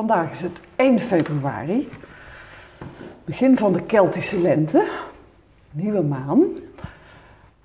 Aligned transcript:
Vandaag 0.00 0.32
is 0.32 0.40
het 0.40 0.60
1 0.76 1.00
februari, 1.00 1.88
begin 3.24 3.58
van 3.58 3.72
de 3.72 3.82
Keltische 3.82 4.40
lente, 4.40 4.88
nieuwe 5.70 6.02
maan. 6.02 6.44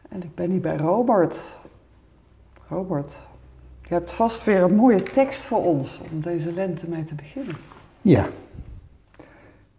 En 0.09 0.23
ik 0.23 0.35
ben 0.35 0.51
hier 0.51 0.59
bij 0.59 0.77
Robert. 0.77 1.37
Robert, 2.67 3.11
je 3.87 3.93
hebt 3.93 4.11
vast 4.11 4.43
weer 4.43 4.61
een 4.61 4.75
mooie 4.75 5.03
tekst 5.03 5.41
voor 5.41 5.63
ons 5.63 6.01
om 6.11 6.21
deze 6.21 6.51
lente 6.53 6.89
mee 6.89 7.03
te 7.03 7.15
beginnen. 7.15 7.55
Ja. 8.01 8.27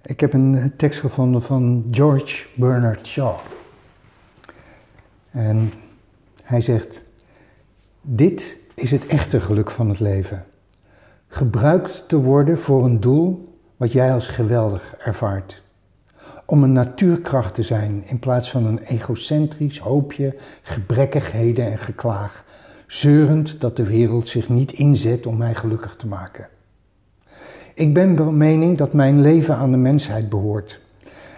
Ik 0.02 0.20
heb 0.20 0.32
een 0.32 0.72
tekst 0.76 1.00
gevonden 1.00 1.42
van 1.42 1.84
George 1.90 2.46
Bernard 2.54 3.06
Shaw. 3.06 3.36
En 5.30 5.72
hij 6.42 6.60
zegt: 6.60 7.00
Dit 8.00 8.58
is 8.74 8.90
het 8.90 9.06
echte 9.06 9.40
geluk 9.40 9.70
van 9.70 9.88
het 9.88 10.00
leven. 10.00 10.44
Gebruikt 11.36 12.04
te 12.08 12.20
worden 12.20 12.58
voor 12.58 12.84
een 12.84 13.00
doel 13.00 13.54
wat 13.76 13.92
jij 13.92 14.12
als 14.12 14.26
geweldig 14.26 14.94
ervaart. 14.98 15.62
Om 16.46 16.62
een 16.62 16.72
natuurkracht 16.72 17.54
te 17.54 17.62
zijn 17.62 18.02
in 18.06 18.18
plaats 18.18 18.50
van 18.50 18.66
een 18.66 18.78
egocentrisch 18.78 19.78
hoopje 19.78 20.36
gebrekkigheden 20.62 21.70
en 21.70 21.78
geklaag, 21.78 22.44
zeurend 22.86 23.60
dat 23.60 23.76
de 23.76 23.84
wereld 23.84 24.28
zich 24.28 24.48
niet 24.48 24.72
inzet 24.72 25.26
om 25.26 25.36
mij 25.36 25.54
gelukkig 25.54 25.96
te 25.96 26.06
maken. 26.06 26.48
Ik 27.74 27.94
ben 27.94 28.16
van 28.16 28.36
mening 28.36 28.78
dat 28.78 28.92
mijn 28.92 29.20
leven 29.20 29.56
aan 29.56 29.70
de 29.70 29.76
mensheid 29.76 30.28
behoort. 30.28 30.80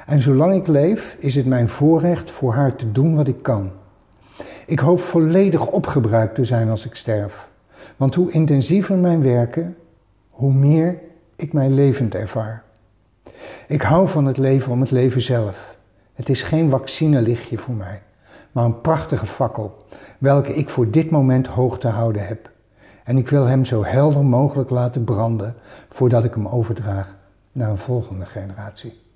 En 0.06 0.20
zolang 0.20 0.54
ik 0.54 0.66
leef, 0.66 1.16
is 1.20 1.34
het 1.34 1.46
mijn 1.46 1.68
voorrecht 1.68 2.30
voor 2.30 2.52
haar 2.52 2.76
te 2.76 2.92
doen 2.92 3.14
wat 3.14 3.28
ik 3.28 3.42
kan. 3.42 3.70
Ik 4.66 4.78
hoop 4.78 5.00
volledig 5.00 5.66
opgebruikt 5.66 6.34
te 6.34 6.44
zijn 6.44 6.68
als 6.68 6.86
ik 6.86 6.94
sterf. 6.94 7.48
Want 7.96 8.14
hoe 8.14 8.32
intensiever 8.32 8.96
mijn 8.96 9.22
werken, 9.22 9.76
hoe 10.38 10.52
meer 10.52 10.98
ik 11.36 11.52
mij 11.52 11.70
levend 11.70 12.14
ervaar. 12.14 12.62
Ik 13.66 13.82
hou 13.82 14.08
van 14.08 14.24
het 14.24 14.36
leven 14.36 14.72
om 14.72 14.80
het 14.80 14.90
leven 14.90 15.22
zelf. 15.22 15.76
Het 16.14 16.28
is 16.28 16.42
geen 16.42 16.70
vaccinelichtje 16.70 17.58
voor 17.58 17.74
mij, 17.74 18.02
maar 18.52 18.64
een 18.64 18.80
prachtige 18.80 19.26
fakkel, 19.26 19.86
welke 20.18 20.54
ik 20.54 20.68
voor 20.68 20.90
dit 20.90 21.10
moment 21.10 21.46
hoog 21.46 21.78
te 21.78 21.88
houden 21.88 22.26
heb. 22.26 22.50
En 23.04 23.18
ik 23.18 23.28
wil 23.28 23.44
hem 23.44 23.64
zo 23.64 23.84
helder 23.84 24.24
mogelijk 24.24 24.70
laten 24.70 25.04
branden 25.04 25.54
voordat 25.88 26.24
ik 26.24 26.34
hem 26.34 26.48
overdraag 26.48 27.16
naar 27.52 27.70
een 27.70 27.78
volgende 27.78 28.26
generatie. 28.26 29.07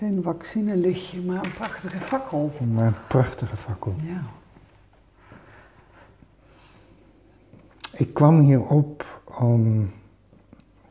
Geen 0.00 0.22
vaccinelichtje, 0.22 1.20
maar 1.20 1.44
een 1.44 1.52
prachtige 1.52 1.96
fakkel. 1.96 2.52
Maar 2.72 2.86
een 2.86 3.06
prachtige 3.08 3.56
fakkel. 3.56 3.94
Ja. 4.02 4.22
Ik 7.92 8.14
kwam 8.14 8.40
hierop 8.40 9.20
om 9.24 9.90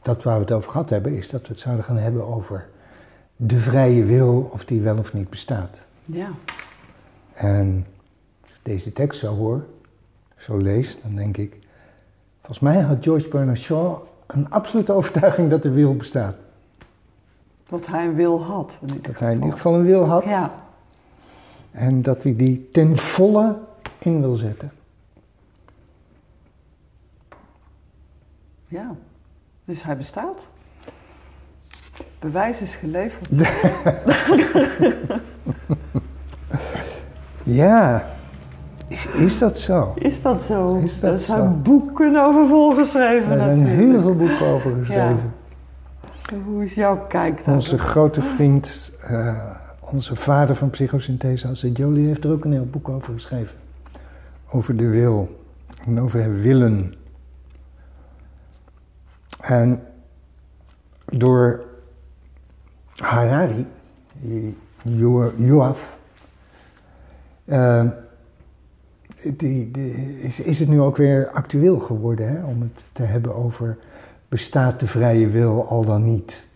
dat 0.01 0.23
waar 0.23 0.35
we 0.35 0.41
het 0.41 0.51
over 0.51 0.71
gehad 0.71 0.89
hebben, 0.89 1.17
is 1.17 1.29
dat 1.29 1.41
we 1.41 1.47
het 1.47 1.59
zouden 1.59 1.85
gaan 1.85 1.97
hebben 1.97 2.25
over 2.25 2.69
de 3.35 3.57
vrije 3.57 4.03
wil, 4.03 4.49
of 4.53 4.65
die 4.65 4.81
wel 4.81 4.97
of 4.97 5.13
niet 5.13 5.29
bestaat. 5.29 5.87
Ja. 6.05 6.29
En 7.33 7.85
als 8.45 8.55
ik 8.55 8.61
deze 8.63 8.93
tekst 8.93 9.19
zo 9.19 9.35
hoor, 9.35 9.65
zo 10.37 10.57
lees, 10.57 10.97
dan 11.01 11.15
denk 11.15 11.37
ik, 11.37 11.57
volgens 12.37 12.59
mij 12.59 12.81
had 12.81 13.03
George 13.03 13.27
Bernard 13.27 13.59
Shaw 13.59 14.01
een 14.27 14.49
absolute 14.49 14.93
overtuiging 14.93 15.49
dat 15.49 15.63
de 15.63 15.71
wil 15.71 15.95
bestaat. 15.95 16.35
Dat 17.69 17.87
hij 17.87 18.05
een 18.05 18.15
wil 18.15 18.43
had. 18.43 18.77
In 18.85 18.99
Dat 19.01 19.19
hij 19.19 19.29
in 19.31 19.35
ieder 19.37 19.51
geval 19.53 19.73
een 19.73 19.83
wil 19.85 20.05
had 20.05 20.23
Ja. 20.23 20.51
en 21.71 22.01
dat 22.01 22.23
hij 22.23 22.35
die 22.35 22.69
ten 22.71 22.97
volle 22.97 23.57
in 23.99 24.21
wil 24.21 24.35
zetten. 24.35 24.71
ja. 28.67 28.95
Dus 29.65 29.83
hij 29.83 29.97
bestaat. 29.97 30.47
Bewijs 32.19 32.59
is 32.59 32.75
geleverd. 32.75 33.29
Ja, 37.43 38.05
is, 38.87 39.05
is 39.05 39.37
dat 39.39 39.59
zo? 39.59 39.93
Is 39.95 40.21
dat 40.21 40.41
zo? 40.41 40.75
Is 40.75 40.99
dat 40.99 41.13
er 41.13 41.21
zijn 41.21 41.41
zo? 41.41 41.49
boeken 41.63 42.15
over 42.15 42.47
volgeschreven 42.47 43.31
Er 43.31 43.41
zijn 43.41 43.57
natuurlijk. 43.59 43.89
heel 43.91 44.01
veel 44.01 44.15
boeken 44.15 44.45
over 44.47 44.71
geschreven. 44.79 45.33
Hoe 46.45 46.63
is 46.63 46.73
jouw 46.73 47.07
kijk 47.07 47.35
daarop? 47.35 47.53
Onze 47.53 47.77
grote 47.77 48.21
vriend, 48.21 48.93
eh, 49.01 49.55
onze 49.79 50.15
vader 50.15 50.55
van 50.55 50.69
psychosynthese, 50.69 51.47
Alcide 51.47 51.81
Jolie, 51.81 52.07
heeft 52.07 52.23
er 52.23 52.31
ook 52.31 52.45
een 52.45 52.51
heel 52.51 52.65
boek 52.69 52.89
over 52.89 53.13
geschreven. 53.13 53.57
Over 54.51 54.75
de 54.75 54.87
wil 54.87 55.43
en 55.85 55.99
over 55.99 56.23
het 56.23 56.41
willen. 56.41 56.93
En 59.41 59.83
door 61.05 61.65
Harari, 62.95 63.65
Jo- 64.83 65.31
Joaf, 65.37 65.99
eh, 67.45 67.85
die, 69.37 69.71
is, 70.21 70.39
is 70.39 70.59
het 70.59 70.69
nu 70.69 70.81
ook 70.81 70.97
weer 70.97 71.29
actueel 71.31 71.79
geworden 71.79 72.27
hè, 72.29 72.43
om 72.43 72.61
het 72.61 72.85
te 72.91 73.03
hebben 73.03 73.35
over 73.35 73.77
bestaat 74.29 74.79
de 74.79 74.87
vrije 74.87 75.27
wil 75.27 75.67
al 75.67 75.85
dan 75.85 76.03
niet? 76.03 76.47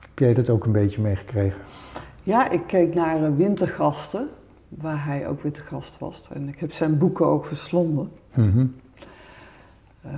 Heb 0.00 0.18
jij 0.18 0.34
dat 0.34 0.50
ook 0.50 0.64
een 0.64 0.72
beetje 0.72 1.00
meegekregen? 1.00 1.60
Ja, 2.22 2.50
ik 2.50 2.66
keek 2.66 2.94
naar 2.94 3.24
eh, 3.24 3.36
Wintergasten, 3.36 4.28
waar 4.68 5.04
hij 5.04 5.28
ook 5.28 5.42
weer 5.42 5.52
te 5.52 5.60
gast 5.60 5.98
was. 5.98 6.28
En 6.32 6.48
ik 6.48 6.58
heb 6.58 6.72
zijn 6.72 6.98
boeken 6.98 7.26
ook 7.26 7.46
verslonden. 7.46 8.10
Mhm. 8.34 8.66
Ehm, 10.02 10.14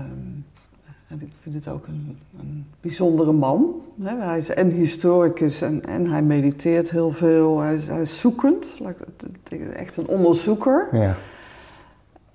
en 1.09 1.21
ik 1.21 1.33
vind 1.41 1.55
het 1.55 1.69
ook 1.69 1.87
een, 1.87 2.19
een 2.39 2.67
bijzondere 2.81 3.33
man. 3.33 3.83
Hè. 4.03 4.17
Hij 4.17 4.39
is 4.39 4.49
en 4.49 4.71
historicus 4.71 5.63
en, 5.63 5.87
en 5.87 6.07
hij 6.07 6.23
mediteert 6.23 6.91
heel 6.91 7.13
veel. 7.13 7.61
Hij 7.61 7.75
is, 7.75 7.87
hij 7.87 8.03
is 8.03 8.21
zoekend, 8.21 8.81
echt 9.75 9.97
een 9.97 10.07
onderzoeker. 10.07 10.89
Ja. 10.93 11.17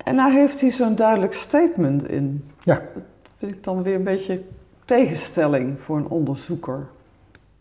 En 0.04 0.16
daar 0.16 0.30
heeft 0.30 0.60
hij 0.60 0.70
zo'n 0.70 0.94
duidelijk 0.94 1.32
statement 1.34 2.08
in. 2.08 2.44
Ja. 2.62 2.74
Dat 2.74 3.02
vind 3.38 3.52
ik 3.52 3.64
dan 3.64 3.82
weer 3.82 3.94
een 3.94 4.02
beetje 4.04 4.42
tegenstelling 4.84 5.80
voor 5.80 5.96
een 5.96 6.08
onderzoeker. 6.08 6.86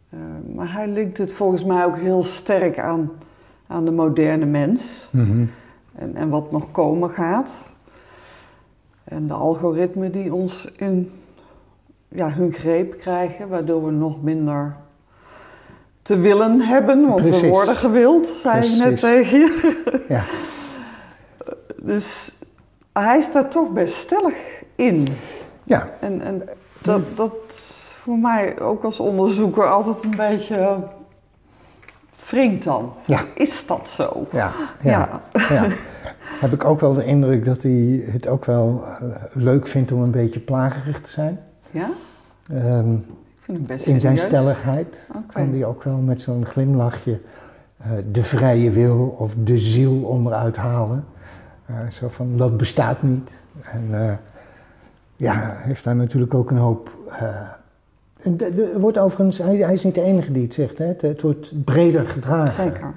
Eh, 0.10 0.20
maar 0.56 0.74
hij 0.74 0.88
linkt 0.88 1.18
het 1.18 1.34
volgens 1.34 1.64
mij 1.64 1.86
ook 1.86 1.98
heel 1.98 2.24
sterk 2.24 2.80
aan, 2.80 3.12
aan 3.68 3.86
de 3.86 3.92
moderne 3.92 4.46
mens 4.46 5.08
Mhm. 5.12 5.44
en, 5.96 6.16
en 6.16 6.30
wat 6.30 6.52
nog 6.52 6.72
komen 6.72 7.10
gaat. 7.10 7.52
En 9.04 9.28
de 9.28 9.34
algoritmen 9.34 10.12
die 10.12 10.34
ons 10.34 10.72
in 10.78 11.12
ja, 12.08 12.32
hun 12.32 12.54
greep 12.54 12.98
krijgen, 12.98 13.48
waardoor 13.48 13.86
we 13.86 13.92
nog 13.92 14.22
minder 14.24 14.76
te 16.02 16.18
willen 16.18 16.62
hebben, 16.62 17.08
want 17.08 17.22
we 17.22 17.28
Precies. 17.30 17.50
worden 17.50 17.76
gewild, 17.76 18.28
zei 18.28 18.56
ik 18.66 18.70
net 18.78 18.82
Precies. 18.84 19.02
tegen 19.02 19.40
je. 19.40 20.04
Ja. 20.08 20.24
Dus 21.84 22.32
hij 22.94 23.22
staat 23.22 23.52
toch 23.52 23.70
best 23.70 23.94
stellig 23.94 24.36
in. 24.76 25.08
ja, 25.64 25.90
En, 26.00 26.22
en 26.22 26.44
dat, 26.82 27.02
dat 27.16 27.34
voor 28.04 28.18
mij 28.18 28.60
ook 28.60 28.84
als 28.84 29.00
onderzoeker 29.00 29.70
altijd 29.70 30.04
een 30.04 30.16
beetje 30.18 30.84
wringt 32.30 32.64
dan. 32.64 32.94
Ja. 33.06 33.20
Is 33.36 33.66
dat 33.66 33.90
zo? 33.90 34.28
ja, 34.32 34.52
ja. 34.82 35.22
Ja. 35.34 35.44
ja. 35.50 35.68
Heb 36.40 36.52
ik 36.52 36.66
ook 36.66 36.80
wel 36.80 36.94
de 36.94 37.06
indruk 37.06 37.46
dat 37.46 37.64
hij 37.64 38.04
het 38.12 38.28
ook 38.28 38.46
wel 38.46 38.84
eh, 38.86 39.08
leuk 39.34 39.68
vindt 39.68 39.92
om 39.92 40.02
een 40.02 40.12
beetje 40.12 40.40
plagerig 40.40 41.02
te 41.02 41.12
zijn. 41.12 41.40
Ja? 41.72 41.90
Ehm, 42.52 42.94
Ik 42.94 43.02
vind 43.42 43.58
hem 43.58 43.66
best 43.66 43.86
in 43.86 44.00
zijn 44.02 44.18
stelligheid 44.18 45.08
Oké. 45.16 45.34
kan 45.34 45.50
hij 45.52 45.66
ook 45.66 45.84
wel 45.84 45.98
met 45.98 46.22
zo'n 46.22 46.46
glimlachje 46.46 47.20
eh, 47.78 47.90
de 48.12 48.24
vrije 48.24 48.70
wil 48.70 49.16
of 49.18 49.34
de 49.44 49.58
ziel 49.58 50.02
onderuit 50.04 50.58
halen. 50.58 51.06
Eh, 51.72 51.92
zo 51.92 52.08
van, 52.10 52.38
dat 52.38 52.58
bestaat 52.58 53.04
niet. 53.04 53.32
En 53.72 53.88
eh, 53.92 54.14
ja, 55.16 55.54
heeft 55.58 55.84
daar 55.84 55.96
natuurlijk 55.96 56.34
ook 56.34 56.52
een 56.52 56.58
hoop... 56.58 56.92
eh, 57.20 58.42
er 58.42 58.80
wordt 58.80 58.98
overigens, 58.98 59.38
hij, 59.38 59.56
hij 59.56 59.74
is 59.74 59.84
niet 59.84 59.96
de 59.96 60.02
enige 60.02 60.32
die 60.32 60.44
het 60.44 60.54
zegt, 60.54 60.78
hè? 60.78 60.86
Het, 60.86 61.02
het 61.02 61.22
wordt 61.22 61.64
breder 61.64 62.06
gedragen. 62.06 62.64
Zeker. 62.64 62.94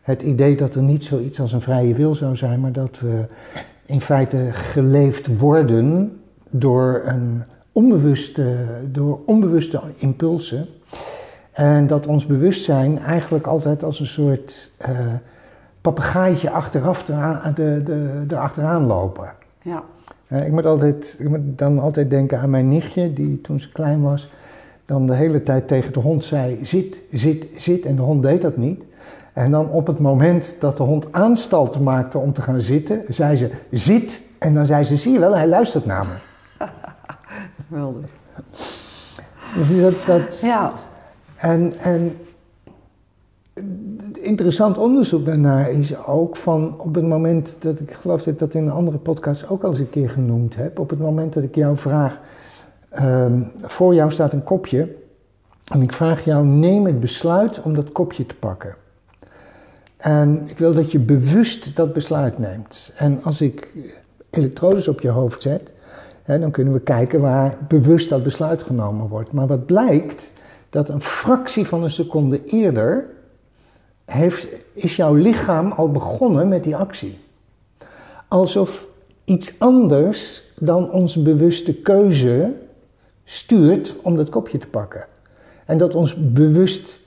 Het 0.00 0.22
idee 0.22 0.56
dat 0.56 0.74
er 0.74 0.82
niet 0.82 1.04
zoiets 1.04 1.40
als 1.40 1.52
een 1.52 1.60
vrije 1.60 1.94
wil 1.94 2.14
zou 2.14 2.36
zijn, 2.36 2.60
maar 2.60 2.72
dat 2.72 2.98
we 2.98 3.24
in 3.86 4.00
feite 4.00 4.48
geleefd 4.52 5.38
worden 5.38 6.20
door, 6.50 7.02
een 7.04 7.42
onbewuste, 7.72 8.56
door 8.90 9.20
onbewuste 9.26 9.80
impulsen. 9.96 10.66
En 11.52 11.86
dat 11.86 12.06
ons 12.06 12.26
bewustzijn 12.26 12.98
eigenlijk 12.98 13.46
altijd 13.46 13.84
als 13.84 14.00
een 14.00 14.06
soort 14.06 14.72
papegaaitje 15.92 16.50
achteraf 16.50 17.08
eraan, 17.08 17.54
de, 17.54 17.82
de, 17.82 18.24
erachteraan 18.28 18.86
lopen. 18.86 19.32
Ja. 19.62 19.82
Eh, 20.26 20.46
ik, 20.46 20.52
moet 20.52 20.66
altijd, 20.66 21.16
ik 21.18 21.28
moet 21.28 21.58
dan 21.58 21.78
altijd 21.78 22.10
denken 22.10 22.40
aan 22.40 22.50
mijn 22.50 22.68
nichtje, 22.68 23.12
die 23.12 23.40
toen 23.40 23.60
ze 23.60 23.72
klein 23.72 24.02
was, 24.02 24.30
dan 24.84 25.06
de 25.06 25.14
hele 25.14 25.40
tijd 25.40 25.68
tegen 25.68 25.92
de 25.92 26.00
hond 26.00 26.24
zei: 26.24 26.58
zit, 26.62 27.00
zit, 27.12 27.46
zit. 27.56 27.84
En 27.84 27.96
de 27.96 28.02
hond 28.02 28.22
deed 28.22 28.42
dat 28.42 28.56
niet. 28.56 28.84
En 29.32 29.50
dan 29.50 29.70
op 29.70 29.86
het 29.86 29.98
moment 29.98 30.54
dat 30.58 30.76
de 30.76 30.82
hond 30.82 31.12
aanstalten 31.12 31.82
maakte 31.82 32.18
om 32.18 32.32
te 32.32 32.42
gaan 32.42 32.60
zitten, 32.60 33.02
zei 33.08 33.36
ze: 33.36 33.50
Zit. 33.70 34.22
En 34.38 34.54
dan 34.54 34.66
zei 34.66 34.84
ze: 34.84 34.96
Zie 34.96 35.12
je 35.12 35.18
wel, 35.18 35.36
hij 35.36 35.48
luistert 35.48 35.86
naar 35.86 36.06
me. 36.06 36.14
Geweldig. 37.68 38.04
Dus 39.54 39.80
dat, 39.80 39.94
dat, 40.06 40.40
Ja, 40.40 40.72
En, 41.36 41.72
en 41.78 42.16
interessant 44.20 44.78
onderzoek 44.78 45.24
daarnaar 45.24 45.70
is 45.70 46.06
ook 46.06 46.36
van 46.36 46.74
op 46.78 46.94
het 46.94 47.06
moment 47.06 47.56
dat 47.58 47.80
ik 47.80 47.92
geloof 47.92 48.22
dat 48.22 48.32
ik 48.32 48.38
dat 48.38 48.54
in 48.54 48.62
een 48.62 48.72
andere 48.72 48.98
podcast 48.98 49.48
ook 49.48 49.62
al 49.62 49.70
eens 49.70 49.78
een 49.78 49.90
keer 49.90 50.10
genoemd 50.10 50.56
heb. 50.56 50.78
Op 50.78 50.90
het 50.90 50.98
moment 50.98 51.32
dat 51.32 51.42
ik 51.42 51.54
jou 51.54 51.76
vraag, 51.76 52.20
ehm, 52.88 53.42
voor 53.56 53.94
jou 53.94 54.10
staat 54.10 54.32
een 54.32 54.44
kopje 54.44 54.88
en 55.72 55.82
ik 55.82 55.92
vraag 55.92 56.24
jou 56.24 56.46
neem 56.46 56.86
het 56.86 57.00
besluit 57.00 57.62
om 57.62 57.74
dat 57.74 57.92
kopje 57.92 58.26
te 58.26 58.34
pakken. 58.34 58.74
En 59.96 60.42
ik 60.46 60.58
wil 60.58 60.72
dat 60.72 60.92
je 60.92 60.98
bewust 60.98 61.76
dat 61.76 61.92
besluit 61.92 62.38
neemt. 62.38 62.92
En 62.96 63.22
als 63.22 63.40
ik 63.40 63.68
elektrodes 64.30 64.88
op 64.88 65.00
je 65.00 65.08
hoofd 65.08 65.42
zet, 65.42 65.72
hè, 66.22 66.38
dan 66.38 66.50
kunnen 66.50 66.72
we 66.72 66.80
kijken 66.80 67.20
waar 67.20 67.56
bewust 67.68 68.08
dat 68.08 68.22
besluit 68.22 68.62
genomen 68.62 69.08
wordt. 69.08 69.32
Maar 69.32 69.46
wat 69.46 69.66
blijkt, 69.66 70.32
dat 70.70 70.88
een 70.88 71.00
fractie 71.00 71.66
van 71.66 71.82
een 71.82 71.90
seconde 71.90 72.44
eerder 72.44 73.06
heeft, 74.08 74.48
is 74.72 74.96
jouw 74.96 75.14
lichaam 75.14 75.72
al 75.72 75.90
begonnen 75.90 76.48
met 76.48 76.64
die 76.64 76.76
actie. 76.76 77.18
Alsof 78.28 78.86
iets 79.24 79.54
anders 79.58 80.42
dan 80.58 80.90
onze 80.90 81.22
bewuste 81.22 81.74
keuze 81.74 82.52
stuurt 83.24 83.96
om 84.02 84.16
dat 84.16 84.28
kopje 84.28 84.58
te 84.58 84.66
pakken. 84.66 85.06
En 85.64 85.78
dat 85.78 85.94
ons 85.94 86.32
bewust, 86.32 87.00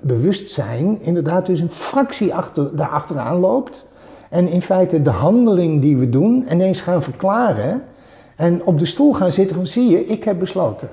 bewustzijn 0.00 1.02
inderdaad 1.02 1.46
dus 1.46 1.60
een 1.60 1.70
fractie 1.70 2.34
achter, 2.34 2.76
daarachteraan 2.76 3.38
loopt. 3.38 3.86
En 4.28 4.48
in 4.48 4.62
feite 4.62 5.02
de 5.02 5.10
handeling 5.10 5.80
die 5.80 5.96
we 5.96 6.08
doen 6.08 6.46
ineens 6.50 6.80
gaan 6.80 7.02
verklaren. 7.02 7.82
En 8.36 8.64
op 8.64 8.78
de 8.78 8.86
stoel 8.86 9.12
gaan 9.12 9.32
zitten 9.32 9.56
van 9.56 9.66
zie 9.66 9.88
je, 9.88 10.06
ik 10.06 10.24
heb 10.24 10.38
besloten. 10.38 10.88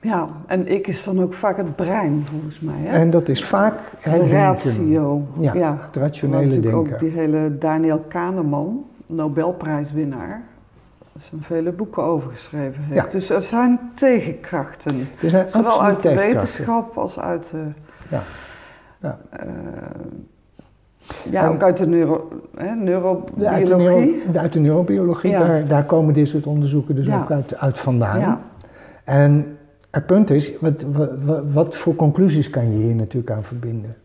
Ja, 0.00 0.28
en 0.46 0.68
ik 0.68 0.86
is 0.86 1.04
dan 1.04 1.22
ook 1.22 1.34
vaak 1.34 1.56
het 1.56 1.76
brein, 1.76 2.22
volgens 2.30 2.60
mij. 2.60 2.74
Hè? 2.78 2.98
En 2.98 3.10
dat 3.10 3.28
is 3.28 3.44
vaak 3.44 3.74
de 4.02 4.10
het 4.10 4.20
denken. 4.20 4.38
ratio. 4.38 5.22
Ja, 5.40 5.76
het 5.80 5.96
rationele 5.96 6.50
denken. 6.60 6.74
ook 6.74 6.98
die 6.98 7.10
hele 7.10 7.58
Daniel 7.58 7.98
Kahneman, 8.08 8.84
Nobelprijswinnaar, 9.06 10.42
daar 11.12 11.22
zijn 11.22 11.42
vele 11.42 11.72
boeken 11.72 12.02
over 12.02 12.30
geschreven 12.30 12.82
heeft. 12.82 12.94
Ja. 13.04 13.06
Dus 13.10 13.30
er 13.30 13.42
zijn 13.42 13.78
tegenkrachten. 13.94 15.08
Er 15.22 15.30
zijn 15.30 15.50
Zowel 15.50 15.82
uit 15.82 16.02
de 16.02 16.14
wetenschap 16.14 16.96
als 16.98 17.18
uit 17.18 17.50
de... 17.50 17.62
Ja. 18.10 18.20
Ja. 19.00 19.18
eh, 19.30 19.46
ja, 21.30 21.42
En- 21.44 21.48
ook 21.50 21.62
uit 21.62 21.76
de 21.76 21.86
neuro, 21.86 22.28
hè, 22.56 22.64
Ja, 22.64 22.70
uit, 22.70 22.78
de 22.78 22.84
neurobiologie. 22.84 24.22
neuro, 24.24 24.38
uit 24.38 24.52
de 24.52 24.60
neurobiologie, 24.60 25.30
Ja. 25.30 25.44
daar, 25.44 25.66
daar 25.66 25.84
komen 25.84 26.14
dit 26.14 26.28
soort 26.28 26.46
onderzoeken 26.46 26.94
dus 26.94 27.06
Ja. 27.06 27.20
ook 27.20 27.30
uit, 27.30 27.56
uit 27.56 27.78
vandaan. 27.78 28.20
Ja. 28.20 28.40
En 29.04 29.56
het 29.90 30.06
punt 30.06 30.30
is, 30.30 30.52
wat, 30.60 30.84
wat, 30.92 31.42
wat 31.52 31.76
voor 31.76 31.94
conclusies 31.94 32.50
kan 32.50 32.72
je 32.72 32.78
hier 32.84 32.94
natuurlijk 32.94 33.30
aan 33.32 33.44
verbinden? 33.44 33.96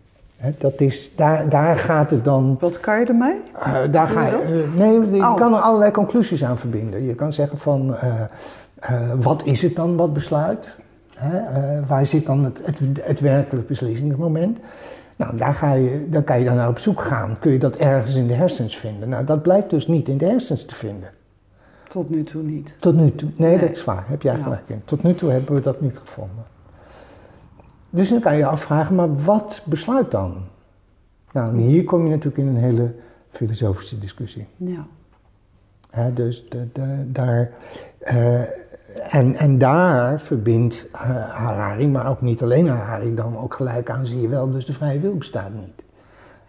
Dat 0.57 0.81
is, 0.81 1.11
daar, 1.15 1.49
daar 1.49 1.75
gaat 1.77 2.11
het 2.11 2.23
dan. 2.23 2.57
Wat 2.59 2.79
kan 2.79 2.99
je 2.99 3.05
ermee? 3.05 3.35
eh, 3.63 3.81
daar 3.91 4.07
ga 4.07 4.25
je, 4.25 4.31
eh, 4.35 4.79
nee, 4.79 5.11
je 5.15 5.23
Oh. 5.23 5.35
kan 5.35 5.53
er 5.53 5.59
allerlei 5.59 5.91
conclusies 5.91 6.43
aan 6.43 6.57
verbinden. 6.57 7.03
Je 7.03 7.15
kan 7.15 7.33
zeggen 7.33 7.57
van, 7.57 7.95
eh, 7.95 8.21
wat 9.21 9.45
is 9.45 9.61
het 9.61 9.75
dan 9.75 9.95
wat 9.95 10.13
besluit? 10.13 10.77
Waar 11.87 12.05
zit 12.05 12.25
dan 12.25 12.43
het, 12.43 12.61
het, 12.65 12.79
het 13.01 13.19
werkelijk 13.19 13.67
beslissingsmoment? 13.67 14.57
Nou, 15.15 15.37
daar 15.37 15.53
ga 15.53 15.73
je, 15.73 16.05
dan 16.09 16.23
kan 16.23 16.39
je 16.39 16.45
dan 16.45 16.55
naar 16.55 16.67
op 16.69 16.77
zoek 16.79 17.01
gaan. 17.01 17.35
Kun 17.39 17.51
je 17.51 17.57
dat 17.59 17.75
ergens 17.75 18.15
in 18.15 18.27
de 18.27 18.33
hersens 18.33 18.77
vinden? 18.77 19.09
Nou, 19.09 19.23
dat 19.25 19.41
blijkt 19.41 19.69
dus 19.69 19.87
niet 19.87 20.09
in 20.09 20.17
de 20.17 20.25
hersens 20.25 20.65
te 20.65 20.75
vinden. 20.75 21.09
Tot 21.95 22.09
nu 22.09 22.23
toe 22.23 22.41
niet. 22.43 22.75
Tot 22.79 22.95
nu 22.95 23.11
toe. 23.15 23.29
Nee, 23.35 23.49
Nee. 23.49 23.59
dat 23.59 23.69
is 23.75 23.83
waar. 23.83 24.03
Heb 24.07 24.21
jij 24.21 24.37
Ja. 24.37 24.43
gelijk 24.43 24.69
in. 24.69 24.81
Tot 24.85 25.03
nu 25.03 25.15
toe 25.15 25.29
hebben 25.31 25.55
we 25.55 25.61
dat 25.61 25.81
niet 25.81 25.97
gevonden. 25.97 26.43
Dus 27.89 28.09
dan 28.09 28.19
kan 28.19 28.37
je 28.37 28.45
afvragen, 28.45 28.95
maar 28.95 29.23
wat 29.23 29.61
besluit 29.65 30.11
dan? 30.11 30.35
Nou, 31.31 31.49
en 31.49 31.55
hier 31.57 31.83
kom 31.83 32.03
je 32.03 32.09
natuurlijk 32.09 32.37
in 32.37 32.47
een 32.47 32.57
hele 32.63 32.93
filosofische 33.29 33.99
discussie. 33.99 34.47
Ja. 34.57 34.85
Dus 36.13 36.49
de, 36.49 36.67
de- 36.73 37.05
daar, 37.11 37.51
eh, 37.99 38.41
en, 39.15 39.35
en 39.35 39.57
daar 39.57 40.19
verbindt 40.21 40.87
eh, 40.91 40.99
Harari, 41.29 41.87
maar 41.87 42.09
ook 42.09 42.21
niet 42.21 42.43
alleen 42.43 42.67
Harari, 42.67 43.15
dan 43.15 43.37
ook 43.37 43.53
gelijk 43.53 43.89
aan, 43.89 44.05
zie 44.05 44.21
je 44.21 44.27
wel, 44.29 44.49
dus 44.49 44.65
de 44.65 44.73
vrije 44.73 44.99
wil 44.99 45.15
bestaat 45.17 45.53
niet. 45.53 45.83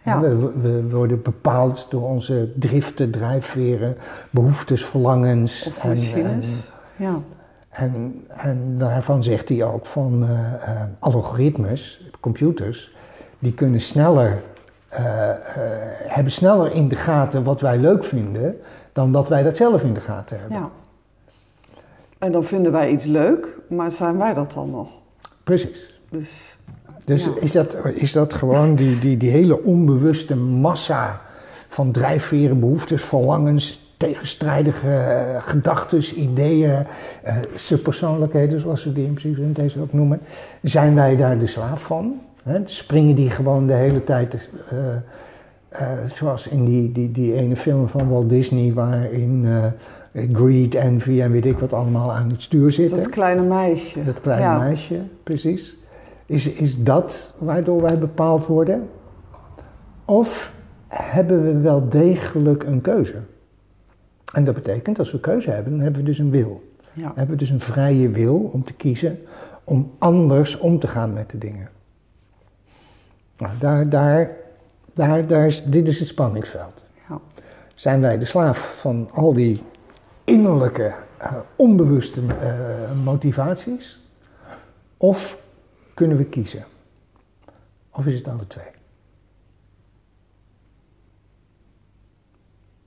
Ja. 0.07 0.19
We, 0.19 0.51
we- 0.61 0.89
worden 0.89 1.21
bepaald 1.21 1.87
door 1.89 2.01
onze 2.09 2.51
driften, 2.55 3.11
drijfveren, 3.11 3.97
behoeftes, 4.29 4.85
verlangens. 4.85 5.67
Of 5.67 5.83
en- 5.83 6.41
Ja. 6.95 7.19
en, 7.69 8.25
en 8.27 8.75
daarvan 8.77 9.23
zegt 9.23 9.49
hij 9.49 9.63
ook 9.63 9.85
van 9.85 10.23
eh, 10.23 10.53
eh, 10.53 10.81
algoritmes, 10.99 12.09
computers, 12.19 12.95
die 13.39 13.53
kunnen 13.53 13.79
sneller, 13.81 14.41
eh, 14.87 15.03
hebben 16.07 16.31
sneller 16.31 16.71
in 16.73 16.87
de 16.87 16.95
gaten 16.95 17.43
wat 17.43 17.61
wij 17.61 17.77
leuk 17.77 18.03
vinden, 18.03 18.55
dan 18.93 19.11
dat 19.11 19.27
wij 19.29 19.43
dat 19.43 19.57
zelf 19.57 19.83
in 19.83 19.93
de 19.93 20.01
gaten 20.01 20.39
hebben. 20.39 20.57
ja. 20.57 20.69
En 22.17 22.31
dan 22.31 22.43
vinden 22.43 22.71
wij 22.71 22.89
iets 22.89 23.05
leuk, 23.05 23.47
maar 23.69 23.91
zijn 23.91 24.17
wij 24.17 24.33
dat 24.33 24.51
dan 24.51 24.69
nog? 24.69 24.87
Precies. 25.43 25.99
Dus 26.09 26.56
Dus 27.07 27.25
Ja. 27.25 27.31
is, 27.39 27.51
dat, 27.51 27.77
is 27.93 28.11
dat 28.11 28.33
gewoon 28.33 28.75
die, 28.75 28.99
die, 28.99 29.17
die 29.17 29.29
hele 29.29 29.63
onbewuste 29.63 30.35
massa 30.35 31.21
van 31.67 31.91
drijfveren, 31.91 32.59
behoeftes, 32.59 33.01
verlangens, 33.01 33.91
tegenstrijdige 33.97 34.89
eh, 34.89 35.41
gedachten, 35.41 36.19
ideeën, 36.19 36.85
eh, 37.23 37.35
subpersoonlijkheden, 37.55 38.59
zoals 38.59 38.83
we 38.83 38.93
die 38.93 39.05
in 39.05 39.13
psychosynthese 39.13 39.79
ook 39.81 39.93
noemen, 39.93 40.19
zijn 40.61 40.95
wij 40.95 41.15
daar 41.15 41.39
de 41.39 41.47
slaaf 41.47 41.81
van? 41.81 42.13
Hè? 42.43 42.59
Springen 42.65 43.15
die 43.15 43.29
gewoon 43.29 43.67
de 43.67 43.73
hele 43.73 44.03
tijd, 44.03 44.49
eh, 45.69 45.91
zoals 46.13 46.47
in 46.47 46.65
die, 46.65 46.91
die, 46.91 47.11
die 47.11 47.33
ene 47.33 47.55
film 47.55 47.87
van 47.87 48.09
Walt 48.09 48.29
Disney, 48.29 48.73
waarin 48.73 49.45
greed, 50.33 50.75
envy 50.75 51.21
en 51.21 51.31
weet 51.31 51.45
ik 51.45 51.59
wat 51.59 51.73
allemaal 51.73 52.11
aan 52.11 52.29
het 52.29 52.41
stuur 52.41 52.71
zitten. 52.71 52.97
dat 52.97 53.09
kleine 53.09 53.41
meisje. 53.41 54.03
Dat 54.03 54.21
kleine 54.21 54.43
Ja. 54.45 54.57
meisje, 54.57 54.99
precies. 55.23 55.77
Is, 56.27 56.51
is 56.51 56.83
dat 56.83 57.33
waardoor 57.37 57.81
wij 57.81 57.99
bepaald 57.99 58.45
worden? 58.45 58.89
Of 60.05 60.53
hebben 60.87 61.43
we 61.43 61.59
wel 61.59 61.89
degelijk 61.89 62.63
een 62.63 62.81
keuze? 62.81 63.15
En 64.33 64.43
dat 64.43 64.53
betekent, 64.53 64.99
als 64.99 65.11
we 65.11 65.19
keuze 65.19 65.49
hebben, 65.49 65.71
dan 65.71 65.81
hebben 65.81 66.01
we 66.01 66.07
dus 66.07 66.19
een 66.19 66.29
wil. 66.29 66.63
Ja. 66.93 67.01
Dan 67.01 67.11
hebben 67.15 67.35
we 67.35 67.35
dus 67.35 67.49
een 67.49 67.59
vrije 67.59 68.09
wil 68.09 68.49
om 68.53 68.63
te 68.63 68.73
kiezen 68.73 69.19
om 69.63 69.91
anders 69.97 70.57
om 70.57 70.79
te 70.79 70.87
gaan 70.87 71.13
met 71.13 71.29
de 71.29 71.37
dingen. 71.37 71.69
Nou, 73.37 73.57
daar, 73.59 73.89
daar, 73.89 74.35
daar, 74.93 75.27
daar 75.27 75.45
is, 75.45 75.63
dit 75.63 75.87
is 75.87 75.99
het 75.99 76.07
spanningsveld. 76.07 76.83
Ja. 77.09 77.19
Zijn 77.75 78.01
wij 78.01 78.17
de 78.17 78.25
slaaf 78.25 78.79
van 78.79 79.09
al 79.13 79.33
die 79.33 79.61
innerlijke, 80.23 80.93
eh, 81.17 81.33
onbewuste 81.55 82.21
eh, 82.41 82.91
motivaties? 83.03 84.01
Of 84.97 85.37
kunnen 85.97 86.17
we 86.17 86.25
kiezen? 86.25 86.65
Of 87.91 88.05
is 88.05 88.13
het 88.13 88.27
alle 88.27 88.47
twee? 88.47 88.71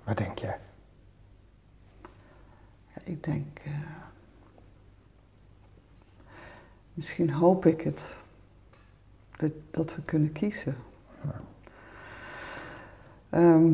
Wat 0.04 0.16
denk 0.16 0.38
jij? 0.38 0.58
Ja, 2.94 3.00
Ik 3.04 3.24
denk, 3.24 3.58
eh, 3.64 3.72
misschien 6.94 7.30
hoop 7.30 7.66
ik 7.66 7.80
het, 7.80 8.04
dat, 9.36 9.50
dat 9.70 9.94
we 9.94 10.02
kunnen 10.02 10.32
kiezen. 10.32 10.76
Ehm, 13.30 13.72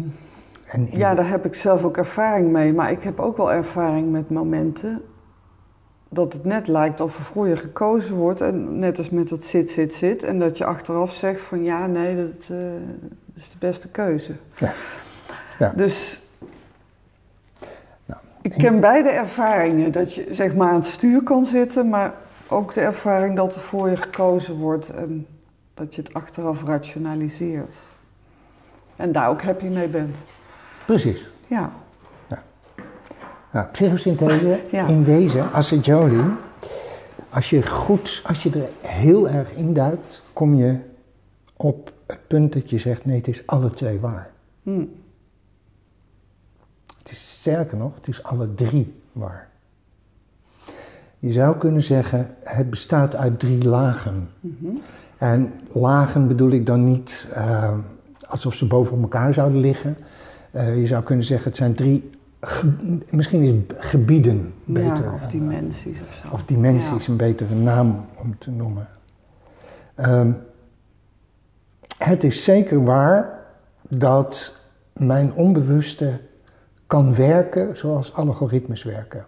En 0.66 0.86
ja, 0.90 1.14
daar 1.14 1.28
heb 1.28 1.44
ik 1.44 1.54
zelf 1.54 1.82
ook 1.82 1.96
ervaring 1.96 2.52
mee, 2.52 2.72
maar 2.72 2.90
ik 2.90 3.02
heb 3.02 3.20
ook 3.20 3.36
wel 3.36 3.52
ervaring 3.52 4.10
met 4.10 4.30
momenten 4.30 5.04
dat 6.08 6.32
het 6.32 6.44
net 6.44 6.68
lijkt 6.68 7.00
of 7.00 7.16
er 7.16 7.24
voor 7.24 7.48
je 7.48 7.56
gekozen 7.56 8.14
wordt, 8.16 8.40
en 8.40 8.78
net 8.78 8.98
als 8.98 9.10
met 9.10 9.28
dat 9.28 9.44
zit, 9.44 9.70
zit, 9.70 9.92
zit, 9.92 10.22
en 10.22 10.38
dat 10.38 10.58
je 10.58 10.64
achteraf 10.64 11.14
zegt 11.14 11.40
van 11.40 11.62
ja, 11.64 11.86
nee, 11.86 12.16
dat, 12.16 12.50
eh, 12.50 12.56
is 13.34 13.50
de 13.50 13.56
beste 13.58 13.88
keuze. 13.88 14.32
Ja. 14.56 14.72
Ja. 15.58 15.72
Dus 15.76 16.20
Nou, 18.06 18.20
ik 18.42 18.52
ken 18.52 18.80
beide 18.80 19.08
ervaringen, 19.08 19.92
dat 19.92 20.14
je 20.14 20.26
zeg 20.30 20.54
maar 20.54 20.68
aan 20.68 20.74
het 20.74 20.86
stuur 20.86 21.22
kan 21.22 21.46
zitten, 21.46 21.88
maar 21.88 22.14
ook 22.48 22.74
de 22.74 22.80
ervaring 22.80 23.36
dat 23.36 23.54
er 23.54 23.60
voor 23.60 23.90
je 23.90 23.96
gekozen 23.96 24.54
wordt 24.54 24.88
en 24.88 25.26
dat 25.74 25.94
je 25.94 26.02
het 26.02 26.14
achteraf 26.14 26.62
rationaliseert. 26.62 27.76
En 28.96 29.12
daar 29.12 29.28
ook 29.28 29.42
happy 29.42 29.66
mee 29.66 29.88
bent. 29.88 30.16
Precies. 30.86 31.30
Ja, 31.46 31.72
Nou, 33.56 33.68
psychosynthese, 33.68 34.60
Ja. 34.70 34.86
in 34.86 35.04
wezen, 35.04 35.52
Assagioli, 35.52 36.20
als 37.30 37.50
je 37.50 37.66
goed, 37.66 38.22
als 38.26 38.42
je 38.42 38.50
er 38.50 38.88
heel 38.88 39.28
erg 39.28 39.52
induikt, 39.54 40.22
kom 40.32 40.54
je 40.54 40.78
op 41.56 41.92
het 42.06 42.26
punt 42.26 42.52
dat 42.52 42.70
je 42.70 42.78
zegt, 42.78 43.04
nee, 43.04 43.16
het 43.16 43.28
is 43.28 43.46
alle 43.46 43.70
twee 43.70 44.00
waar. 44.00 44.30
Hm. 44.62 44.84
Het 46.98 47.10
is 47.10 47.38
sterker 47.40 47.76
nog, 47.76 47.94
het 47.94 48.08
is 48.08 48.22
alle 48.22 48.54
drie 48.54 48.94
waar. 49.12 49.48
Je 51.18 51.32
zou 51.32 51.56
kunnen 51.56 51.82
zeggen, 51.82 52.34
het 52.42 52.70
bestaat 52.70 53.16
uit 53.16 53.38
drie 53.38 53.64
lagen. 53.64 54.28
Mhm. 54.40 54.76
En 55.18 55.52
lagen 55.68 56.28
bedoel 56.28 56.50
ik 56.50 56.66
dan 56.66 56.84
niet 56.84 57.28
uh, 57.36 57.72
alsof 58.28 58.54
ze 58.54 58.66
boven 58.66 59.00
elkaar 59.00 59.34
zouden 59.34 59.60
liggen. 59.60 59.96
Uh, 60.52 60.80
je 60.80 60.86
zou 60.86 61.02
kunnen 61.02 61.24
zeggen, 61.24 61.48
het 61.48 61.56
zijn 61.56 61.74
drie, 61.74 62.10
misschien 63.10 63.42
is 63.42 63.52
gebieden 63.78 64.54
beter. 64.64 65.04
Ja, 65.04 65.12
of 65.12 65.30
dimensies 65.30 65.96
of 66.08 66.14
zo. 66.22 66.28
Of 66.32 66.44
dimensies, 66.44 67.06
ja. 67.06 67.12
een 67.12 67.16
betere 67.16 67.54
naam 67.54 68.04
om 68.16 68.38
te 68.38 68.50
noemen. 68.50 68.88
Um, 69.96 70.36
het 71.98 72.24
is 72.24 72.44
zeker 72.44 72.84
waar 72.84 73.44
dat 73.88 74.54
mijn 74.92 75.34
onbewuste 75.34 76.20
kan 76.86 77.14
werken 77.14 77.76
zoals 77.76 78.14
algoritmes 78.14 78.82
werken. 78.82 79.26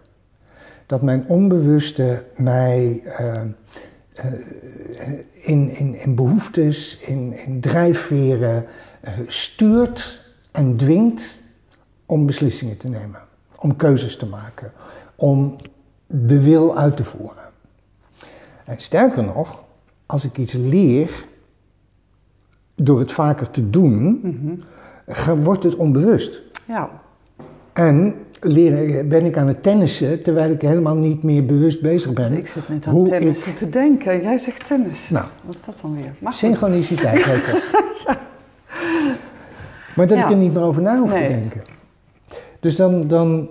Dat 0.85 1.01
mijn 1.01 1.27
onbewuste 1.27 2.23
mij 2.35 3.03
uh, 3.05 3.41
uh, 4.15 4.33
in, 5.41 5.69
in, 5.69 5.95
in 5.95 6.15
behoeftes, 6.15 6.97
in, 6.97 7.33
in 7.45 7.61
drijfveren 7.61 8.65
uh, 9.03 9.11
stuurt 9.27 10.25
en 10.51 10.75
dwingt 10.75 11.38
om 12.09 12.25
beslissingen 12.25 12.77
te 12.77 12.87
nemen, 12.87 13.19
om 13.59 13.75
keuzes 13.75 14.17
te 14.17 14.25
maken, 14.25 14.71
om 15.15 15.55
de 16.07 16.41
wil 16.41 16.77
uit 16.77 16.97
te 16.97 17.03
voeren. 17.03 17.43
En 18.65 18.75
sterker 18.77 19.23
nog, 19.23 19.63
als 20.05 20.25
ik 20.25 20.37
iets 20.37 20.53
leer 20.53 21.25
door 22.75 22.99
het 22.99 23.11
vaker 23.11 23.51
te 23.51 23.69
doen, 23.69 24.19
mm 24.23 24.59
-hmm. 25.05 25.43
wordt 25.43 25.63
het 25.63 25.75
onbewust. 25.75 26.41
Ja. 26.65 26.89
En 27.73 28.15
leren, 28.39 29.07
ben 29.07 29.25
ik 29.25 29.37
aan 29.37 29.47
het 29.47 29.63
tennissen 29.63 30.21
terwijl 30.21 30.51
ik 30.51 30.61
helemaal 30.61 30.95
niet 30.95 31.23
meer 31.23 31.45
bewust 31.45 31.81
bezig 31.81 32.13
ben. 32.13 32.37
Ik 32.37 32.47
zit 32.47 32.69
net 32.69 32.87
aan 32.87 33.05
tennissen 33.05 33.51
ik... 33.51 33.57
te 33.57 33.69
denken. 33.69 34.21
Jij 34.21 34.37
zegt 34.37 34.67
tennis. 34.67 35.09
Nou, 35.09 35.25
Wat 35.43 35.55
is 35.55 35.61
dat 35.61 35.75
dan 35.81 35.95
weer? 35.95 36.15
Mag 36.19 36.33
synchroniciteit 36.33 37.23
heet 37.23 37.45
dat. 37.45 37.61
Maar 39.95 40.07
dat 40.07 40.17
ja. 40.17 40.23
ik 40.23 40.29
er 40.29 40.37
niet 40.37 40.53
meer 40.53 40.63
over 40.63 40.81
na 40.81 40.97
hoef 40.99 41.13
nee. 41.13 41.27
te 41.27 41.33
denken. 41.33 41.77
Dus 42.59 42.75
dan, 42.75 43.07
dan, 43.07 43.49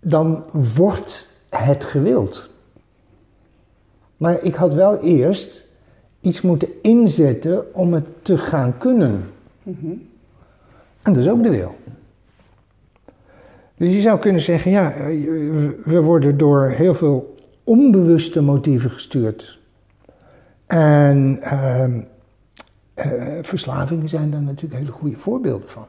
dan 0.00 0.44
wordt 0.74 1.28
het 1.48 1.84
gewild. 1.84 2.50
Maar 4.16 4.42
ik 4.42 4.54
had 4.54 4.74
wel 4.74 4.98
eerst 4.98 5.66
iets 6.20 6.40
moeten 6.40 6.68
inzetten 6.82 7.74
om 7.74 7.92
het 7.92 8.06
te 8.22 8.38
gaan 8.38 8.78
kunnen. 8.78 9.24
En 11.02 11.12
dat 11.12 11.16
is 11.16 11.28
ook 11.28 11.42
de 11.42 11.50
wil. 11.50 11.74
Dus 13.76 13.92
je 13.92 14.00
zou 14.00 14.18
kunnen 14.18 14.40
zeggen, 14.40 14.70
ja, 14.70 14.94
we 15.84 16.00
worden 16.02 16.36
door 16.36 16.68
heel 16.68 16.94
veel 16.94 17.36
onbewuste 17.64 18.42
motieven 18.42 18.90
gestuurd. 18.90 19.60
En 20.66 21.38
uh, 21.42 21.86
uh, 22.94 23.38
verslavingen 23.42 24.08
zijn 24.08 24.30
daar 24.30 24.42
natuurlijk 24.42 24.80
hele 24.80 24.92
goede 24.92 25.16
voorbeelden 25.16 25.68
van. 25.68 25.86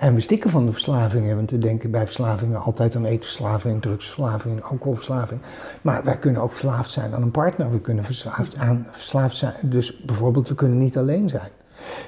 En 0.00 0.14
we 0.14 0.20
stikken 0.20 0.50
van 0.50 0.66
de 0.66 0.72
verslavingen, 0.72 1.36
want 1.36 1.50
we 1.50 1.58
denken 1.58 1.90
bij 1.90 2.04
verslavingen 2.04 2.62
altijd 2.62 2.96
aan 2.96 3.04
eetverslaving, 3.04 3.82
drugsverslaving, 3.82 4.62
alcoholverslaving. 4.62 5.40
Maar 5.82 6.04
wij 6.04 6.18
kunnen 6.18 6.42
ook 6.42 6.50
verslaafd 6.50 6.90
zijn 6.90 7.14
aan 7.14 7.22
een 7.22 7.30
partner, 7.30 7.70
we 7.70 7.80
kunnen 7.80 8.04
verslaafd, 8.04 8.56
aan, 8.56 8.86
zijn, 9.30 9.54
dus 9.62 10.02
bijvoorbeeld 10.02 10.48
we 10.48 10.54
kunnen 10.54 10.78
niet 10.78 10.98
alleen 10.98 11.28
zijn. 11.28 11.50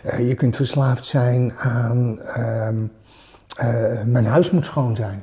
Uh, 0.04 0.28
je 0.28 0.34
kunt 0.34 0.56
verslaafd 0.56 1.06
zijn 1.06 1.52
aan... 1.56 2.18
Uh, 2.36 2.68
mijn 4.04 4.26
huis 4.26 4.50
moet 4.50 4.66
schoon 4.66 4.96
zijn. 4.96 5.22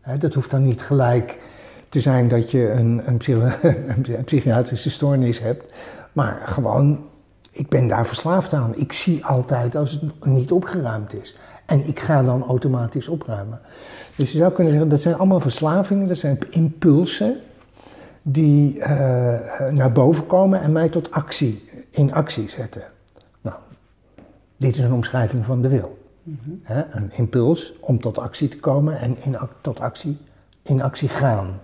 He, 0.00 0.18
dat 0.18 0.34
hoeft 0.34 0.50
dan 0.50 0.62
niet 0.62 0.82
gelijk 0.82 1.38
te 1.88 2.00
zijn 2.00 2.28
dat 2.28 2.50
je 2.50 2.70
een, 2.70 3.02
een, 3.06 3.20
een, 4.06 4.24
psychiatrische 4.24 4.90
stoornis 4.90 5.38
hebt. 5.38 5.74
Maar 6.12 6.42
gewoon, 6.44 7.04
ik 7.50 7.68
ben 7.68 7.88
daar 7.88 8.06
verslaafd 8.06 8.52
aan. 8.52 8.76
Ik 8.76 8.92
zie 8.92 9.24
altijd 9.24 9.76
als 9.76 9.90
het 9.90 10.24
niet 10.24 10.52
opgeruimd 10.52 11.14
is. 11.14 11.36
En 11.66 11.86
ik 11.86 12.00
ga 12.00 12.22
dan 12.22 12.44
automatisch 12.44 13.08
opruimen. 13.08 13.58
Dus 14.16 14.32
je 14.32 14.38
zou 14.38 14.52
kunnen 14.52 14.72
zeggen, 14.72 14.90
dat 14.90 15.00
zijn 15.00 15.14
allemaal 15.14 15.40
verslavingen, 15.40 16.08
dat 16.08 16.18
zijn 16.18 16.38
impulsen 16.50 17.36
die 18.22 18.76
uh, 18.76 18.86
naar 19.70 19.92
boven 19.92 20.26
komen 20.26 20.60
en 20.60 20.72
mij 20.72 20.88
tot 20.88 21.10
actie, 21.10 21.68
in 21.90 22.12
actie 22.12 22.48
zetten. 22.48 22.82
Nou, 23.40 23.56
dit 24.56 24.74
is 24.74 24.80
een 24.80 24.92
omschrijving 24.92 25.44
van 25.44 25.62
de 25.62 25.68
wil. 25.68 25.98
Mm 26.22 26.38
-hmm. 26.44 26.60
He, 26.62 26.82
een 26.90 27.10
impuls 27.12 27.72
om 27.80 28.00
tot 28.00 28.18
actie 28.18 28.48
te 28.48 28.58
komen 28.58 28.98
en 28.98 29.16
in, 29.22 29.36
tot 29.60 29.80
actie, 29.80 30.18
in 30.62 30.82
actie 30.82 31.08
gaan. 31.08 31.60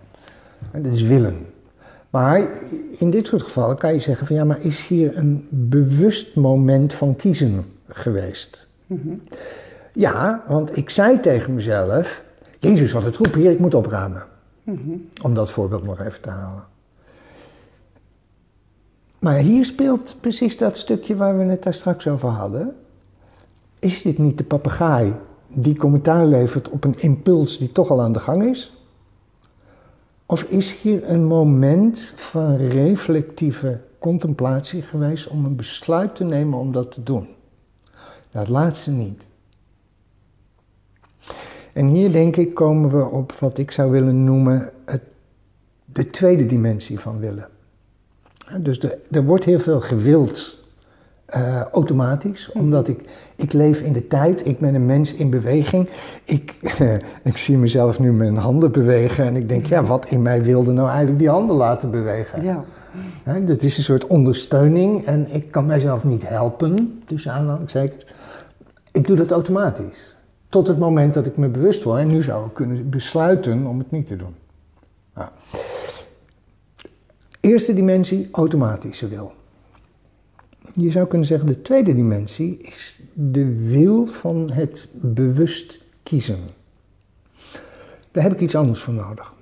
He, 0.71 0.81
dat 0.81 0.93
is 0.93 1.03
willen. 1.03 1.47
Maar 2.11 2.49
in 2.91 3.11
dit 3.11 3.27
soort 3.27 3.43
gevallen 3.43 3.77
kan 3.77 3.93
je 3.93 4.01
zeggen 4.01 4.27
van 4.27 4.37
ja, 4.37 4.45
maar 4.45 4.61
is 4.61 4.87
hier 4.87 5.17
een 5.17 5.47
bewust 5.51 6.37
moment 6.37 6.95
van 6.95 7.17
kiezen 7.17 7.65
geweest? 7.89 8.69
Mm 8.87 9.01
-hmm. 9.03 9.21
Ja, 9.93 10.45
want 10.49 10.77
ik 10.77 10.91
zei 10.91 11.21
tegen 11.21 11.55
mezelf, 11.55 12.25
Jezus 12.59 12.93
wat 12.93 13.03
het 13.03 13.15
troep 13.15 13.35
hier, 13.35 13.51
ik 13.51 13.59
moet 13.59 13.75
opruimen. 13.75 14.25
Mm 14.63 14.81
-hmm. 14.85 15.09
Om 15.23 15.35
dat 15.35 15.51
voorbeeld 15.51 15.85
nog 15.85 16.01
even 16.01 16.21
te 16.21 16.31
halen. 16.31 16.65
Maar 19.19 19.37
hier 19.37 19.65
speelt 19.65 20.17
precies 20.21 20.57
dat 20.57 20.77
stukje 20.77 21.17
waar 21.17 21.39
we 21.39 21.45
het 21.45 21.63
daar 21.63 21.75
straks 21.75 22.09
over 22.09 22.29
hadden. 22.29 22.77
Is 23.79 24.03
dit 24.03 24.19
niet 24.19 24.39
de 24.39 24.45
papegaai 24.45 25.15
die 25.47 25.77
commentaar 25.77 26.27
levert 26.27 26.69
op 26.69 26.85
een 26.85 27.01
impuls 27.01 27.59
die 27.59 27.73
toch 27.73 27.91
al 27.91 28.03
aan 28.03 28.13
de 28.13 28.19
gang 28.19 28.45
is? 28.45 28.73
Of 30.27 30.43
is 30.43 30.73
hier 30.73 31.11
een 31.11 31.25
moment 31.25 32.13
van 32.17 32.57
reflectieve 32.57 33.81
contemplatie 33.99 34.83
geweest 34.83 35.29
om 35.29 35.45
een 35.45 35.57
besluit 35.57 36.15
te 36.15 36.25
nemen 36.25 36.59
om 36.59 36.73
dat 36.73 36.93
te 36.93 37.03
doen? 37.03 37.29
Het 38.31 38.49
laatste 38.49 38.91
niet. 38.91 39.27
En 41.73 41.87
hier 41.87 42.13
denk 42.13 42.37
ik 42.37 42.55
komen 42.55 42.91
we 42.91 43.05
op 43.05 43.33
wat 43.33 43.59
ik 43.59 43.71
zou 43.71 43.91
willen 43.91 44.25
noemen 44.25 44.71
het, 44.85 45.03
de 45.85 46.07
tweede 46.07 46.47
dimensie 46.47 47.01
van 47.01 47.19
willen. 47.19 47.49
Dus 48.59 48.81
de, 48.81 48.99
er 49.11 49.25
wordt 49.25 49.45
heel 49.45 49.59
veel 49.59 49.81
gewild 49.81 50.61
uh, 51.37 51.61
automatisch, 51.61 52.53
omdat 52.53 52.89
ik, 52.89 53.05
ik 53.37 53.53
leef 53.53 53.81
in 53.81 53.93
de 53.93 54.07
tijd, 54.07 54.47
ik 54.47 54.59
ben 54.59 54.75
een 54.75 54.87
mens 54.87 55.15
in 55.15 55.31
beweging. 55.31 55.89
Ik, 56.25 56.55
uh, 56.81 56.95
ik 57.33 57.37
zie 57.37 57.59
mezelf 57.59 57.99
nu 57.99 58.13
mijn 58.13 58.37
handen 58.37 58.73
bewegen 58.73 59.25
en 59.25 59.37
ik 59.37 59.49
denk, 59.49 59.67
ja, 59.67 59.85
wat 59.85 60.07
in 60.07 60.23
mij 60.23 60.43
wilde 60.43 60.73
nou 60.73 60.89
eigenlijk 60.89 61.19
die 61.19 61.29
handen 61.29 61.57
laten 61.57 61.91
bewegen? 61.91 62.43
Ja. 62.43 62.65
Ja, 63.25 63.39
dat 63.39 63.63
is 63.63 63.77
een 63.77 63.83
soort 63.83 64.07
ondersteuning 64.07 65.05
en 65.07 65.35
ik 65.35 65.51
kan 65.51 65.67
mijzelf 65.67 66.05
niet 66.05 66.29
helpen, 66.29 67.03
tussen 67.05 67.33
aanhalingstekens. 67.33 68.07
Ik 68.93 69.07
doe 69.07 69.17
dat 69.17 69.31
automatisch. 69.31 70.12
Tot 70.53 70.67
het 70.67 70.79
moment 70.79 71.15
dat 71.15 71.27
ik 71.27 71.37
me 71.37 71.49
bewust 71.49 71.83
word 71.83 72.01
en 72.01 72.09
nu 72.09 72.23
zou 72.23 72.47
ik 72.47 72.55
kunnen 72.55 72.91
besluiten 72.91 73.67
om 73.67 73.79
het 73.79 73.91
niet 73.91 74.07
te 74.07 74.17
doen. 74.17 74.35
Nou. 75.15 75.29
Eerste 77.41 77.75
dimensie, 77.75 78.29
automatische 78.33 79.09
wil. 79.09 79.33
Je 80.73 80.91
zou 80.91 81.07
kunnen 81.07 81.27
zeggen, 81.27 81.47
de 81.47 81.63
tweede 81.63 81.95
dimensie 81.95 82.57
is 82.57 83.01
de 83.13 83.69
wil 83.69 84.07
van 84.07 84.51
het 84.53 84.89
bewust 85.01 85.81
kiezen. 86.03 86.41
Daar 88.11 88.23
heb 88.23 88.33
ik 88.33 88.41
iets 88.41 88.55
anders 88.55 88.81
voor 88.81 88.95
nodig. 88.95 89.35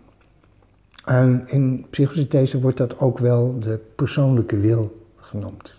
En 1.04 1.42
in 1.46 1.86
psychosynthese 1.90 2.60
wordt 2.60 2.76
dat 2.76 2.98
ook 2.98 3.18
wel 3.18 3.56
de 3.60 3.80
persoonlijke 3.94 4.56
wil 4.56 5.06
genoemd. 5.16 5.74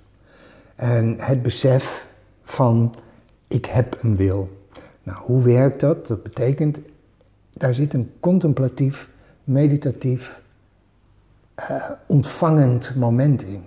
En 0.76 1.16
het 1.20 1.42
besef 1.42 2.08
van 2.44 2.96
ik 3.48 3.66
heb 3.66 3.98
een 4.02 4.16
wil. 4.16 4.60
Nou, 5.04 5.18
hoe 5.24 5.44
werkt 5.44 5.80
dat? 5.80 6.08
Dat 6.08 6.24
betekent, 6.24 6.80
daar 7.54 7.74
zit 7.74 7.94
een 7.94 8.12
contemplatief, 8.20 9.10
meditatief, 9.44 10.42
uh, 11.60 11.90
ontvangend 12.08 12.96
moment 12.96 13.44
in. 13.44 13.64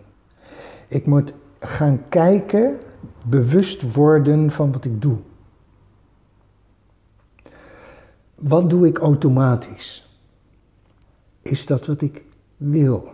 Ik 0.88 1.06
moet 1.06 1.34
gaan 1.58 2.08
kijken, 2.08 2.80
bewust 3.26 3.94
worden 3.94 4.50
van 4.50 4.72
wat 4.72 4.84
ik 4.84 5.02
doe. 5.02 5.16
Wat 8.34 8.70
doe 8.70 8.86
ik 8.86 8.98
automatisch? 8.98 10.18
Is 11.40 11.66
dat 11.66 11.86
wat 11.86 12.02
ik 12.02 12.22
wil? 12.56 13.12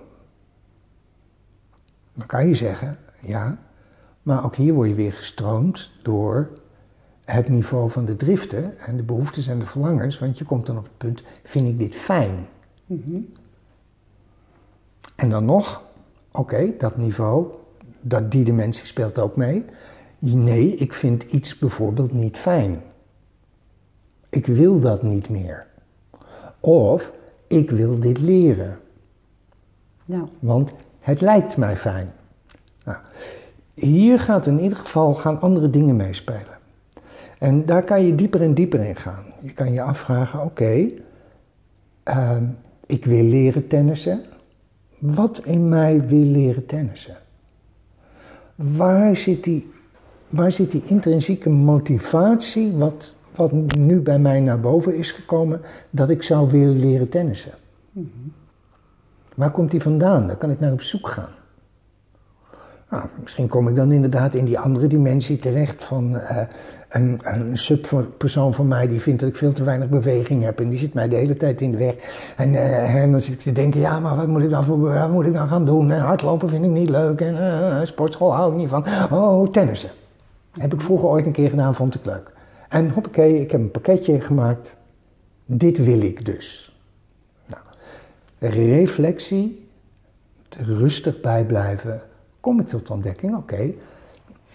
Dan 2.14 2.26
kan 2.26 2.48
je 2.48 2.54
zeggen, 2.54 2.98
ja, 3.20 3.58
maar 4.22 4.44
ook 4.44 4.56
hier 4.56 4.74
word 4.74 4.88
je 4.88 4.94
weer 4.94 5.12
gestroomd 5.12 5.90
door 6.02 6.50
het 7.30 7.48
niveau 7.48 7.90
van 7.90 8.04
de 8.04 8.16
driften 8.16 8.78
en 8.78 8.96
de 8.96 9.02
behoeftes 9.02 9.46
en 9.46 9.58
de 9.58 9.66
verlangens, 9.66 10.18
want 10.18 10.38
je 10.38 10.44
komt 10.44 10.66
dan 10.66 10.78
op 10.78 10.84
het 10.84 10.96
punt, 10.96 11.24
vind 11.44 11.66
ik 11.66 11.78
dit 11.78 11.94
fijn? 11.94 12.46
Mm 12.86 13.02
-hmm. 13.04 13.32
En 15.16 15.30
dan 15.30 15.44
nog, 15.44 15.82
oké, 16.30 16.40
okay, 16.40 16.74
dat 16.78 16.96
niveau, 16.96 17.46
dat 18.02 18.30
die 18.30 18.44
dimensie 18.44 18.86
speelt 18.86 19.18
ook 19.18 19.36
mee. 19.36 19.64
Nee, 20.18 20.74
ik 20.74 20.92
vind 20.92 21.22
iets 21.22 21.58
bijvoorbeeld 21.58 22.12
niet 22.12 22.36
fijn. 22.36 22.82
Ik 24.28 24.46
wil 24.46 24.80
dat 24.80 25.02
niet 25.02 25.28
meer. 25.28 25.66
Of 26.60 27.12
ik 27.46 27.70
wil 27.70 27.98
dit 27.98 28.18
leren, 28.18 28.78
Ja. 30.04 30.24
want 30.38 30.72
het 31.00 31.20
lijkt 31.20 31.56
mij 31.56 31.76
fijn. 31.76 32.12
Nou, 32.84 32.98
hier 33.74 34.18
gaat 34.18 34.46
in 34.46 34.60
ieder 34.60 34.78
geval 34.78 35.14
gaan 35.14 35.40
andere 35.40 35.70
dingen 35.70 35.96
meespelen. 35.96 36.58
En 37.40 37.66
daar 37.66 37.82
kan 37.82 38.06
je 38.06 38.14
dieper 38.14 38.42
en 38.42 38.54
dieper 38.54 38.80
in 38.80 38.96
gaan. 38.96 39.24
Je 39.42 39.52
kan 39.52 39.72
je 39.72 39.82
afvragen, 39.82 40.42
oké, 40.42 40.88
ehm, 42.02 42.44
ik 42.86 43.04
wil 43.04 43.24
leren 43.24 43.66
tennissen. 43.66 44.20
Wat 44.98 45.40
in 45.44 45.68
mij 45.68 46.06
wil 46.06 46.24
leren 46.24 46.66
tennissen? 46.66 47.16
Waar 48.54 49.16
zit 49.16 49.44
die, 49.44 49.70
waar 50.28 50.52
zit 50.52 50.70
die 50.70 50.82
intrinsieke 50.86 51.50
motivatie, 51.50 52.72
wat, 52.72 53.14
wat 53.34 53.52
nu 53.76 54.00
bij 54.00 54.18
mij 54.18 54.40
naar 54.40 54.60
boven 54.60 54.94
is 54.94 55.12
gekomen, 55.12 55.60
dat 55.90 56.10
ik 56.10 56.22
zou 56.22 56.50
willen 56.50 56.78
leren 56.78 57.08
tennissen? 57.08 57.52
Waar 59.34 59.50
komt 59.50 59.70
die 59.70 59.82
vandaan? 59.82 60.26
Daar 60.26 60.36
kan 60.36 60.50
ik 60.50 60.60
naar 60.60 60.72
op 60.72 60.82
zoek 60.82 61.08
gaan. 61.08 61.39
Nou, 62.90 63.04
misschien 63.22 63.48
kom 63.48 63.68
ik 63.68 63.76
dan 63.76 63.92
inderdaad 63.92 64.34
in 64.34 64.44
die 64.44 64.58
andere 64.58 64.86
dimensie 64.86 65.38
terecht 65.38 65.84
van 65.84 66.16
eh, 66.16 66.46
een, 66.88 67.20
een 67.22 67.58
subpersoon 67.58 68.54
van 68.54 68.68
mij 68.68 68.88
die 68.88 69.00
vindt 69.00 69.20
dat 69.20 69.28
ik 69.28 69.36
veel 69.36 69.52
te 69.52 69.64
weinig 69.64 69.88
beweging 69.88 70.42
heb 70.42 70.60
en 70.60 70.68
die 70.68 70.78
zit 70.78 70.94
mij 70.94 71.08
de 71.08 71.16
hele 71.16 71.36
tijd 71.36 71.60
in 71.60 71.70
de 71.70 71.76
weg. 71.76 71.94
En, 72.36 72.54
eh, 72.54 72.94
en 72.94 73.10
dan 73.10 73.20
zit 73.20 73.34
ik 73.34 73.40
te 73.40 73.52
denken, 73.52 73.80
ja, 73.80 74.00
maar 74.00 74.16
wat 74.16 74.26
moet 74.26 74.42
ik 74.42 74.50
dan, 74.50 74.64
voor, 74.64 75.08
moet 75.10 75.26
ik 75.26 75.32
dan 75.32 75.48
gaan 75.48 75.64
doen? 75.64 75.90
En 75.90 76.00
hardlopen 76.00 76.48
vind 76.48 76.64
ik 76.64 76.70
niet 76.70 76.90
leuk 76.90 77.20
en 77.20 77.38
eh, 77.38 77.86
sportschool 77.86 78.34
hou 78.34 78.52
ik 78.52 78.58
niet 78.58 78.68
van. 78.68 78.84
Oh, 79.10 79.48
tennissen. 79.48 79.90
Heb 80.58 80.72
ik 80.72 80.80
vroeger 80.80 81.08
ooit 81.08 81.26
een 81.26 81.32
keer 81.32 81.50
gedaan, 81.50 81.74
vond 81.74 81.94
ik 81.94 82.04
leuk. 82.04 82.32
En 82.68 82.90
hoppakee, 82.90 83.40
ik 83.40 83.50
heb 83.50 83.60
een 83.60 83.70
pakketje 83.70 84.20
gemaakt. 84.20 84.76
Dit 85.44 85.84
wil 85.84 86.00
ik 86.00 86.26
dus. 86.26 86.76
Nou, 87.46 87.62
reflectie, 88.38 89.68
rustig 90.58 91.20
bij 91.20 91.44
blijven, 91.44 92.02
kom 92.40 92.60
ik 92.60 92.68
tot 92.68 92.86
de 92.86 92.92
ontdekking, 92.92 93.36
oké, 93.36 93.70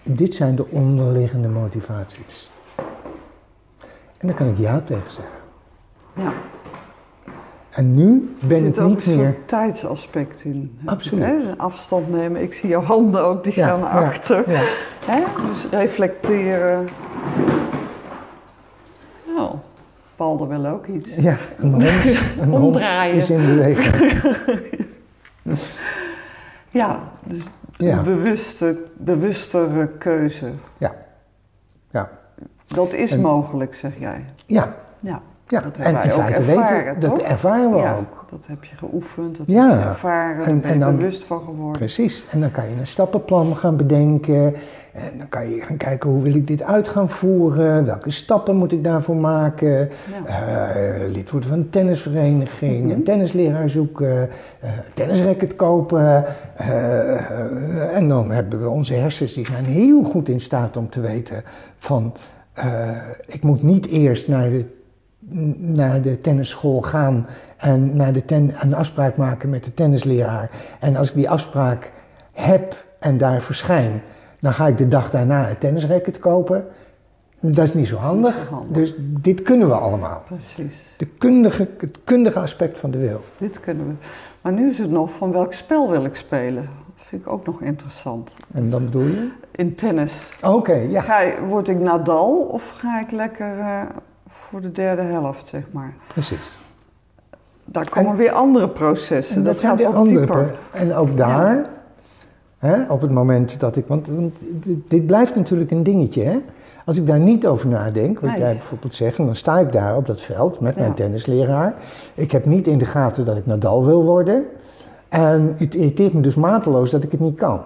dit 0.02 0.34
zijn 0.34 0.56
de 0.56 0.66
onderliggende 0.70 1.48
motivaties. 1.48 2.50
En 4.18 4.26
daar 4.28 4.36
kan 4.36 4.48
ik 4.48 4.58
ja 4.58 4.80
tegen 4.80 5.10
zeggen. 5.10 5.34
ja. 6.14 6.32
En 7.70 7.94
nu 7.94 8.34
ben 8.40 8.58
er 8.60 8.66
ik 8.66 8.74
zit 8.74 8.78
ook 8.84 8.88
niet 8.88 9.06
een 9.06 9.16
meer. 9.16 9.26
soort 9.32 9.48
tijdsaspect 9.48 10.44
in. 10.44 10.78
Absoluut. 10.84 11.24
Hè? 11.24 11.36
Afstand 11.56 12.08
nemen. 12.08 12.42
Ik 12.42 12.54
zie 12.54 12.68
jouw 12.68 12.82
handen 12.82 13.24
ook, 13.24 13.44
die 13.44 13.52
gaan 13.52 13.80
naar 13.80 14.04
achter. 14.04 14.50
Ja, 14.50 14.62
Hè? 15.06 15.22
Dus 15.46 15.70
reflecteren. 15.70 16.88
Nou, 19.26 19.54
Paul 20.16 20.48
wil 20.48 20.66
ook 20.66 20.86
iets. 20.86 21.08
ja, 21.14 21.36
een 21.58 21.72
hond, 21.72 21.84
een 22.40 22.50
hond 22.50 22.76
is 23.14 23.30
in 23.30 23.46
beweging. 23.46 24.12
Ja, 26.70 27.00
dus 27.24 27.42
Ja. 27.78 27.98
een 27.98 28.04
bewuste, 28.04 28.76
bewustere 28.96 29.88
keuze. 29.98 30.50
Ja, 30.78 30.94
ja, 31.90 32.08
Dat 32.66 32.92
is 32.92 33.12
En- 33.12 33.20
mogelijk, 33.20 33.74
zeg 33.74 33.98
jij. 33.98 34.24
ja. 34.46 34.74
Ja, 35.00 35.20
ja. 35.46 35.60
Dat 35.60 35.76
En 35.76 35.94
in 36.02 36.10
feite 36.10 36.34
ervaren, 36.40 36.84
weten, 36.84 37.00
dat 37.00 37.18
ervaren 37.22 37.70
we 37.70 37.76
ja 37.76 37.94
ook. 37.96 38.24
dat 38.30 38.40
heb 38.46 38.64
je 38.64 38.76
geoefend, 38.76 39.36
dat 39.38 39.46
Ja. 39.46 39.68
heb 39.70 39.78
je 39.80 39.84
ervaren, 39.84 40.44
En- 40.44 40.60
daar 40.60 40.60
ben 40.78 40.82
en 40.82 40.90
je 40.92 40.96
bewust 40.96 41.24
van 41.24 41.40
geworden. 41.44 41.72
Precies. 41.72 42.26
En 42.30 42.40
dan 42.40 42.50
kan 42.50 42.68
je 42.68 42.76
een 42.76 42.86
stappenplan 42.86 43.56
gaan 43.56 43.76
bedenken. 43.76 44.54
En 44.96 45.18
dan 45.18 45.28
kan 45.28 45.50
je 45.50 45.60
gaan 45.60 45.76
kijken 45.76 46.10
hoe 46.10 46.22
wil 46.22 46.34
ik 46.34 46.46
dit 46.46 46.62
uit 46.62 46.88
gaan 46.88 47.08
voeren. 47.08 47.84
Welke 47.84 48.10
stappen 48.10 48.56
moet 48.56 48.72
ik 48.72 48.84
daarvoor 48.84 49.16
maken. 49.16 49.88
Ja. 50.26 50.68
Eh, 50.68 51.08
lid 51.10 51.30
worden 51.30 51.48
van 51.48 51.58
een 51.58 51.70
tennisvereniging. 51.70 52.82
Mhm. 52.82 52.90
Een 52.90 53.04
tennisleraar 53.04 53.70
zoeken. 53.70 54.28
eh 54.60 54.70
tennisracket 54.94 55.56
kopen. 55.56 56.24
eh, 56.56 57.96
en 57.96 58.08
dan 58.08 58.30
hebben 58.30 58.60
we 58.60 58.68
onze 58.68 58.94
hersens. 58.94 59.34
Die 59.34 59.46
zijn 59.46 59.64
heel 59.64 60.02
goed 60.02 60.28
in 60.28 60.40
staat 60.40 60.76
om 60.76 60.90
te 60.90 61.00
weten 61.00 61.42
van... 61.78 62.14
ik 63.26 63.42
moet 63.42 63.62
niet 63.62 63.86
eerst 63.86 64.28
naar 64.28 64.50
de 64.50 64.64
naar 65.56 66.02
de 66.02 66.20
tennisschool 66.20 66.80
gaan 66.80 67.26
en 67.56 67.96
naar 67.96 68.12
de 68.12 68.24
ten, 68.24 68.54
een 68.60 68.74
afspraak 68.74 69.16
maken 69.16 69.50
met 69.50 69.64
de 69.64 69.74
tennisleraar. 69.74 70.50
En 70.80 70.96
als 70.96 71.08
ik 71.08 71.14
die 71.14 71.30
afspraak 71.30 71.92
heb 72.32 72.84
en 72.98 73.18
daar 73.18 73.42
verschijn, 73.42 74.02
dan 74.40 74.52
ga 74.52 74.66
ik 74.66 74.78
de 74.78 74.88
dag 74.88 75.10
daarna 75.10 75.48
een 75.48 75.58
tennisracket 75.58 76.18
kopen. 76.18 76.64
Dat 77.40 77.64
is 77.64 77.74
niet 77.74 77.88
zo 77.88 77.96
handig. 77.96 78.34
Niet 78.36 78.44
zo 78.48 78.54
handig. 78.54 78.72
Dus 78.76 78.94
dit 78.98 79.42
kunnen 79.42 79.68
we 79.68 79.74
allemaal. 79.74 80.22
Precies, 80.26 80.74
De 80.96 81.06
kundige, 81.06 81.68
het 81.78 81.98
kundige 82.04 82.40
aspect 82.40 82.78
van 82.78 82.90
de 82.90 82.98
wil. 82.98 83.20
dit 83.38 83.60
kunnen 83.60 83.86
we. 83.86 83.92
Maar 84.40 84.52
nu 84.52 84.70
is 84.70 84.78
het 84.78 84.90
nog 84.90 85.10
van 85.12 85.32
welk 85.32 85.52
spel 85.52 85.90
wil 85.90 86.04
ik 86.04 86.14
spelen? 86.16 86.62
Dat 86.96 87.06
vind 87.08 87.22
ik 87.22 87.28
ook 87.32 87.46
nog 87.46 87.60
interessant. 87.60 88.34
En 88.52 88.70
dan 88.70 88.84
bedoel 88.84 89.02
je? 89.06 89.28
In 89.50 89.74
tennis. 89.74 90.12
Oké, 90.42 90.72
ja. 90.74 91.00
Ga, 91.00 91.18
ik- 91.20 91.38
word 91.48 91.68
ik 91.68 91.78
Nadal 91.78 92.36
of 92.36 92.68
ga 92.76 93.00
ik 93.00 93.10
lekker 93.10 93.58
eh, 93.58 93.80
voor 94.28 94.60
de 94.60 94.72
derde 94.72 95.02
helft, 95.02 95.48
zeg 95.48 95.62
maar? 95.70 95.94
Precies. 96.08 96.58
Daar 97.64 97.90
komen 97.90 98.16
weer 98.16 98.30
andere 98.32 98.68
processen. 98.68 99.36
En 99.36 99.42
dat, 99.42 99.52
dat 99.52 99.60
zijn 99.60 99.72
gaat 99.78 99.80
weer 99.80 99.96
andere. 99.96 100.50
En 100.72 100.94
ook 100.94 101.16
daar, 101.16 101.66
hè, 102.66 102.92
op 102.92 103.00
het 103.00 103.10
moment 103.10 103.60
dat 103.60 103.76
ik. 103.76 103.86
Want, 103.86 104.08
want 104.08 104.34
dit, 104.88 105.06
blijft 105.06 105.34
natuurlijk 105.34 105.70
een 105.70 105.82
dingetje. 105.82 106.22
Hè? 106.22 106.38
Als 106.84 106.98
ik 106.98 107.06
daar 107.06 107.18
niet 107.20 107.46
over 107.46 107.68
nadenk, 107.68 108.20
wat 108.20 108.30
Nee. 108.30 108.38
jij 108.38 108.52
bijvoorbeeld 108.52 108.94
zegt, 108.94 109.16
dan 109.16 109.36
sta 109.36 109.58
ik 109.58 109.72
daar 109.72 109.96
op 109.96 110.06
dat 110.06 110.22
veld 110.22 110.60
met 110.60 110.74
mijn 110.76 110.88
Ja. 110.88 110.94
tennisleraar. 110.94 111.74
Ik 112.14 112.32
heb 112.32 112.44
niet 112.46 112.66
in 112.66 112.78
de 112.78 112.84
gaten 112.84 113.24
dat 113.24 113.36
ik 113.36 113.46
Nadal 113.46 113.84
wil 113.86 114.04
worden. 114.04 114.44
En 115.08 115.54
het 115.56 115.74
irriteert 115.74 116.12
me 116.12 116.20
dus 116.20 116.34
mateloos 116.36 116.90
dat 116.90 117.02
ik 117.02 117.10
het 117.10 117.20
niet 117.20 117.36
kan. 117.36 117.60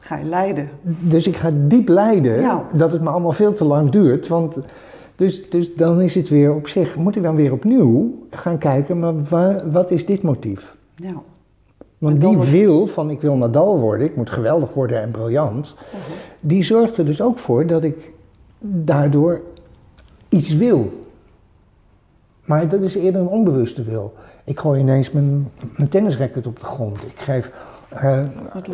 Ga 0.00 0.16
je 0.16 0.24
leiden. 0.24 0.68
Dus 1.00 1.26
ik 1.26 1.36
ga 1.36 1.50
diep 1.54 1.88
lijden 1.88 2.40
Ja. 2.40 2.64
dat 2.74 2.92
het 2.92 3.02
me 3.02 3.08
allemaal 3.08 3.32
veel 3.32 3.52
te 3.52 3.64
lang 3.64 3.90
duurt. 3.90 4.28
Want 4.28 4.58
dus, 5.16 5.50
dus 5.50 5.74
dan 5.74 6.00
is 6.00 6.14
het 6.14 6.28
weer 6.28 6.54
op 6.54 6.68
zich, 6.68 6.96
moet 6.96 7.16
ik 7.16 7.22
dan 7.22 7.36
weer 7.36 7.52
opnieuw 7.52 8.14
gaan 8.30 8.58
kijken, 8.58 8.98
maar 8.98 9.14
wa- 9.28 9.62
wat 9.70 9.90
is 9.90 10.06
dit 10.06 10.22
motief? 10.22 10.76
Ja. 10.94 11.12
Want 11.98 12.20
die 12.20 12.38
wil 12.38 12.86
van 12.86 13.10
ik 13.10 13.20
wil 13.20 13.36
Nadal 13.36 13.78
worden, 13.78 14.06
ik 14.06 14.16
moet 14.16 14.30
geweldig 14.30 14.74
worden 14.74 15.00
en 15.00 15.10
briljant, 15.10 15.76
die 16.40 16.62
zorgt 16.62 16.96
er 16.96 17.04
dus 17.04 17.20
ook 17.20 17.38
voor 17.38 17.66
dat 17.66 17.84
ik 17.84 18.12
daardoor 18.60 19.40
iets 20.28 20.54
wil. 20.54 21.04
Maar 22.44 22.68
dat 22.68 22.82
is 22.82 22.94
eerder 22.94 23.20
een 23.20 23.28
onbewuste 23.28 23.82
wil. 23.82 24.14
Ik 24.44 24.58
gooi 24.58 24.80
ineens 24.80 25.10
mijn, 25.10 25.50
mijn 25.76 25.88
tennisracket 25.88 26.46
op 26.46 26.60
de 26.60 26.66
grond. 26.66 27.02
Ik 27.02 27.18
geef 27.18 27.52
eh, 27.88 28.20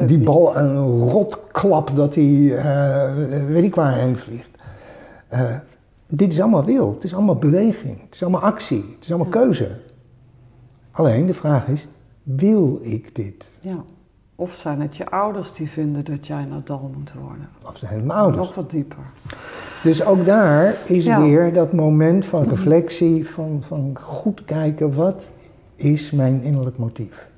die 0.07 0.17
niet. 0.17 0.25
bal 0.25 0.57
een 0.57 0.99
rotklap 0.99 1.97
dat 1.97 2.15
hij 2.15 2.57
eh, 2.57 3.15
weet 3.47 3.65
ik 3.65 3.75
waarheen 3.75 4.17
vliegt. 4.17 4.51
Eh, 5.29 5.41
dit 6.07 6.33
is 6.33 6.41
allemaal 6.41 6.65
wil, 6.65 6.91
het 6.95 7.05
is 7.05 7.15
allemaal 7.15 7.37
beweging, 7.37 8.01
het 8.05 8.15
is 8.15 8.23
allemaal 8.23 8.41
actie, 8.41 8.85
het 8.95 9.05
is 9.05 9.13
allemaal 9.13 9.33
keuze. 9.33 9.69
Alleen 10.91 11.27
de 11.27 11.35
vraag 11.35 11.67
is, 11.67 11.87
wil 12.23 12.79
ik 12.83 13.15
dit? 13.15 13.51
ja. 13.61 13.85
Of 14.37 14.55
zijn 14.55 14.81
het 14.81 14.97
je 14.97 15.11
ouders 15.11 15.53
die 15.53 15.71
vinden 15.71 16.05
dat 16.05 16.27
jij 16.27 16.45
Nadal 16.45 16.91
moet 16.97 17.13
worden? 17.13 17.49
Of 17.69 17.77
zijn 17.77 17.95
het 17.95 18.05
mijn 18.05 18.19
ouders? 18.19 18.47
Nog 18.47 18.55
wat 18.55 18.71
dieper. 18.71 19.05
Dus 19.83 20.05
ook 20.05 20.25
daar 20.27 20.77
is 20.87 21.05
Ja. 21.05 21.21
weer 21.21 21.53
dat 21.53 21.73
moment 21.73 22.27
van 22.27 22.49
reflectie, 22.49 23.29
van, 23.29 23.63
van 23.63 23.99
goed 23.99 24.45
kijken, 24.45 24.95
wat 24.95 25.31
is 25.77 26.11
mijn 26.11 26.43
innerlijk 26.43 26.79
motief? 26.79 27.29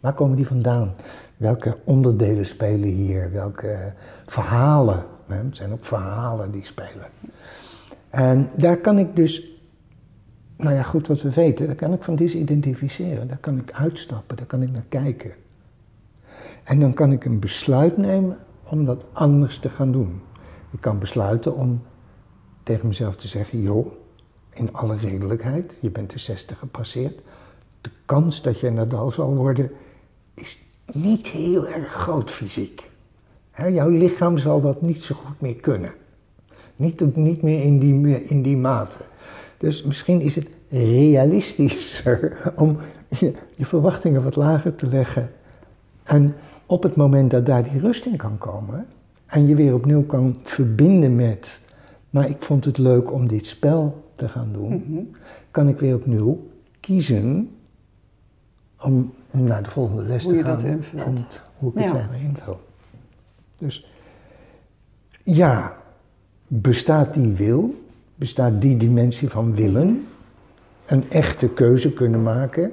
Waar 0.00 0.12
komen 0.12 0.36
die 0.36 0.46
vandaan? 0.46 0.92
Welke 1.36 1.76
onderdelen 1.84 2.46
spelen 2.46 2.88
hier? 2.88 3.32
Welke 3.32 3.92
verhalen? 4.26 5.04
hè? 5.26 5.36
Het 5.36 5.56
zijn 5.56 5.72
ook 5.72 5.84
verhalen 5.84 6.50
die 6.50 6.64
spelen. 6.66 7.06
En 8.10 8.50
daar 8.56 8.76
kan 8.76 8.98
ik 8.98 9.16
dus, 9.16 9.57
nou 10.58 10.74
ja, 10.74 10.82
goed 10.82 11.06
wat 11.06 11.22
we 11.22 11.30
weten, 11.30 11.66
daar 11.66 11.74
kan 11.74 11.92
ik 11.92 12.02
van 12.02 12.16
disidentificeren. 12.16 13.28
Daar 13.28 13.38
kan 13.38 13.58
ik 13.58 13.72
uitstappen, 13.72 14.36
daar 14.36 14.46
kan 14.46 14.62
ik 14.62 14.70
naar 14.70 14.84
kijken. 14.88 15.32
En 16.64 16.80
dan 16.80 16.94
kan 16.94 17.12
ik 17.12 17.24
een 17.24 17.38
besluit 17.38 17.96
nemen 17.96 18.38
om 18.64 18.84
dat 18.84 19.06
anders 19.12 19.58
te 19.58 19.68
gaan 19.68 19.92
doen. 19.92 20.20
Ik 20.70 20.80
kan 20.80 20.98
besluiten 20.98 21.54
om 21.54 21.82
tegen 22.62 22.86
mezelf 22.86 23.16
te 23.16 23.28
zeggen: 23.28 23.60
joh, 23.60 23.92
in 24.52 24.72
alle 24.72 24.96
redelijkheid, 24.96 25.78
je 25.80 25.90
bent 25.90 26.10
de 26.10 26.18
60 26.18 26.58
gepasseerd. 26.58 27.20
De 27.80 27.90
kans 28.04 28.42
dat 28.42 28.60
je 28.60 28.70
Nadal 28.70 29.10
zal 29.10 29.34
worden 29.34 29.70
is 30.34 30.58
niet 30.92 31.26
heel 31.26 31.68
erg 31.68 31.92
groot 31.92 32.30
fysiek. 32.30 32.90
Jouw 33.56 33.88
lichaam 33.88 34.38
zal 34.38 34.60
dat 34.60 34.82
niet 34.82 35.02
zo 35.02 35.14
goed 35.14 35.40
meer 35.40 35.54
kunnen. 35.54 35.92
Niet, 36.76 37.16
niet 37.16 37.42
meer 37.42 37.62
in 37.62 37.78
die, 37.78 38.24
in 38.24 38.42
die 38.42 38.56
mate. 38.56 38.98
Dus 39.58 39.82
misschien 39.82 40.20
is 40.20 40.34
het 40.34 40.48
realistischer 40.70 42.36
om 42.56 42.76
je, 43.18 43.32
je 43.56 43.64
verwachtingen 43.64 44.22
wat 44.24 44.36
lager 44.36 44.74
te 44.74 44.86
leggen. 44.88 45.30
En 46.04 46.34
op 46.66 46.82
het 46.82 46.96
moment 46.96 47.30
dat 47.30 47.46
daar 47.46 47.62
die 47.62 47.80
rust 47.80 48.04
in 48.06 48.16
kan 48.16 48.38
komen, 48.38 48.86
en 49.26 49.46
je 49.46 49.54
weer 49.54 49.74
opnieuw 49.74 50.02
kan 50.02 50.36
verbinden 50.42 51.16
met, 51.16 51.60
maar 52.10 52.28
ik 52.28 52.42
vond 52.42 52.64
het 52.64 52.78
leuk 52.78 53.12
om 53.12 53.28
dit 53.28 53.46
spel 53.46 54.10
te 54.14 54.28
gaan 54.28 54.48
doen, 54.52 54.84
Mhm. 54.88 55.02
kan 55.50 55.68
ik 55.68 55.78
weer 55.78 55.94
opnieuw 55.94 56.46
kiezen 56.80 57.50
om, 58.82 59.12
naar 59.30 59.62
de 59.62 59.70
volgende 59.70 60.02
les 60.02 60.24
Hoe 60.24 60.32
te 60.32 60.42
gaan. 60.42 60.84
Om, 61.06 61.24
hoe 61.58 61.70
ik 61.70 61.74
het 61.78 61.84
Ja. 61.84 61.90
verder 61.90 62.20
invul. 62.20 62.60
Dus 63.58 63.86
ja, 65.24 65.76
bestaat 66.46 67.14
die 67.14 67.32
wil, 67.32 67.74
bestaat 68.18 68.62
die 68.62 68.76
dimensie 68.76 69.28
van 69.28 69.54
willen, 69.54 70.06
een 70.86 71.10
echte 71.10 71.48
keuze 71.48 71.92
kunnen 71.92 72.22
maken, 72.22 72.72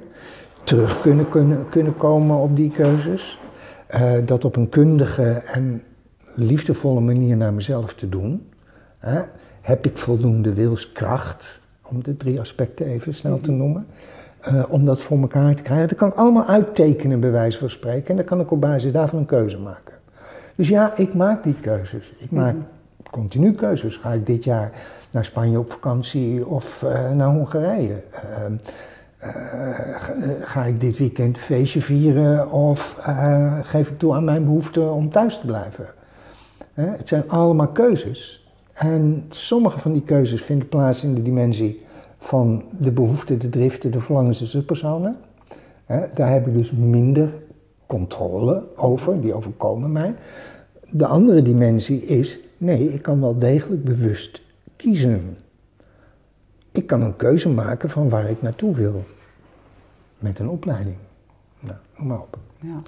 terug 0.64 1.00
kunnen, 1.00 1.28
kunnen, 1.28 1.68
kunnen 1.68 1.96
komen 1.96 2.36
op 2.36 2.56
die 2.56 2.70
keuzes, 2.70 3.38
eh, 3.86 4.12
dat 4.24 4.44
op 4.44 4.56
een 4.56 4.68
kundige 4.68 5.30
en 5.30 5.82
liefdevolle 6.34 7.00
manier 7.00 7.36
naar 7.36 7.52
mezelf 7.52 7.94
te 7.94 8.08
doen. 8.08 8.48
Heb 9.60 9.86
ik 9.86 9.98
voldoende 9.98 10.52
wilskracht, 10.52 11.60
om 11.82 12.02
de 12.02 12.16
drie 12.16 12.40
aspecten 12.40 12.86
even 12.86 13.14
snel 13.14 13.40
te 13.40 13.50
noemen, 13.50 13.86
eh, 14.40 14.64
om 14.68 14.84
dat 14.84 15.02
voor 15.02 15.20
elkaar 15.20 15.54
te 15.54 15.62
krijgen? 15.62 15.88
Dat 15.88 15.98
kan 15.98 16.08
ik 16.08 16.14
allemaal 16.14 16.44
uittekenen, 16.46 17.20
bij 17.20 17.30
wijze 17.30 17.58
van 17.58 17.70
spreken, 17.70 18.08
en 18.08 18.16
dan 18.16 18.24
kan 18.24 18.40
ik 18.40 18.50
op 18.50 18.60
basis 18.60 18.92
daarvan 18.92 19.18
een 19.18 19.26
keuze 19.26 19.58
maken. 19.58 19.94
Dus 20.54 20.68
ja, 20.68 20.96
ik 20.96 21.14
maak 21.14 21.42
die 21.42 21.54
keuzes. 21.60 22.12
Ik 22.18 22.30
maak 22.30 22.54
continu 23.10 23.52
keuzes. 23.52 23.96
Ga 23.96 24.12
ik 24.12 24.26
dit 24.26 24.44
jaar 24.44 24.72
naar 25.10 25.24
Spanje 25.24 25.58
op 25.58 25.70
vakantie 25.70 26.46
of 26.46 26.82
eh, 26.82 27.10
naar 27.10 27.28
Hongarije? 27.28 28.02
Ehm, 28.10 28.52
eh, 29.18 29.30
ga, 30.40 30.64
ik 30.64 30.80
dit 30.80 30.98
weekend 30.98 31.38
feestje 31.38 31.80
vieren 31.80 32.50
of 32.50 32.98
eh, 33.06 33.58
geef 33.62 33.90
ik 33.90 33.98
toe 33.98 34.14
aan 34.14 34.24
mijn 34.24 34.44
behoefte 34.44 34.80
om 34.80 35.10
thuis 35.10 35.38
te 35.38 35.46
blijven? 35.46 35.86
Het 36.74 37.08
zijn 37.08 37.28
allemaal 37.28 37.68
keuzes. 37.68 38.50
En 38.72 39.24
sommige 39.28 39.78
van 39.78 39.92
die 39.92 40.02
keuzes 40.02 40.42
vinden 40.42 40.68
plaats 40.68 41.04
in 41.04 41.14
de 41.14 41.22
dimensie 41.22 41.84
van 42.18 42.64
de 42.78 42.92
behoeften, 42.92 43.38
de 43.38 43.48
driften, 43.48 43.90
de 43.90 44.00
verlangens 44.00 44.40
en 44.40 44.46
subpersonen. 44.46 45.16
Daar 46.14 46.30
heb 46.30 46.46
ik 46.46 46.54
dus 46.54 46.72
minder 46.72 47.32
controle 47.86 48.62
over, 48.76 49.20
die 49.20 49.34
overkomen 49.34 49.92
mij. 49.92 50.14
De 50.90 51.06
andere 51.06 51.42
dimensie 51.42 52.02
is, 52.02 52.38
nee, 52.58 52.92
ik 52.92 53.02
kan 53.02 53.20
wel 53.20 53.38
degelijk 53.38 53.84
bewust 53.84 54.42
kiezen. 54.76 55.36
Ik 56.72 56.86
kan 56.86 57.02
een 57.02 57.16
keuze 57.16 57.48
maken 57.48 57.90
van 57.90 58.08
waar 58.08 58.30
ik 58.30 58.42
naartoe 58.42 58.74
wil. 58.74 59.02
Met 60.18 60.38
een 60.38 60.48
opleiding. 60.48 60.96
Nou, 61.60 61.76
noem 61.98 62.06
maar 62.06 62.20
op. 62.20 62.38
Ja. 62.60 62.80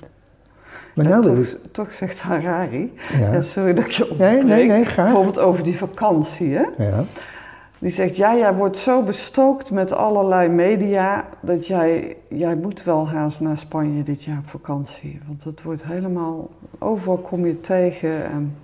Maar 0.95 1.05
nou 1.07 1.23
toch, 1.23 1.37
ik... 1.39 1.59
toch 1.73 1.93
zegt 1.93 2.21
Harari, 2.21 2.93
Ja. 3.19 3.33
ja, 3.33 3.41
sorry 3.41 3.75
dat 3.75 3.85
ik 3.85 3.91
je 3.91 4.03
Nee, 4.05 4.11
onderbreek, 4.13 4.45
nee, 4.45 4.67
nee, 4.67 4.85
ga. 4.85 5.03
bijvoorbeeld 5.03 5.39
over 5.39 5.63
die 5.65 5.77
vakantie, 5.79 6.55
hè? 6.55 6.65
Ja, 6.79 7.05
Die 7.79 7.91
zegt, 7.91 8.17
ja, 8.17 8.37
jij 8.37 8.55
wordt 8.55 8.79
zo 8.79 9.03
bestookt 9.03 9.71
met 9.71 9.93
allerlei 9.93 10.49
media 10.49 11.25
dat 11.41 11.67
jij, 11.67 12.17
jij 12.29 12.55
moet 12.57 12.85
wel 12.85 13.09
haast 13.09 13.41
naar 13.41 13.59
Spanje 13.59 14.03
dit 14.03 14.25
jaar 14.25 14.39
op 14.39 14.49
vakantie. 14.49 15.21
Want 15.27 15.45
het 15.45 15.63
wordt 15.63 15.85
helemaal, 15.85 16.49
overal 16.79 17.17
kom 17.19 17.47
je 17.47 17.61
tegen. 17.61 18.25
En 18.31 18.57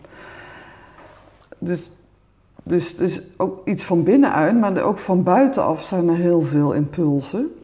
dus, 1.65 1.91
dus, 2.63 2.97
dus 2.97 3.21
ook 3.37 3.67
iets 3.69 3.83
van 3.83 4.03
binnenuit, 4.03 4.61
maar 4.61 4.83
ook 4.83 4.99
van 4.99 5.23
buitenaf 5.23 5.83
zijn 5.83 6.09
er 6.09 6.17
heel 6.17 6.41
veel 6.43 6.73
impulsen. 6.73 7.55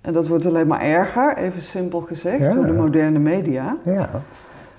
En 0.00 0.12
dat 0.12 0.26
wordt 0.28 0.46
alleen 0.46 0.66
maar 0.66 0.80
erger, 0.80 1.36
even 1.36 1.62
simpel 1.62 2.00
gezegd, 2.00 2.38
Ja. 2.38 2.54
door 2.54 2.66
de 2.66 2.72
moderne 2.72 3.18
media. 3.18 3.76
ja. 3.84 4.10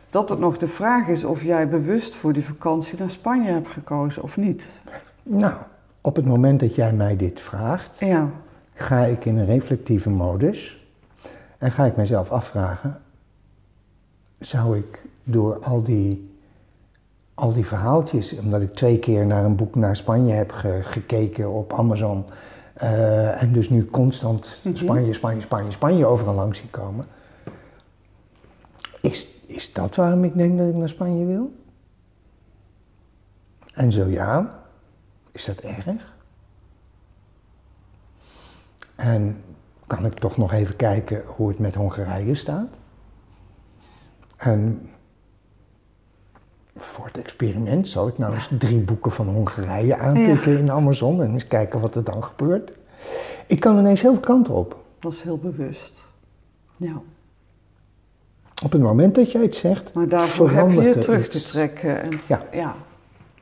Dat 0.09 0.29
het 0.29 0.39
nog 0.39 0.57
de 0.57 0.67
vraag 0.67 1.07
is 1.07 1.23
of 1.23 1.43
jij 1.43 1.67
bewust 1.69 2.15
voor 2.15 2.33
die 2.33 2.45
vakantie 2.45 2.99
naar 2.99 3.09
Spanje 3.09 3.51
hebt 3.51 3.67
gekozen 3.67 4.23
of 4.23 4.37
niet. 4.37 4.63
Nou, 5.23 5.53
op 6.01 6.15
het 6.15 6.25
moment 6.25 6.59
dat 6.59 6.75
jij 6.75 6.93
mij 6.93 7.15
dit 7.15 7.41
vraagt, 7.41 7.99
Ja, 7.99 8.27
ga 8.73 8.97
ik 9.03 9.25
in 9.25 9.37
een 9.37 9.45
reflectieve 9.45 10.09
modus 10.09 10.85
en 11.57 11.71
ga 11.71 11.85
ik 11.85 11.95
mezelf 11.95 12.31
afvragen: 12.31 13.01
zou 14.39 14.77
ik 14.77 15.01
door 15.23 15.59
al 15.63 15.81
die, 15.81 16.30
al 17.41 17.53
die 17.53 17.65
verhaaltjes, 17.65 18.37
omdat 18.39 18.61
ik 18.61 18.73
twee 18.75 18.99
keer 18.99 19.25
naar 19.25 19.45
een 19.45 19.55
boek 19.55 19.75
naar 19.75 19.95
Spanje 19.95 20.33
heb 20.33 20.51
ge- 20.51 20.79
gekeken 20.83 21.51
op 21.51 21.73
Amazon 21.73 22.25
eh, 22.73 23.41
en 23.41 23.51
dus 23.53 23.69
nu 23.69 23.85
constant 23.85 24.61
Mhm. 24.63 24.75
Spanje, 24.75 25.13
Spanje, 25.13 25.41
Spanje, 25.41 25.71
Spanje 25.71 26.05
overal 26.05 26.33
langs 26.35 26.59
zie 26.59 26.69
komen, 26.69 27.05
is, 29.01 29.27
is 29.45 29.73
dat 29.73 29.95
waarom 29.95 30.23
ik 30.23 30.35
denk 30.37 30.57
dat 30.57 30.67
ik 30.67 30.75
naar 30.75 30.89
Spanje 30.89 31.25
wil? 31.25 31.53
En 33.73 33.91
zo 33.91 34.07
ja, 34.07 34.59
is 35.31 35.45
dat 35.45 35.59
erg? 35.59 36.13
En 38.95 39.43
kan 39.87 40.05
ik 40.05 40.13
toch 40.13 40.37
nog 40.37 40.51
even 40.53 40.75
kijken 40.75 41.23
hoe 41.25 41.47
het 41.49 41.59
met 41.59 41.75
Hongarije 41.75 42.35
staat? 42.35 42.77
En 44.37 44.89
voor 46.75 47.05
het 47.05 47.17
experiment 47.17 47.87
zal 47.87 48.07
ik 48.07 48.17
nou 48.17 48.33
eens 48.33 48.49
drie 48.57 48.79
boeken 48.79 49.11
van 49.11 49.27
Hongarije 49.27 49.97
aantikken 49.97 50.57
in 50.57 50.71
Amazon 50.71 51.21
en 51.23 51.31
eens 51.33 51.47
kijken 51.47 51.79
wat 51.79 51.95
er 51.95 52.03
dan 52.03 52.23
gebeurt. 52.23 52.71
Ik 53.47 53.59
kan 53.59 53.77
ineens 53.77 54.01
heel 54.01 54.13
veel 54.13 54.21
kanten 54.21 54.53
op. 54.53 54.77
dat 54.99 55.13
is 55.13 55.21
heel 55.21 55.37
bewust. 55.37 55.91
Ja, 56.77 57.01
Op 58.63 58.71
het 58.71 58.81
moment 58.81 59.15
dat 59.15 59.31
jij 59.31 59.41
het 59.41 59.55
zegt, 59.55 59.93
maar 59.93 60.07
daarvoor 60.07 60.49
heb 60.51 60.71
je 60.71 60.81
er 60.89 60.99
terug 60.99 61.25
iets. 61.25 61.43
te 61.45 61.51
trekken. 61.51 62.01
En 62.01 62.19
Ja. 62.27 62.41
ja. 62.51 62.75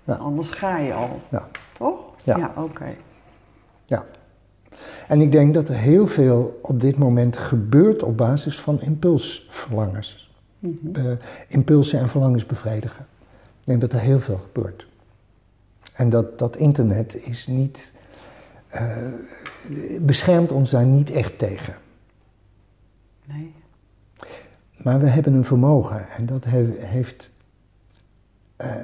Ja. 0.04 0.14
Anders 0.16 0.52
ga 0.52 0.78
je 0.78 0.94
al, 0.94 1.20
Ja. 1.30 1.48
toch? 1.78 2.00
Ja. 2.24 2.54
oké. 2.58 2.86
Ja. 3.86 4.06
En 5.08 5.22
ik 5.22 5.32
denk 5.32 5.54
dat 5.54 5.70
er 5.70 5.76
heel 5.76 6.08
veel 6.08 6.60
op 6.62 6.82
dit 6.82 6.98
moment 6.98 7.38
gebeurt 7.38 8.04
op 8.04 8.18
basis 8.18 8.60
van 8.62 8.82
impulsverlangens. 8.82 10.32
Mhm. 10.60 11.16
Impulsen 11.48 12.00
en 12.00 12.10
verlangens 12.10 12.46
bevredigen. 12.46 13.06
Ik 13.70 13.80
denk 13.80 13.92
dat 13.92 14.02
er 14.02 14.08
heel 14.08 14.20
veel 14.20 14.38
gebeurt. 14.38 14.88
En 15.94 16.10
dat, 16.10 16.40
dat 16.40 16.58
internet 16.58 17.16
is 17.16 17.48
niet, 17.48 17.94
eh, 18.68 18.98
beschermt 20.02 20.52
ons 20.52 20.70
daar 20.72 20.86
niet 20.86 21.12
echt 21.12 21.38
tegen. 21.38 21.76
Nee. 23.26 23.54
Maar 24.78 25.00
we 25.00 25.08
hebben 25.08 25.34
een 25.34 25.46
vermogen 25.46 26.08
en 26.10 26.26
dat 26.26 26.44
he- 26.44 26.78
heeft, 26.78 27.32
eh, 28.56 28.76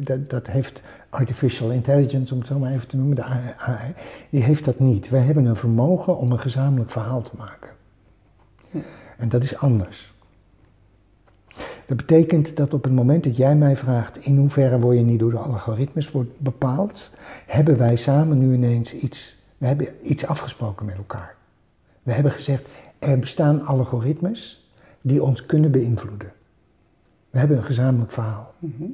dat, 0.00 0.30
dat 0.30 0.46
heeft 0.46 0.82
artificial 1.08 1.70
intelligence, 1.70 2.32
om 2.34 2.38
het 2.38 2.48
zo 2.48 2.58
maar 2.58 2.72
even 2.72 2.88
te 2.88 2.96
noemen, 2.96 3.16
de 3.16 3.24
AI, 3.24 3.94
die 4.30 4.42
heeft 4.42 4.64
dat 4.64 4.78
niet. 4.78 5.08
Wij 5.08 5.22
hebben 5.22 5.44
een 5.44 5.56
vermogen 5.56 6.16
om 6.16 6.32
een 6.32 6.40
gezamenlijk 6.40 6.90
verhaal 6.90 7.22
te 7.22 7.32
maken. 7.36 7.70
En 9.18 9.28
dat 9.28 9.42
is 9.42 9.56
anders. 9.56 10.13
Dat 11.86 11.96
betekent 11.96 12.56
dat 12.56 12.74
op 12.74 12.84
het 12.84 12.92
moment 12.92 13.24
dat 13.24 13.36
jij 13.36 13.56
mij 13.56 13.76
vraagt 13.76 14.18
in 14.18 14.36
hoeverre 14.36 14.78
word 14.78 14.96
je 14.96 15.02
niet 15.02 15.18
door 15.18 15.30
de 15.30 15.38
algoritmes 15.38 16.10
wordt 16.10 16.38
bepaald, 16.38 17.12
hebben 17.46 17.78
wij 17.78 17.96
samen 17.96 18.38
nu 18.38 18.54
ineens 18.54 18.94
iets, 18.94 19.42
we 19.58 19.66
hebben 19.66 19.88
iets 20.02 20.26
afgesproken 20.26 20.86
met 20.86 20.98
elkaar. 20.98 21.34
We 22.02 22.12
hebben 22.12 22.32
gezegd, 22.32 22.66
er 22.98 23.18
bestaan 23.18 23.66
algoritmes 23.66 24.68
die 25.00 25.22
ons 25.22 25.46
kunnen 25.46 25.70
beïnvloeden. 25.70 26.32
We 27.30 27.38
hebben 27.38 27.56
een 27.56 27.64
gezamenlijk 27.64 28.12
verhaal. 28.12 28.54
Mhm. 28.58 28.84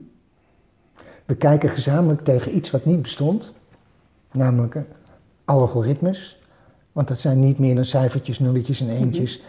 We 1.25 1.35
kijken 1.35 1.69
gezamenlijk 1.69 2.25
tegen 2.25 2.57
iets 2.57 2.71
wat 2.71 2.85
niet 2.85 3.03
bestond, 3.03 3.53
namelijk 4.33 4.77
algoritmes. 5.45 6.39
Want 6.93 7.09
dat 7.09 7.21
zijn 7.21 7.39
niet 7.41 7.59
meer 7.59 7.75
dan 7.75 7.85
cijfertjes, 7.85 8.39
nulletjes 8.39 8.81
en 8.81 8.91
eentjes 8.91 9.39
eh, 9.39 9.45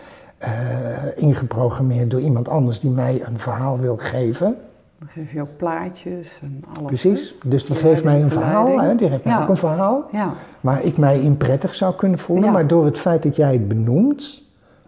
ingeprogrammeerd 1.15 2.11
door 2.11 2.19
iemand 2.19 2.49
anders 2.49 2.79
die 2.79 2.91
mij 2.91 3.21
een 3.25 3.39
verhaal 3.39 3.79
wil 3.79 3.97
geven. 3.97 4.55
Dan 4.99 5.07
geef 5.09 5.31
je 5.31 5.41
ook 5.41 5.57
plaatjes 5.57 6.39
en 6.41 6.63
alles. 6.75 6.85
Precies. 6.85 7.35
Dus 7.45 7.65
die 7.65 7.75
geeft 7.75 8.03
mij 8.03 8.21
een 8.21 8.31
verhaal, 8.31 8.79
hè? 8.81 8.95
die 8.95 9.09
geeft 9.09 9.23
mij 9.23 9.33
Ja. 9.33 9.41
ook 9.43 9.49
een 9.49 9.57
verhaal. 9.57 10.07
Ja, 10.11 10.33
Waar 10.61 10.83
ik 10.83 10.97
mij 10.97 11.19
in 11.19 11.37
prettig 11.37 11.75
zou 11.75 11.95
kunnen 11.95 12.19
voelen. 12.19 12.45
Ja. 12.45 12.51
Maar 12.51 12.67
door 12.67 12.85
het 12.85 12.97
feit 12.97 13.23
dat 13.23 13.35
jij 13.35 13.53
het 13.53 13.67
benoemt, 13.67 14.43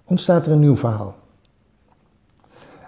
ontstaat 0.06 0.46
er 0.46 0.52
een 0.52 0.60
nieuw 0.60 0.76
verhaal. 0.76 1.16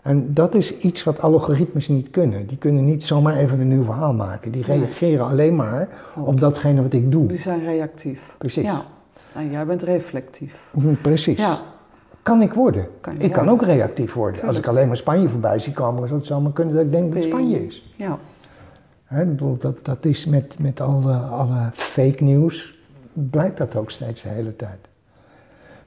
En 0.01 0.33
dat 0.33 0.55
is 0.55 0.77
iets 0.77 1.03
wat 1.03 1.21
algoritmes 1.21 1.87
niet 1.87 2.09
kunnen. 2.09 2.47
Die 2.47 2.57
kunnen 2.57 2.85
niet 2.85 3.03
zomaar 3.03 3.35
even 3.35 3.59
een 3.59 3.67
nieuw 3.67 3.83
verhaal 3.83 4.13
maken. 4.13 4.51
Die 4.51 4.63
reageren 4.63 5.25
alleen 5.27 5.55
maar 5.55 5.87
op 6.15 6.39
datgene 6.39 6.81
wat 6.81 6.93
ik 6.93 7.11
doe. 7.11 7.27
die 7.27 7.39
zijn 7.39 7.63
reactief. 7.63 8.19
Precies. 8.37 8.63
Ja, 8.63 8.81
en 9.33 9.51
jij 9.51 9.65
bent 9.65 9.81
reflectief. 9.83 10.53
Hm, 10.71 10.93
Precies. 11.01 11.37
Ja, 11.39 11.57
Kan 12.25 12.41
ik 12.41 12.53
worden. 12.53 12.87
Kan 13.01 13.13
je, 13.17 13.23
ik 13.23 13.31
kan 13.31 13.45
ja. 13.45 13.51
ook 13.51 13.61
reactief 13.61 14.13
worden. 14.13 14.47
Als 14.47 14.57
ik 14.57 14.67
alleen 14.67 14.87
maar 14.87 14.97
Spanje 14.97 15.27
voorbij 15.27 15.59
zie 15.59 15.73
komen, 15.73 16.07
zou 16.07 16.19
het 16.19 16.27
zomaar 16.27 16.51
kunnen 16.51 16.73
dat 16.73 16.83
ik 16.83 16.91
denk 16.91 17.05
dat 17.05 17.13
het 17.13 17.23
Spanje 17.23 17.65
is. 17.65 17.93
ja. 17.97 18.19
Hè, 19.03 19.35
dat, 19.35 19.85
dat 19.85 20.05
is 20.05 20.25
met, 20.25 20.59
met 20.59 20.81
alle, 20.81 21.13
alle 21.13 21.69
fake 21.73 22.23
nieuws, 22.23 22.77
blijkt 23.13 23.57
dat 23.57 23.75
ook 23.75 23.91
steeds 23.91 24.21
de 24.21 24.29
hele 24.29 24.55
tijd. 24.55 24.87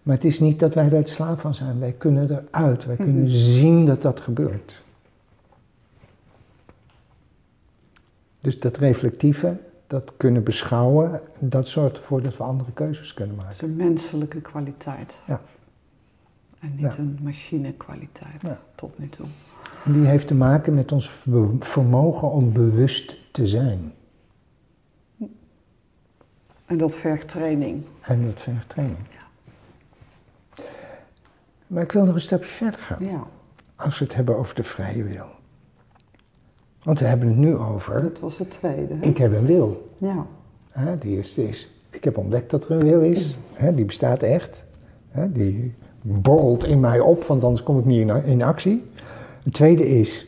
Maar 0.02 0.14
het 0.14 0.24
is 0.24 0.40
niet 0.40 0.58
dat 0.60 0.74
wij 0.74 0.88
daar 0.88 0.98
het 0.98 1.08
slaaf 1.08 1.40
van 1.40 1.54
zijn. 1.54 1.80
Wij 1.80 1.92
kunnen 1.92 2.30
eruit. 2.50 2.84
Wij 2.86 2.96
kunnen 2.96 3.28
zien 3.28 3.86
dat 3.86 4.02
dat 4.02 4.20
gebeurt. 4.20 4.82
Dus 8.40 8.60
dat 8.60 8.76
reflectieve, 8.76 9.56
dat 9.86 10.12
kunnen 10.16 10.42
beschouwen, 10.44 11.20
dat 11.38 11.68
zorgt 11.68 11.96
ervoor 11.98 12.22
dat 12.22 12.36
we 12.36 12.42
andere 12.42 12.72
keuzes 12.72 13.14
kunnen 13.14 13.38
Het 13.38 13.46
is 13.54 13.60
maken. 13.60 13.68
een 13.68 13.76
menselijke 13.76 14.40
kwaliteit. 14.40 15.14
Ja. 15.26 15.40
En 16.60 16.70
niet 16.70 16.80
Ja. 16.80 16.98
een 16.98 17.18
machinekwaliteit 17.22 18.42
Ja. 18.42 18.60
tot 18.74 18.98
nu 18.98 19.08
toe. 19.08 19.26
En 19.84 19.92
die 19.92 20.04
heeft 20.06 20.26
te 20.26 20.34
maken 20.34 20.74
met 20.74 20.92
ons 20.92 21.10
vermogen 21.60 22.30
om 22.30 22.52
bewust 22.52 23.16
te 23.32 23.46
zijn. 23.46 23.92
En 26.66 26.78
dat 26.78 26.94
vergt 26.96 27.28
training. 27.28 27.82
En 28.00 28.24
dat 28.26 28.40
vergt 28.40 28.68
training. 28.68 28.98
Maar 31.66 31.82
ik 31.82 31.92
wil 31.92 32.04
nog 32.04 32.14
een 32.14 32.20
stapje 32.20 32.48
verder 32.50 32.80
gaan. 32.80 33.04
Ja, 33.04 33.26
Als 33.76 33.98
we 33.98 34.04
het 34.04 34.14
hebben 34.14 34.36
over 34.38 34.54
de 34.54 34.62
vrije 34.62 35.02
wil. 35.02 35.26
Want 36.82 36.98
we 36.98 37.04
hebben 37.06 37.28
het 37.28 37.36
nu 37.36 37.54
over, 37.56 38.02
dat 38.02 38.18
was 38.18 38.36
de 38.36 38.48
tweede. 38.48 38.94
hè? 38.94 39.00
ik 39.00 39.18
heb 39.18 39.32
een 39.32 39.46
wil. 39.46 39.94
Ja, 39.98 40.26
Hè, 40.70 40.98
de 40.98 41.08
eerste 41.08 41.48
is, 41.48 41.70
ik 41.90 42.04
heb 42.04 42.16
ontdekt 42.18 42.50
dat 42.50 42.64
er 42.64 42.70
een 42.70 42.82
wil 42.84 43.00
is. 43.00 43.38
Hè, 43.52 43.74
die 43.74 43.84
bestaat 43.84 44.22
echt. 44.22 44.64
Hè, 45.08 45.32
die 45.32 45.74
borrelt 46.08 46.64
in 46.64 46.80
mij 46.80 47.00
op, 47.00 47.24
want 47.24 47.44
anders 47.44 47.62
kom 47.62 47.78
ik 47.78 47.84
niet 47.84 48.10
in, 48.24 48.42
actie. 48.42 48.84
Het 49.42 49.52
tweede 49.52 49.88
is, 49.88 50.26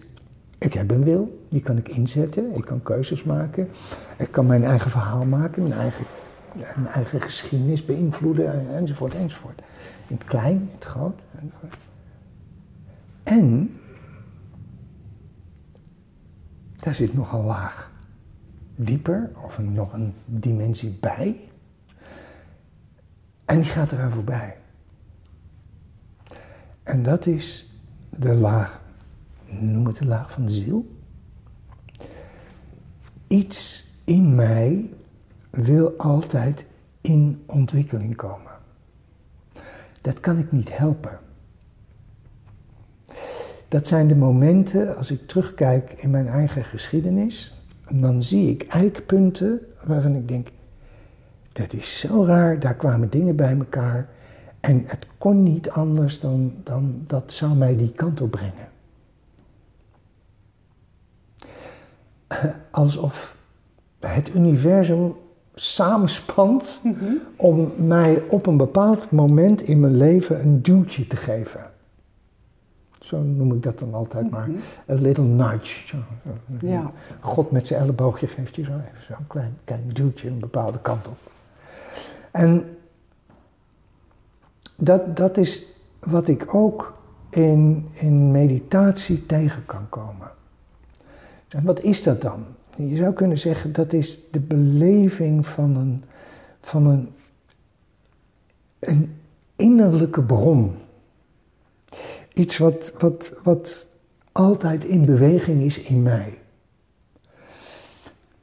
ik 0.59 0.73
heb 0.73 0.91
een 0.91 1.05
wil. 1.05 1.39
Die 1.49 1.61
kan 1.61 1.77
ik 1.77 1.89
inzetten. 1.89 2.55
Ik 2.55 2.65
kan 2.65 2.83
keuzes 2.83 3.25
maken. 3.25 3.69
Ik 4.19 4.31
kan 4.31 4.47
mijn 4.47 4.65
eigen 4.65 4.91
verhaal 4.91 5.25
maken. 5.25 5.63
Mijn 5.63 5.81
eigen, 5.81 6.05
mijn 6.55 6.87
eigen 6.87 7.21
geschiedenis 7.21 7.85
beïnvloeden. 7.85 8.77
Enzovoort, 8.77 9.15
enzovoort. 9.15 9.63
In 10.07 10.17
het 10.17 10.25
klein, 10.25 10.57
in 10.57 10.71
het 10.75 10.85
groot. 10.85 11.21
En, 13.23 13.79
daar 16.77 16.95
zit 16.95 17.15
nog 17.15 17.33
een 17.33 17.45
laag 17.45 17.91
dieper 18.77 19.31
of 19.45 19.59
nog 19.59 19.93
een 19.93 20.15
dimensie 20.25 20.99
bij. 21.01 21.41
En 23.45 23.61
die 23.61 23.71
gaat 23.71 23.93
eraan 23.93 24.13
voorbij. 24.13 24.57
En 26.91 27.03
dat 27.03 27.27
is 27.27 27.71
de 28.17 28.35
laag, 28.35 28.81
noem 29.47 29.87
het 29.87 29.97
de 29.97 30.05
laag 30.05 30.31
van 30.31 30.47
de 30.47 30.53
ziel. 30.53 30.97
Iets 33.27 33.89
in 34.05 34.35
mij 34.35 34.91
wil 35.51 35.95
altijd 35.97 36.67
in 37.01 37.43
ontwikkeling 37.47 38.17
komen. 38.17 38.53
Dat 40.01 40.21
kan 40.21 40.39
ik 40.39 40.53
niet 40.53 40.77
helpen. 40.77 41.19
Dat 43.69 43.87
zijn 43.87 44.09
de 44.09 44.17
momenten, 44.17 44.97
als 44.97 45.11
ik 45.11 45.27
terugkijk 45.27 45.93
in 45.93 46.11
mijn 46.11 46.29
eigen 46.29 46.65
geschiedenis, 46.65 47.63
dan 47.91 48.23
zie 48.23 48.51
ik 48.51 48.63
eikpunten 48.63 49.61
waarvan 49.85 50.15
ik 50.15 50.29
denk, 50.29 50.49
dat 51.53 51.73
is 51.73 51.99
zo 51.99 52.25
raar, 52.25 52.61
daar 52.61 52.77
kwamen 52.77 53.11
dingen 53.11 53.37
bij 53.37 53.57
elkaar 53.59 54.09
en 54.61 54.83
het 54.87 55.07
kon 55.19 55.43
niet 55.43 55.71
anders 55.71 56.21
dan, 56.21 56.55
dan 56.63 57.03
dat 57.07 57.33
zou 57.33 57.55
mij 57.55 57.77
die 57.77 57.93
kant 57.93 58.21
op 58.21 58.31
brengen. 58.31 58.69
Alsof 62.71 63.37
het 63.99 64.35
universum 64.35 65.15
samenspant 65.55 66.83
om 67.37 67.73
mij 67.77 68.23
op 68.29 68.47
een 68.47 68.57
bepaald 68.57 69.11
moment 69.11 69.63
in 69.63 69.81
mijn 69.81 69.97
leven 69.97 70.41
een 70.41 70.63
duwtje 70.63 71.07
te 71.07 71.17
geven. 71.17 71.71
Zo 73.01 73.19
noem 73.23 73.55
ik 73.55 73.63
dat 73.63 73.79
dan 73.79 73.95
altijd 73.95 74.31
maar. 74.31 74.49
A 74.91 74.95
little 74.95 75.25
nudge. 75.25 75.87
Zo. 75.87 75.97
ja. 76.61 76.93
God 77.21 77.51
met 77.51 77.67
zijn 77.67 77.81
elleboogje 77.81 78.27
geeft 78.27 78.57
je 78.57 78.65
zo 78.65 78.73
even 78.73 79.03
zo'n 79.09 79.27
klein, 79.27 79.59
klein 79.65 79.89
duwtje 79.89 80.29
een 80.29 80.39
bepaalde 80.39 80.79
kant 80.81 81.09
op. 81.09 81.19
En 82.31 82.77
dat, 84.81 85.17
dat 85.17 85.37
is 85.37 85.63
wat 85.99 86.29
ik 86.29 86.55
ook 86.55 86.99
in, 87.31 87.87
in 87.93 88.31
meditatie 88.31 89.27
tegen 89.27 89.67
kan 89.67 89.89
komen. 89.89 90.31
En 91.49 91.65
wat 91.65 91.83
is 91.83 92.03
dat 92.03 92.21
dan? 92.23 92.45
Je 92.77 92.97
zou 92.97 93.13
kunnen 93.13 93.39
zeggen 93.39 93.73
dat 93.73 93.93
is 93.93 94.19
de 94.31 94.41
beleving 94.41 95.47
van 95.47 95.77
een, 95.77 96.05
van 96.61 96.87
een, 96.87 97.09
een 98.79 99.17
innerlijke 99.57 100.23
bron. 100.23 100.75
Iets 102.33 102.59
wat, 102.59 102.93
wat, 102.99 103.33
wat 103.43 103.87
altijd 104.33 104.85
in 104.85 105.05
beweging 105.05 105.63
is 105.63 105.79
in 105.79 106.03
mij. 106.03 106.39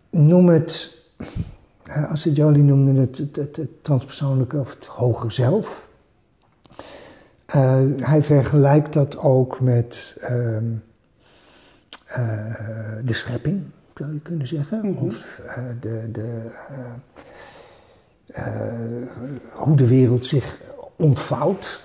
Noem 0.09 0.49
het, 0.49 1.01
als 2.09 2.23
het 2.23 2.35
Jolie 2.35 2.63
noemde 2.63 2.99
het, 2.99 3.17
het, 3.17 3.35
het, 3.35 3.55
het 3.55 3.83
transpersoonlijke 3.83 4.57
of 4.57 4.73
het 4.73 4.85
hoger 4.85 5.31
zelf. 5.31 5.86
Uh, 7.55 7.81
hij 8.01 8.23
vergelijkt 8.23 8.93
dat 8.93 9.17
ook 9.17 9.59
met 9.59 10.17
uh, 10.21 10.57
uh, 12.17 12.45
de 13.03 13.13
schepping, 13.13 13.63
zou 13.95 14.13
je 14.13 14.19
kunnen 14.19 14.47
zeggen. 14.47 14.79
Mhm. 14.79 15.05
Of 15.05 15.41
uh, 15.45 15.53
de, 15.79 16.11
de, 16.11 16.51
hoe 19.51 19.75
de 19.75 19.87
wereld 19.87 20.25
zich 20.25 20.61
ontvouwt. 20.95 21.83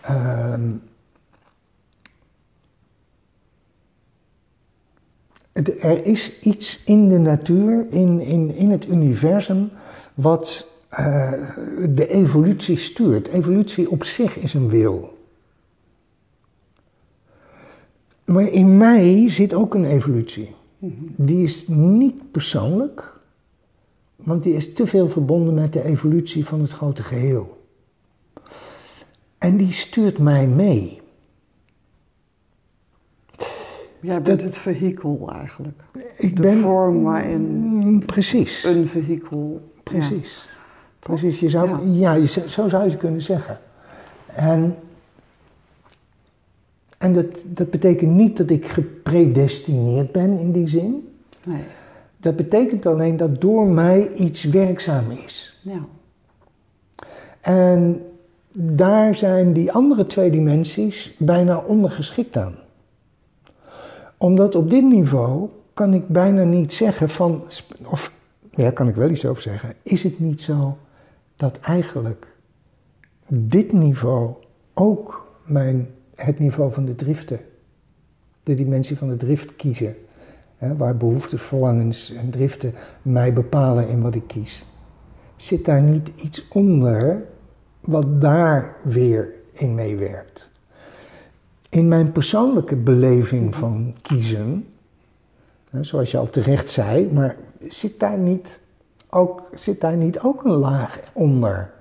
Ehm, 0.00 0.70
er 5.80 6.04
is 6.04 6.38
iets 6.40 6.82
in 6.84 7.08
de 7.08 7.18
natuur, 7.18 7.86
in, 7.90 8.20
in, 8.20 8.54
in 8.54 8.70
het 8.70 8.86
universum, 8.86 9.70
wat 10.14 10.75
uh, 10.90 11.32
de 11.88 12.08
evolutie 12.08 12.76
stuurt. 12.76 13.28
Evolutie 13.28 13.90
op 13.90 14.04
zich 14.04 14.36
is 14.36 14.54
een 14.54 14.68
wil. 14.68 15.18
Maar 18.24 18.48
in 18.48 18.76
mij 18.76 19.30
zit 19.30 19.54
ook 19.54 19.74
een 19.74 19.84
evolutie. 19.84 20.54
Die 21.16 21.42
is 21.42 21.68
niet 21.68 22.30
persoonlijk, 22.30 23.12
want 24.16 24.42
die 24.42 24.54
is 24.54 24.72
te 24.72 24.86
veel 24.86 25.08
verbonden 25.08 25.54
met 25.54 25.72
de 25.72 25.84
evolutie 25.84 26.46
van 26.46 26.60
het 26.60 26.72
grote 26.72 27.02
geheel. 27.02 27.64
En 29.38 29.56
die 29.56 29.72
stuurt 29.72 30.18
mij 30.18 30.46
mee. 30.46 31.00
Jij 34.00 34.22
bent 34.22 34.42
het 34.42 34.56
vehikel 34.56 35.30
eigenlijk. 35.32 35.80
Ik 36.16 36.36
de 36.36 36.42
ben, 36.42 36.60
vorm 36.60 37.02
waarin 37.02 37.64
Mm, 37.86 38.04
Precies. 38.06 38.64
een 38.64 38.88
vehikel. 38.88 39.70
Precies. 39.82 40.55
Precies, 41.06 41.40
je 41.40 41.48
zou, 41.48 41.68
Ja. 41.68 41.80
ja. 41.92 42.12
je 42.12 42.26
zou- 42.26 42.48
zo 42.48 42.68
zou 42.68 42.84
je 42.84 42.90
het 42.90 42.98
kunnen 42.98 43.22
zeggen. 43.22 43.58
En, 44.34 44.76
en 46.98 47.12
dat, 47.12 47.26
dat 47.44 47.70
betekent 47.70 48.10
niet 48.10 48.36
dat 48.36 48.50
ik 48.50 48.66
gepredestineerd 48.66 50.12
ben 50.12 50.38
in 50.38 50.52
die 50.52 50.68
zin. 50.68 51.08
Nee. 51.44 51.62
Dat 52.16 52.36
betekent 52.36 52.86
alleen 52.86 53.16
dat 53.16 53.40
door 53.40 53.66
mij 53.66 54.12
iets 54.12 54.44
werkzaam 54.44 55.10
is. 55.10 55.60
Ja. 55.62 55.80
En 57.40 58.02
daar 58.52 59.16
zijn 59.16 59.52
die 59.52 59.72
andere 59.72 60.06
twee 60.06 60.30
dimensies 60.30 61.14
bijna 61.18 61.58
ondergeschikt 61.58 62.36
aan. 62.36 62.54
Omdat 64.16 64.54
op 64.54 64.70
dit 64.70 64.84
niveau 64.84 65.48
kan 65.74 65.94
ik 65.94 66.08
bijna 66.08 66.44
niet 66.44 66.72
zeggen 66.72 67.08
van, 67.08 67.42
of 67.90 68.12
ja, 68.50 68.70
kan 68.70 68.88
ik 68.88 68.94
wel 68.94 69.10
iets 69.10 69.26
over 69.26 69.42
zeggen, 69.42 69.74
is 69.82 70.02
het 70.02 70.18
niet 70.20 70.42
zo 70.42 70.76
dat 71.36 71.58
eigenlijk 71.60 72.26
dit 73.28 73.72
niveau 73.72 74.34
ook 74.74 75.26
mijn, 75.44 75.88
het 76.14 76.38
niveau 76.38 76.72
van 76.72 76.84
de 76.84 76.94
driften, 76.94 77.40
de 78.42 78.54
dimensie 78.54 78.96
van 78.96 79.08
de 79.08 79.16
drift 79.16 79.56
kiezen, 79.56 79.96
hè, 80.56 80.76
waar 80.76 80.96
behoeftes, 80.96 81.42
verlangens 81.42 82.12
en 82.12 82.30
driften 82.30 82.74
mij 83.02 83.32
bepalen 83.32 83.88
in 83.88 84.02
wat 84.02 84.14
ik 84.14 84.26
kies. 84.26 84.64
Zit 85.36 85.64
daar 85.64 85.82
niet 85.82 86.10
iets 86.16 86.48
onder 86.48 87.24
wat 87.80 88.20
daar 88.20 88.76
weer 88.82 89.32
in 89.52 89.74
meewerkt? 89.74 90.50
In 91.68 91.88
mijn 91.88 92.12
persoonlijke 92.12 92.76
beleving 92.76 93.54
van 93.54 93.94
kiezen, 94.02 94.66
hè, 95.70 95.84
zoals 95.84 96.10
je 96.10 96.18
al 96.18 96.30
terecht 96.30 96.70
zei, 96.70 97.12
maar 97.12 97.36
zit 97.68 98.00
daar 98.00 98.18
niet 98.18 98.60
ook, 99.16 99.48
zit 99.54 99.80
daar 99.80 99.96
niet 99.96 100.20
ook 100.20 100.44
een 100.44 100.50
laag 100.50 101.00
onder 101.12 101.72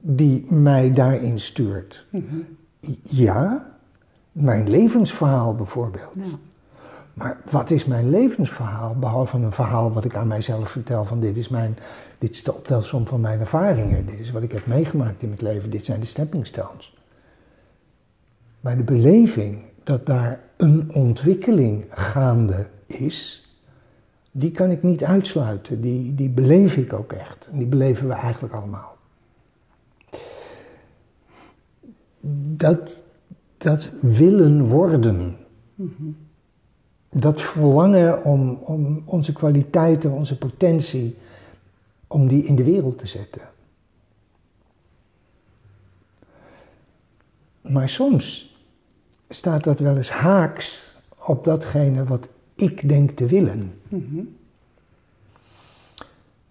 die 0.00 0.52
mij 0.52 0.92
daarin 0.92 1.40
stuurt? 1.40 2.06
Mhm. 2.10 2.36
Ja, 3.02 3.66
mijn 4.32 4.70
levensverhaal 4.70 5.54
bijvoorbeeld. 5.54 6.14
Ja. 6.14 6.22
Maar 7.14 7.40
wat 7.50 7.70
is 7.70 7.84
mijn 7.84 8.10
levensverhaal, 8.10 8.94
behalve 8.94 9.36
een 9.36 9.52
verhaal 9.52 9.92
wat 9.92 10.04
ik 10.04 10.14
aan 10.14 10.26
mijzelf 10.26 10.70
vertel 10.70 11.04
van 11.04 11.20
dit 11.20 11.36
is, 11.36 11.48
mijn, 11.48 11.78
dit 12.18 12.30
is 12.30 12.44
de 12.44 12.54
optelsom 12.54 13.06
van 13.06 13.20
mijn 13.20 13.40
ervaringen, 13.40 14.06
dit 14.06 14.18
is 14.18 14.30
wat 14.30 14.42
ik 14.42 14.52
heb 14.52 14.66
meegemaakt 14.66 15.22
in 15.22 15.28
mijn 15.28 15.54
leven, 15.54 15.70
dit 15.70 15.84
zijn 15.84 16.00
de 16.00 16.06
stepping 16.06 16.46
stones. 16.46 16.96
Maar 18.60 18.76
de 18.76 18.82
beleving 18.82 19.62
dat 19.84 20.06
daar 20.06 20.40
een 20.56 20.90
ontwikkeling 20.94 21.84
gaande 21.90 22.66
is, 22.86 23.47
die 24.38 24.50
kan 24.50 24.70
ik 24.70 24.82
niet 24.82 25.04
uitsluiten. 25.04 25.80
Die, 25.80 26.14
die 26.14 26.28
beleef 26.28 26.76
ik 26.76 26.92
ook 26.92 27.12
echt. 27.12 27.48
En 27.52 27.58
die 27.58 27.66
beleven 27.66 28.08
we 28.08 28.14
eigenlijk 28.14 28.54
allemaal. 28.54 28.96
Dat, 32.56 33.02
dat 33.56 33.90
willen 34.00 34.66
worden. 34.66 35.36
Dat 37.10 37.40
verlangen 37.40 38.24
om, 38.24 38.50
om 38.50 39.02
onze 39.04 39.32
kwaliteiten, 39.32 40.10
onze 40.10 40.38
potentie, 40.38 41.18
om 42.06 42.28
die 42.28 42.44
in 42.44 42.56
de 42.56 42.64
wereld 42.64 42.98
te 42.98 43.06
zetten. 43.06 43.42
Maar 47.60 47.88
soms 47.88 48.56
staat 49.28 49.64
dat 49.64 49.80
wel 49.80 49.96
eens 49.96 50.10
haaks 50.10 50.94
op 51.24 51.44
datgene 51.44 52.04
wat 52.04 52.28
ik 52.58 52.88
denk 52.88 53.10
te 53.10 53.26
willen. 53.26 53.80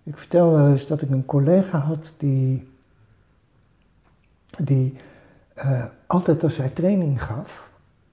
Ik 0.03 0.17
vertel 0.17 0.51
wel 0.51 0.69
eens 0.69 0.87
dat 0.87 1.01
ik 1.01 1.09
een 1.09 1.25
collega 1.25 1.77
had 1.77 2.13
die, 2.17 2.67
die 4.57 4.93
eh, 5.53 5.85
altijd 6.05 6.43
als 6.43 6.55
zij 6.55 6.69
training 6.69 7.23
gaf, 7.23 7.69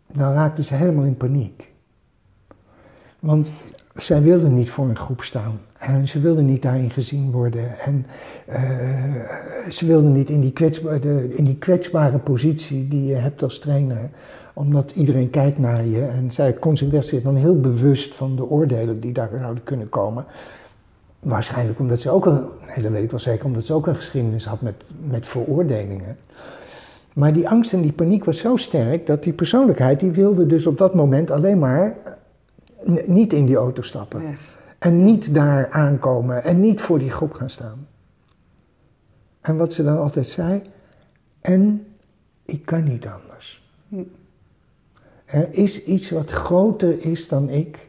dan 0.07 0.33
raakte 0.33 0.62
ze 0.62 0.74
helemaal 0.74 1.04
in 1.04 1.16
paniek. 1.16 1.72
Want 3.20 3.52
zij 3.94 4.22
wilde 4.22 4.48
niet 4.48 4.70
voor 4.70 4.88
een 4.88 4.96
groep 4.96 5.22
staan. 5.22 5.61
En 5.78 6.09
ze 6.09 6.20
wilde 6.20 6.42
niet 6.42 6.62
daarin 6.62 6.90
gezien 6.90 7.30
worden. 7.30 7.78
En 7.78 8.07
uh, 8.48 9.68
ze 9.68 9.87
wilde 9.87 10.09
niet 10.09 10.30
in 10.30 10.40
die, 10.40 10.52
kwetsbare, 10.52 11.35
in 11.35 11.44
die 11.44 11.57
kwetsbare 11.57 12.18
positie 12.18 12.88
die 12.88 13.07
je 13.07 13.14
hebt 13.14 13.42
als 13.42 13.59
trainer. 13.59 14.11
Omdat 14.52 14.90
iedereen 14.90 15.30
kijkt 15.30 15.59
naar 15.59 15.87
je. 15.87 16.04
En 16.04 16.30
zij 16.30 16.54
concentreert 16.54 17.07
zich 17.07 17.22
dan 17.22 17.37
heel 17.37 17.61
bewust 17.61 18.14
van 18.14 18.37
de 18.37 18.48
oordelen 18.48 19.00
die 19.00 19.12
daar 19.12 19.30
zouden 19.38 19.64
kunnen 19.64 19.88
komen. 19.88 20.24
Waarschijnlijk 21.20 21.78
omdat 21.78 22.00
ze 22.00 22.11
ook 22.11 22.26
een, 22.26 22.40
nee 22.66 22.83
dat 22.83 22.92
weet 22.92 23.02
ik 23.02 23.11
wel 23.11 23.20
zeker, 23.20 23.44
omdat 23.44 23.66
ze 23.66 23.72
ook 23.72 23.87
een 23.87 23.96
geschiedenis 23.96 24.44
had 24.44 24.61
met, 24.61 24.74
met 25.11 25.26
veroordelingen. 25.26 26.16
Maar 27.12 27.33
die 27.33 27.48
angst 27.48 27.72
en 27.72 27.80
die 27.80 27.92
paniek 27.92 28.24
was 28.24 28.38
zo 28.38 28.57
sterk 28.57 29.07
dat 29.07 29.22
die 29.22 29.33
persoonlijkheid, 29.33 30.00
die 30.00 30.11
wilde 30.11 30.46
dus 30.46 30.66
op 30.66 30.78
dat 30.78 30.94
moment 30.94 31.30
alleen 31.30 31.59
maar 31.59 31.96
niet 33.07 33.33
in 33.33 33.47
die 33.47 33.57
auto 33.57 33.83
stappen. 33.83 34.23
Ja. 34.23 34.35
En 34.79 35.05
niet 35.05 35.35
daar 35.35 35.70
aankomen 35.70 36.44
en 36.44 36.61
niet 36.61 36.81
voor 36.81 36.99
die 36.99 37.11
groep 37.11 37.33
gaan 37.33 37.51
staan. 37.51 37.87
En 39.40 39.57
wat 39.57 39.73
ze 39.73 39.85
dan 39.85 39.99
altijd 39.99 40.29
zei, 40.29 40.62
en 41.40 41.87
ik 42.44 42.66
kan 42.66 42.85
niet 42.85 43.07
anders. 43.07 43.62
Hm. 43.88 44.03
Er 45.25 45.49
is 45.51 45.85
iets 45.85 46.11
wat 46.11 46.31
groter 46.31 47.05
is 47.05 47.29
dan 47.29 47.49
ik, 47.49 47.88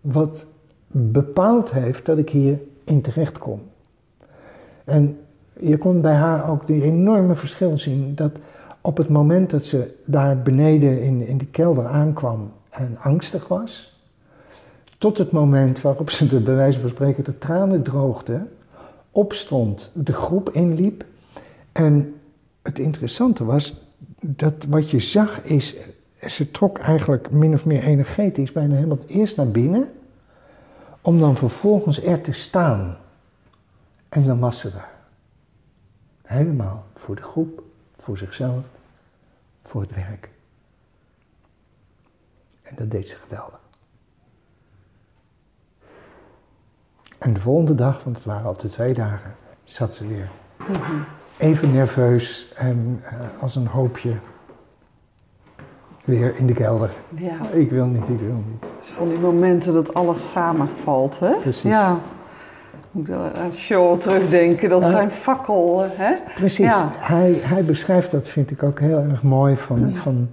wat 0.00 0.46
bepaald 0.86 1.72
heeft 1.72 2.06
dat 2.06 2.18
ik 2.18 2.30
hier 2.30 2.58
in 2.84 3.00
terecht 3.00 3.38
kom. 3.38 3.60
En 4.84 5.18
je 5.60 5.78
kon 5.78 6.00
bij 6.00 6.14
haar 6.14 6.50
ook 6.50 6.66
die 6.66 6.82
enorme 6.82 7.34
verschil 7.34 7.76
zien 7.76 8.14
dat 8.14 8.32
op 8.80 8.96
het 8.96 9.08
moment 9.08 9.50
dat 9.50 9.64
ze 9.64 9.94
daar 10.04 10.42
beneden 10.42 11.02
in, 11.02 11.26
in 11.26 11.38
de 11.38 11.46
kelder 11.46 11.86
aankwam 11.86 12.52
en 12.70 12.96
angstig 13.00 13.48
was, 13.48 13.97
tot 14.98 15.18
het 15.18 15.30
moment 15.30 15.80
waarop 15.80 16.10
ze 16.10 16.26
de, 16.26 16.40
bij 16.40 16.54
wijze 16.54 16.80
van 16.80 16.90
spreken 16.90 17.24
de 17.24 17.38
tranen 17.38 17.82
droogde, 17.82 18.46
opstond, 19.10 19.90
de 19.94 20.12
groep 20.12 20.50
inliep. 20.50 21.04
En 21.72 22.20
het 22.62 22.78
interessante 22.78 23.44
was 23.44 23.74
dat 24.20 24.64
wat 24.68 24.90
je 24.90 25.00
zag 25.00 25.42
is, 25.42 25.76
ze 26.26 26.50
trok 26.50 26.78
eigenlijk 26.78 27.30
min 27.30 27.52
of 27.52 27.64
meer 27.64 27.82
energetisch 27.82 28.52
bijna 28.52 28.74
helemaal 28.74 28.98
eerst 29.06 29.36
naar 29.36 29.50
binnen, 29.50 29.92
om 31.00 31.18
dan 31.18 31.36
vervolgens 31.36 32.02
er 32.02 32.20
te 32.20 32.32
staan. 32.32 32.96
En 34.08 34.24
dan 34.24 34.38
was 34.38 34.58
ze 34.58 34.70
daar. 34.70 34.96
Helemaal 36.22 36.86
voor 36.94 37.16
de 37.16 37.22
groep, 37.22 37.62
voor 37.98 38.18
zichzelf, 38.18 38.64
voor 39.62 39.80
het 39.80 39.94
werk. 39.94 40.30
En 42.62 42.74
dat 42.76 42.90
deed 42.90 43.08
ze 43.08 43.16
geweldig. 43.16 43.67
En 47.18 47.32
de 47.32 47.40
volgende 47.40 47.74
dag, 47.74 48.04
want 48.04 48.16
het 48.16 48.24
waren 48.24 48.46
altijd 48.46 48.72
twee 48.72 48.94
dagen, 48.94 49.34
zat 49.64 49.96
ze 49.96 50.06
weer. 50.06 50.28
Even 51.36 51.72
nerveus 51.72 52.52
en 52.56 53.02
uh, 53.04 53.42
als 53.42 53.56
een 53.56 53.66
hoopje 53.66 54.12
weer 56.04 56.36
in 56.36 56.46
de 56.46 56.52
kelder. 56.52 56.90
Ja. 57.14 57.50
Ik 57.52 57.70
wil 57.70 57.86
niet, 57.86 58.08
ik 58.08 58.20
wil 58.20 58.42
niet. 58.46 58.60
Dus 58.80 58.88
van 58.88 59.08
die 59.08 59.18
momenten 59.18 59.72
dat 59.72 59.94
alles 59.94 60.30
samenvalt, 60.30 61.18
hè? 61.18 61.36
Precies. 61.36 61.62
Ja. 61.62 61.98
Ik 62.72 62.86
moet 62.90 63.10
aan 63.10 63.52
show 63.52 64.00
terugdenken, 64.00 64.68
dat 64.68 64.82
uh, 64.82 64.88
zijn 64.88 65.10
fakkel, 65.10 65.86
hè? 65.90 66.14
Precies. 66.34 66.66
Ja. 66.66 66.88
Hij, 66.92 67.32
hij 67.42 67.64
beschrijft 67.64 68.10
dat, 68.10 68.28
vind 68.28 68.50
ik 68.50 68.62
ook 68.62 68.80
heel 68.80 68.98
erg 68.98 69.22
mooi, 69.22 69.56
van, 69.56 69.94
van... 69.96 70.28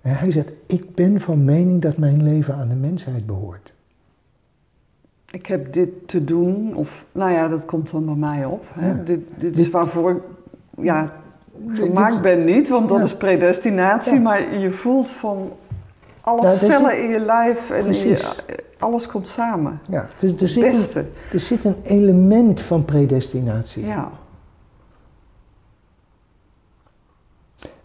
Hij 0.00 0.30
zegt, 0.30 0.50
ik 0.66 0.94
ben 0.94 1.20
van 1.20 1.44
mening 1.44 1.82
dat 1.82 1.96
mijn 1.96 2.22
leven 2.22 2.54
aan 2.54 2.68
de 2.68 2.74
mensheid 2.74 3.26
behoort 3.26 3.69
ik 5.30 5.46
heb 5.46 5.72
dit 5.72 6.08
te 6.08 6.24
doen, 6.24 6.74
of 6.74 7.04
nou 7.12 7.32
ja, 7.32 7.48
dat 7.48 7.64
komt 7.64 7.90
dan 7.90 8.04
bij 8.04 8.14
mij 8.14 8.44
op. 8.44 8.64
Hè? 8.72 9.02
Dit, 9.04 9.20
dit, 9.34 9.58
is 9.58 9.70
waarvoor 9.70 10.10
ik 10.10 10.22
ja, 10.84 11.12
gemaakt 11.72 12.22
ben 12.22 12.44
niet, 12.44 12.68
want 12.68 12.88
dat 12.88 13.02
is 13.02 13.16
predestinatie, 13.16 14.20
maar 14.20 14.58
je 14.58 14.70
voelt 14.70 15.10
van 15.10 15.52
alle 16.20 16.56
cellen 16.56 17.02
in 17.02 17.08
je 17.08 17.20
lijf 17.20 17.70
en 17.70 17.92
je, 17.92 18.34
alles 18.78 19.06
komt 19.06 19.26
samen. 19.26 19.80
Ja, 19.88 20.06
dus 20.18 20.32
er, 20.40 20.48
zit 20.48 20.94
een, 20.94 21.06
er 21.32 21.40
zit 21.40 21.64
een 21.64 21.76
element 21.82 22.60
van 22.60 22.84
predestinatie. 22.84 23.86
Ja. 23.86 24.10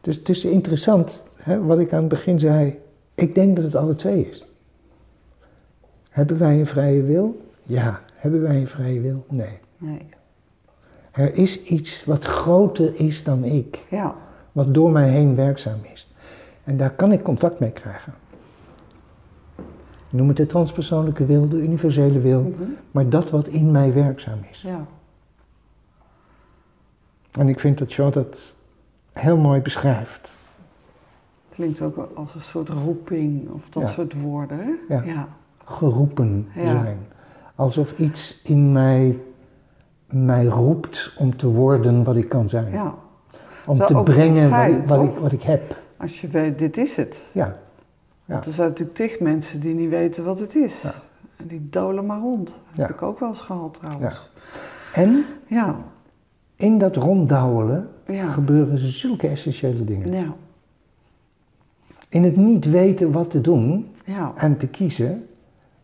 Dus 0.01 0.15
het 0.15 0.29
is 0.29 0.45
interessant, 0.45 1.23
hè, 1.35 1.63
wat 1.63 1.79
ik 1.79 1.93
aan 1.93 1.99
het 1.99 2.07
begin 2.07 2.39
zei. 2.39 2.79
Ik 3.15 3.35
denk 3.35 3.55
dat 3.55 3.65
het 3.65 3.75
alle 3.75 3.95
twee 3.95 4.29
is. 4.29 4.45
Hebben 6.15 6.37
wij 6.37 6.59
een 6.59 6.65
vrije 6.65 7.03
wil? 7.03 7.41
Ja. 7.63 8.01
Hebben 8.13 8.41
wij 8.41 8.55
een 8.55 8.67
vrije 8.67 9.01
wil? 9.01 9.25
Nee. 9.29 9.59
nee. 9.77 10.05
Er 11.11 11.33
is 11.33 11.63
iets 11.63 12.05
wat 12.05 12.25
groter 12.25 12.99
is 12.99 13.23
dan 13.23 13.43
ik. 13.43 13.85
Ja. 13.89 14.15
Wat 14.51 14.73
door 14.73 14.91
mij 14.91 15.09
heen 15.09 15.35
werkzaam 15.35 15.79
is. 15.93 16.13
En 16.63 16.77
daar 16.77 16.91
kan 16.91 17.11
ik 17.11 17.23
contact 17.23 17.59
mee 17.59 17.71
krijgen. 17.71 18.13
Noem 20.09 20.27
het 20.27 20.37
de 20.37 20.45
transpersoonlijke 20.45 21.25
wil, 21.25 21.49
de 21.49 21.57
universele 21.57 22.19
wil, 22.19 22.41
mm 22.41 22.55
-hmm. 22.57 22.75
maar 22.91 23.09
dat 23.09 23.29
wat 23.31 23.47
in 23.47 23.71
mij 23.71 23.93
werkzaam 23.93 24.39
is. 24.51 24.61
Ja. 24.61 24.85
En 27.31 27.49
ik 27.49 27.59
vind 27.59 27.77
dat 27.77 27.91
Shaw 27.91 28.13
dat 28.13 28.55
heel 29.13 29.37
mooi 29.37 29.61
beschrijft. 29.61 30.37
Klinkt 31.49 31.81
ook 31.81 32.09
als 32.13 32.35
een 32.35 32.41
soort 32.41 32.69
roeping 32.69 33.49
of 33.49 33.69
dat 33.69 33.83
Ja. 33.83 33.89
soort 33.89 34.21
woorden. 34.21 34.57
hè? 34.59 34.95
Ja. 34.95 35.03
ja. 35.03 35.27
Geroepen 35.65 36.47
Ja. 36.55 36.67
zijn. 36.67 36.97
Alsof 37.55 37.97
iets 37.99 38.41
in 38.43 38.71
mij 38.71 39.19
mij 40.09 40.45
roept 40.45 41.13
om 41.17 41.35
te 41.37 41.47
worden 41.47 42.03
wat 42.03 42.15
ik 42.15 42.29
kan 42.29 42.49
zijn. 42.49 42.71
ja. 42.71 42.93
Om 43.65 43.77
Wel 43.77 43.87
te 43.87 43.93
brengen 44.03 44.49
wat, 44.49 44.85
wat, 44.97 45.05
ik, 45.07 45.15
wat 45.15 45.31
ik 45.31 45.41
heb. 45.41 45.77
Als 45.97 46.21
je 46.21 46.27
weet, 46.27 46.59
dit 46.59 46.77
is 46.77 46.95
het. 46.95 47.15
Ja. 47.31 47.55
Er 48.25 48.43
zijn 48.53 48.67
natuurlijk 48.69 48.97
tig 48.97 49.19
mensen 49.19 49.59
die 49.59 49.73
niet 49.73 49.89
weten 49.89 50.23
wat 50.23 50.39
het 50.39 50.55
is. 50.55 50.81
Ja. 50.81 50.93
En 51.35 51.47
die 51.47 51.67
dolen 51.69 52.05
maar 52.05 52.19
rond. 52.19 52.47
Dat 52.47 52.75
heb 52.75 52.89
ik 52.89 53.01
ook 53.01 53.19
wel 53.19 53.29
eens 53.29 53.41
gehad 53.41 53.73
trouwens. 53.73 54.29
En 54.93 55.25
Ja. 55.47 55.75
in 56.55 56.77
dat 56.77 56.95
ronddouwelen 56.95 57.89
Ja. 58.07 58.27
gebeuren 58.27 58.77
zulke 58.77 59.27
essentiële 59.27 59.83
dingen. 59.83 60.11
Ja. 60.13 60.33
In 62.09 62.23
het 62.23 62.35
niet 62.35 62.69
weten 62.69 63.11
wat 63.11 63.31
te 63.31 63.41
doen 63.41 63.87
en 64.35 64.57
te 64.57 64.67
kiezen, 64.67 65.27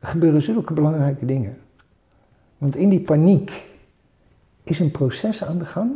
gebeuren 0.02 0.42
zulke 0.42 0.74
belangrijke 0.74 1.26
dingen. 1.26 1.58
Want 2.58 2.76
in 2.76 2.90
die 2.90 3.00
paniek 3.00 3.64
is 4.64 4.80
een 4.80 4.92
proces 4.92 5.44
aan 5.44 5.58
de 5.58 5.66
gang. 5.66 5.92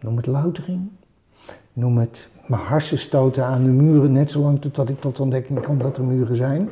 Noem 0.00 0.16
het 0.16 0.26
loutering. 0.26 0.88
Noem 1.72 1.98
het 1.98 2.28
mijn 2.46 2.62
harsen 2.62 2.98
stoten 2.98 3.44
aan 3.44 3.62
de 3.62 3.70
muren, 3.70 4.12
net 4.12 4.30
zolang 4.30 4.60
totdat 4.60 4.88
ik 4.88 5.00
tot 5.00 5.20
ontdekking 5.20 5.62
kom 5.62 5.78
dat 5.78 5.96
er 5.96 6.04
muren 6.04 6.36
zijn. 6.36 6.68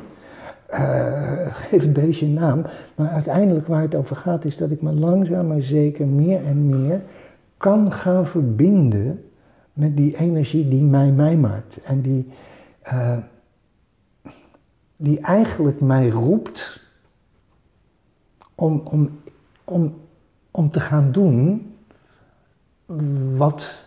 Eh, 0.67 1.55
geef 1.55 1.81
het 1.81 1.93
beestje 1.93 2.25
een 2.25 2.33
naam. 2.33 2.61
Maar 2.95 3.09
uiteindelijk 3.09 3.67
waar 3.67 3.81
het 3.81 3.95
over 3.95 4.15
gaat 4.15 4.45
is 4.45 4.57
dat 4.57 4.71
ik 4.71 4.81
me 4.81 4.91
langzaam 4.91 5.47
maar 5.47 5.61
zeker 5.61 6.07
meer 6.07 6.45
en 6.45 6.69
meer 6.69 7.01
kan 7.57 7.91
gaan 7.91 8.27
verbinden 8.27 9.23
met 9.73 9.97
die 9.97 10.17
energie 10.17 10.67
die 10.67 10.83
mij 10.83 11.11
mij 11.11 11.37
maakt. 11.37 11.79
En 11.83 12.01
die, 12.01 12.31
eh, 12.81 13.17
die 14.97 15.19
eigenlijk 15.19 15.81
mij 15.81 16.09
roept 16.09 16.81
om, 18.55 18.81
om, 18.83 19.19
om, 19.63 19.93
om 20.51 20.71
te 20.71 20.79
gaan 20.79 21.11
doen 21.11 21.71
wat 23.35 23.85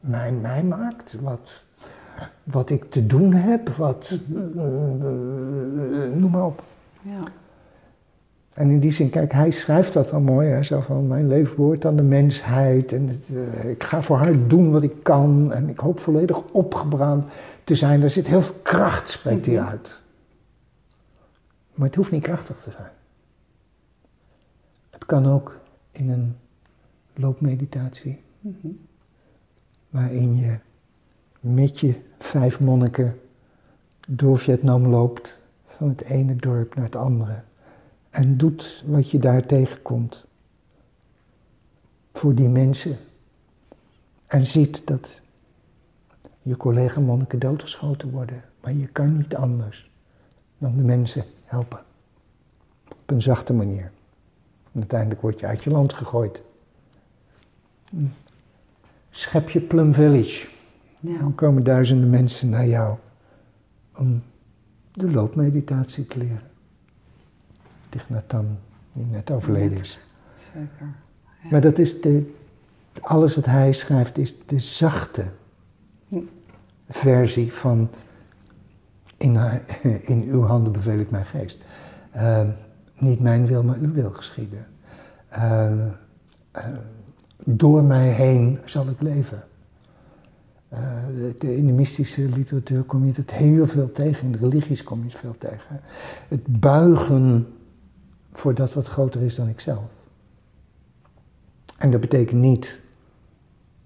mij 0.00 0.32
mij 0.32 0.62
maakt, 0.62 1.16
wat, 1.20 1.64
wat 2.44 2.70
ik 2.70 2.90
te 2.90 3.06
doen 3.06 3.32
heb, 3.32 3.68
wat, 3.68 4.18
eh, 4.34 4.62
noem 6.14 6.30
maar 6.30 6.44
op. 6.46 6.62
Ja. 7.02 7.20
En 8.52 8.70
in 8.70 8.80
die 8.80 8.92
zin, 8.92 9.10
kijk, 9.10 9.32
hij 9.32 9.50
schrijft 9.50 9.92
dat 9.92 10.08
dan 10.10 10.22
mooi. 10.22 10.48
Hij 10.48 10.64
zegt 10.64 10.86
van, 10.86 11.06
mijn 11.06 11.28
leven 11.28 11.56
behoort 11.56 11.84
aan 11.86 11.96
de 11.96 12.02
mensheid. 12.02 12.92
En 12.92 13.08
het, 13.08 13.36
eh, 13.62 13.70
ik 13.70 13.82
ga 13.82 14.02
voor 14.02 14.16
haar 14.16 14.46
doen 14.48 14.70
wat 14.70 14.82
ik 14.82 15.02
kan. 15.02 15.52
En 15.52 15.68
ik 15.68 15.78
hoop 15.78 16.00
volledig 16.00 16.42
opgebrand 16.52 17.26
te 17.64 17.74
zijn. 17.74 18.02
Er 18.02 18.10
zit 18.10 18.26
heel 18.26 18.40
veel 18.40 18.54
kracht, 18.62 19.10
spreekt 19.10 19.46
hij 19.46 19.54
Mhm. 19.54 19.66
uit. 19.68 20.02
Maar 21.80 21.88
het 21.88 21.98
hoeft 21.98 22.10
niet 22.10 22.22
krachtig 22.22 22.62
te 22.62 22.70
zijn. 22.70 22.90
Het 24.90 25.06
kan 25.06 25.26
ook 25.26 25.60
in 25.90 26.10
een 26.10 26.36
loopmeditatie. 27.14 28.20
Mhm. 28.40 28.68
Waarin 29.90 30.36
je 30.36 30.58
met 31.40 31.80
je 31.80 31.94
vijf 32.18 32.60
monniken 32.60 33.20
door 34.08 34.38
Vietnam 34.38 34.86
loopt. 34.86 35.38
Van 35.66 35.88
het 35.88 36.02
ene 36.02 36.36
dorp 36.36 36.74
naar 36.74 36.84
het 36.84 36.96
andere. 36.96 37.42
En 38.10 38.36
doet 38.36 38.84
wat 38.86 39.10
je 39.10 39.18
daar 39.18 39.46
tegenkomt. 39.46 40.26
Voor 42.12 42.34
die 42.34 42.48
mensen. 42.48 42.96
En 44.26 44.46
ziet 44.46 44.86
dat 44.86 45.20
je 46.42 46.56
collega-monniken 46.56 47.38
doodgeschoten 47.38 48.10
worden. 48.10 48.44
Maar 48.62 48.72
je 48.72 48.86
kan 48.86 49.16
niet 49.16 49.36
anders 49.36 49.90
dan 50.58 50.76
de 50.76 50.82
mensen 50.82 51.24
helpen. 51.50 51.80
Op 52.88 53.10
een 53.10 53.22
zachte 53.22 53.52
manier. 53.52 53.90
En 54.72 54.80
uiteindelijk 54.80 55.20
word 55.20 55.40
je 55.40 55.46
uit 55.46 55.64
je 55.64 55.70
land 55.70 55.92
gegooid. 55.92 56.42
Hm. 57.90 58.04
Schep 59.10 59.50
je 59.50 59.60
Plum 59.60 59.94
Village. 59.94 60.48
Ja. 61.00 61.18
Dan 61.18 61.34
komen 61.34 61.62
duizenden 61.62 62.10
mensen 62.10 62.48
naar 62.48 62.66
jou 62.66 62.96
om 63.96 64.22
de 64.92 65.10
loopmeditatie 65.10 66.06
te 66.06 66.18
leren. 66.18 66.42
Hanh, 68.26 68.48
die 68.92 69.04
net 69.04 69.30
overleden 69.30 69.80
is. 69.80 69.98
Zeker. 70.52 70.86
Ja. 71.42 71.48
Maar 71.50 71.60
dat 71.60 71.78
is 71.78 72.00
de, 72.00 72.34
alles 73.00 73.34
wat 73.34 73.46
hij 73.46 73.72
schrijft 73.72 74.18
is 74.18 74.34
de 74.46 74.58
zachte 74.58 75.24
Hm. 76.08 76.20
versie 76.88 77.52
van 77.52 77.90
in, 79.20 79.34
haar- 79.34 79.62
in 80.12 80.22
uw 80.22 80.42
handen 80.42 80.72
beveel 80.72 80.98
ik 80.98 81.10
mijn 81.10 81.24
geest. 81.24 81.58
Ehm, 82.12 82.48
niet 82.98 83.20
mijn 83.20 83.46
wil, 83.46 83.62
maar 83.62 83.78
uw 83.78 83.92
wil 83.92 84.10
geschieden. 84.10 84.66
Ehm, 85.28 85.78
ehm, 86.50 86.76
door 87.44 87.82
mij 87.82 88.08
heen 88.08 88.58
zal 88.64 88.86
ik 88.86 89.00
leven. 89.00 89.42
Eh, 90.68 90.80
in 91.38 91.66
de 91.66 91.72
mystische 91.72 92.22
literatuur 92.22 92.82
kom 92.82 93.04
je 93.06 93.12
het 93.14 93.30
heel 93.30 93.66
veel 93.66 93.92
tegen, 93.92 94.24
in 94.26 94.32
de 94.32 94.38
religies 94.38 94.82
kom 94.82 94.98
je 94.98 95.04
het 95.04 95.18
veel 95.18 95.38
tegen. 95.38 95.80
Het 96.28 96.60
buigen 96.60 97.46
voor 98.32 98.54
dat 98.54 98.72
wat 98.72 98.88
groter 98.88 99.22
is 99.22 99.34
dan 99.34 99.48
ikzelf. 99.48 99.90
En 101.76 101.90
dat 101.90 102.00
betekent 102.00 102.40
niet 102.40 102.82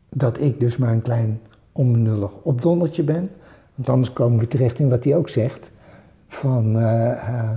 dat 0.09 0.41
ik 0.41 0.61
dus 0.61 0.77
maar 0.77 0.93
een 0.93 1.03
klein 1.03 1.41
onbenullig 1.73 2.33
opdondertje 2.43 3.03
ben. 3.03 3.31
Want 3.75 3.89
anders 3.89 4.13
komen 4.13 4.39
we 4.39 4.49
terecht 4.49 4.79
in 4.79 4.89
wat 4.89 5.05
hij 5.05 5.17
ook 5.17 5.29
zegt. 5.29 5.71
Van, 6.29 6.79
eh, 6.79 7.11
eh, 7.11 7.51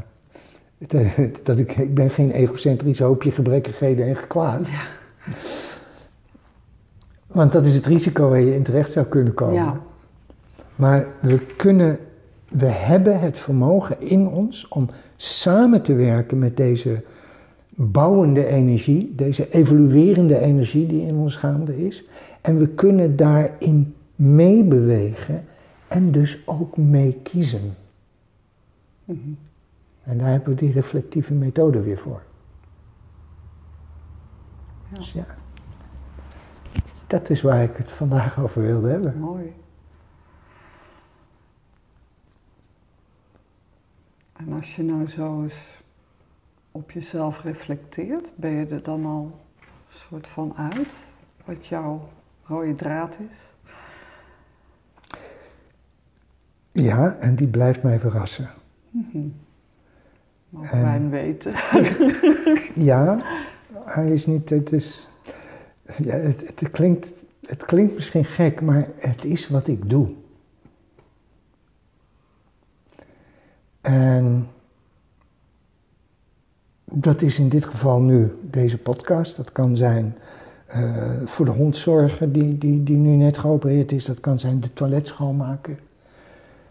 dat 1.44 1.60
ik, 1.60 1.78
ik 1.78 1.94
ben 1.94 2.10
geen 2.10 2.32
egocentrisch 2.32 3.00
hoopje 3.00 3.32
gebrekkigheden 3.32 4.08
en 4.08 4.16
geklaagd. 4.16 4.68
Ja. 4.68 4.82
Want 7.28 7.52
dat 7.52 7.66
is 7.66 7.74
het 7.74 7.86
risico 7.86 8.30
waar 8.30 8.40
je 8.40 8.56
in 8.56 8.64
terecht 8.64 8.92
zou 8.92 9.06
kunnen 9.06 9.34
komen. 9.34 9.56
Ja. 9.56 9.80
Maar 10.76 11.06
we 11.20 11.40
kunnen, 11.40 12.00
we 12.50 12.66
hebben 12.66 13.20
het 13.20 13.38
vermogen 13.38 14.02
in 14.02 14.28
ons 14.28 14.68
om 14.68 14.90
samen 15.16 15.82
te 15.82 15.96
werken 15.96 16.40
met 16.40 16.58
deze 16.58 17.04
bouwende 17.70 18.46
energie, 18.46 19.14
deze 19.16 19.50
evoluerende 19.50 20.40
energie 20.40 20.88
die 20.88 21.02
in 21.02 21.16
ons 21.16 21.36
gaande 21.36 21.86
is. 21.86 22.04
En 22.42 22.58
we 22.58 22.68
kunnen 22.68 23.16
daarin 23.16 23.96
meebewegen 24.16 25.44
en 25.88 26.12
dus 26.12 26.48
ook 26.48 26.78
mee 26.78 27.20
kiezen. 27.24 27.76
Mhm. 29.06 29.34
En 30.04 30.18
daar 30.18 30.30
hebben 30.30 30.50
we 30.50 30.56
die 30.56 30.72
reflectieve 30.72 31.34
methode 31.34 31.82
weer 31.82 31.98
voor. 31.98 32.22
Ja. 34.90 34.96
Dus 34.96 35.12
ja, 35.12 35.26
dat 37.08 37.30
is 37.30 37.42
waar 37.42 37.64
ik 37.64 37.78
het 37.78 37.92
vandaag 37.92 38.40
over 38.40 38.62
wilde 38.62 38.90
hebben. 38.90 39.20
Mooi. 39.20 39.54
En 44.34 44.54
als 44.54 44.76
je 44.76 44.84
nou 44.84 45.10
zo 45.10 45.44
eens 45.44 45.82
op 46.72 46.92
jezelf 46.92 47.44
reflecteert, 47.44 48.28
ben 48.36 48.52
je 48.52 48.66
er 48.66 48.84
dan 48.84 49.06
al 49.06 49.40
een 49.60 49.68
soort 49.90 50.28
van 50.28 50.54
uit 50.58 50.94
wat 51.46 51.66
jouw 51.66 52.10
rode 52.44 52.76
draad 52.76 53.18
is? 53.20 53.47
Ja, 56.88 57.18
en 57.20 57.36
die 57.36 57.48
blijft 57.48 57.84
mij 57.84 58.00
verrassen. 58.00 58.50
Mhm. 58.92 59.18
Mogen 60.50 60.78
En- 60.78 60.84
wij 60.84 60.92
hem 60.94 61.10
weten? 61.10 61.54
Ja, 62.92 63.22
hij 63.86 64.12
is 64.12 64.26
niet, 64.26 64.50
het 64.50 64.72
is, 64.72 65.08
ja, 66.02 66.16
het, 66.16 66.42
het, 66.48 66.72
klinkt, 66.72 67.14
het 67.42 67.66
klinkt 67.66 67.94
misschien 67.96 68.26
gek, 68.26 68.62
maar 68.62 68.88
het 68.98 69.26
is 69.26 69.48
wat 69.48 69.68
ik 69.68 69.90
doe. 69.90 70.08
En 73.82 74.48
dat 76.84 77.22
is 77.22 77.40
in 77.40 77.50
dit 77.50 77.66
geval 77.66 78.02
nu 78.02 78.32
deze 78.42 78.78
podcast. 78.78 79.36
Dat 79.36 79.52
kan 79.52 79.78
zijn 79.78 80.18
eh, 80.66 81.12
voor 81.26 81.46
de 81.46 81.52
hond 81.52 81.76
zorgen 81.78 82.32
die, 82.34 82.58
die, 82.58 82.84
die 82.84 82.98
nu 82.98 83.16
net 83.16 83.38
geopereerd 83.38 83.92
is. 83.92 84.06
Dat 84.06 84.20
kan 84.20 84.40
zijn 84.40 84.60
de 84.60 84.74
toilet 84.74 85.08
schoonmaken. 85.08 85.80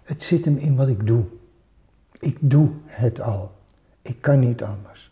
Het 0.07 0.23
zit 0.23 0.45
hem 0.45 0.57
in 0.57 0.77
wat 0.77 0.89
ik 0.89 1.07
doe. 1.07 1.25
Ik 2.19 2.39
doe 2.41 2.71
het 2.85 3.21
al. 3.21 3.55
Ik 4.03 4.21
kan 4.21 4.39
niet 4.39 4.63
anders. 4.63 5.11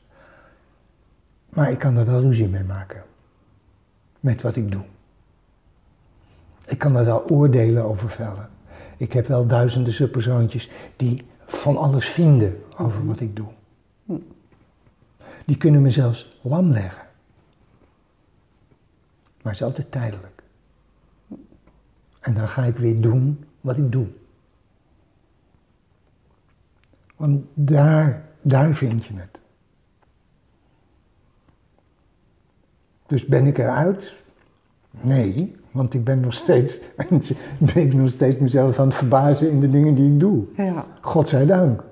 Maar 1.49 1.71
ik 1.71 1.79
kan 1.79 1.97
er 1.97 2.07
wel 2.07 2.21
ruzie 2.21 2.49
mee 2.49 2.63
maken. 2.63 3.03
Met 4.21 4.43
wat 4.43 4.57
ik 4.57 4.73
doe. 4.73 4.85
Ik 6.67 6.79
kan 6.79 6.97
er 6.97 7.05
wel 7.05 7.31
oordelen 7.31 7.85
over 7.85 8.11
vellen. 8.11 8.49
Ik 8.97 9.13
heb 9.13 9.27
wel 9.27 9.47
duizenden 9.47 9.93
subpersoontjes 9.93 10.71
die 10.97 11.25
van 11.47 11.77
alles 11.77 12.09
vinden 12.09 12.63
over 12.77 13.07
wat 13.07 13.21
ik 13.21 13.37
doe. 13.37 13.49
Die 15.45 15.57
kunnen 15.57 15.83
me 15.83 15.91
zelfs 15.91 16.39
lam 16.43 16.71
leggen. 16.71 17.07
Maar 19.43 19.53
het 19.53 19.61
is 19.61 19.63
altijd 19.63 19.93
tijdelijk. 19.93 20.43
En 22.21 22.35
dan 22.35 22.49
ga 22.49 22.65
ik 22.65 22.77
weer 22.77 23.01
doen 23.01 23.45
wat 23.61 23.77
ik 23.77 23.93
doe. 23.93 24.07
Want 27.25 27.45
daar, 27.55 28.25
daar 28.43 28.75
vind 28.75 29.05
je 29.05 29.15
het. 29.17 29.41
Dus 33.07 33.27
ben 33.27 33.47
ik 33.47 33.59
eruit? 33.59 34.23
Nee, 34.91 35.57
want 35.71 35.95
ik 35.95 36.05
ben 36.05 36.21
nog 36.21 36.33
steeds, 36.33 36.81
ben 37.59 37.83
ik 37.83 37.95
nog 37.95 38.09
steeds 38.09 38.37
mezelf 38.37 38.79
aan 38.79 38.87
het 38.87 38.95
verbazen 38.95 39.51
in 39.51 39.61
de 39.61 39.71
dingen 39.71 39.95
die 39.95 40.13
ik 40.13 40.21
doe. 40.21 40.45
Ja, 40.57 40.87
Godzijdank. 41.01 41.85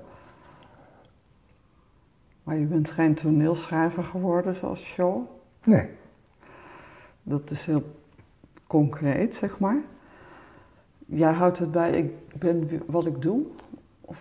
maar 2.43 2.57
je 2.57 2.65
bent 2.65 2.91
geen 2.91 3.13
toneelschrijver 3.13 4.03
geworden 4.03 4.55
zoals 4.55 4.81
Shaw. 4.81 5.21
Nee, 5.63 5.89
Dat 7.23 7.51
is 7.51 7.65
heel 7.65 7.83
concreet, 8.67 9.35
zeg 9.35 9.59
maar. 9.59 9.81
Jij 11.05 11.33
houdt 11.33 11.59
het 11.59 11.71
bij, 11.71 11.91
ik 11.91 12.39
ben 12.39 12.81
wat 12.85 13.05
ik 13.05 13.21
doe? 13.21 13.45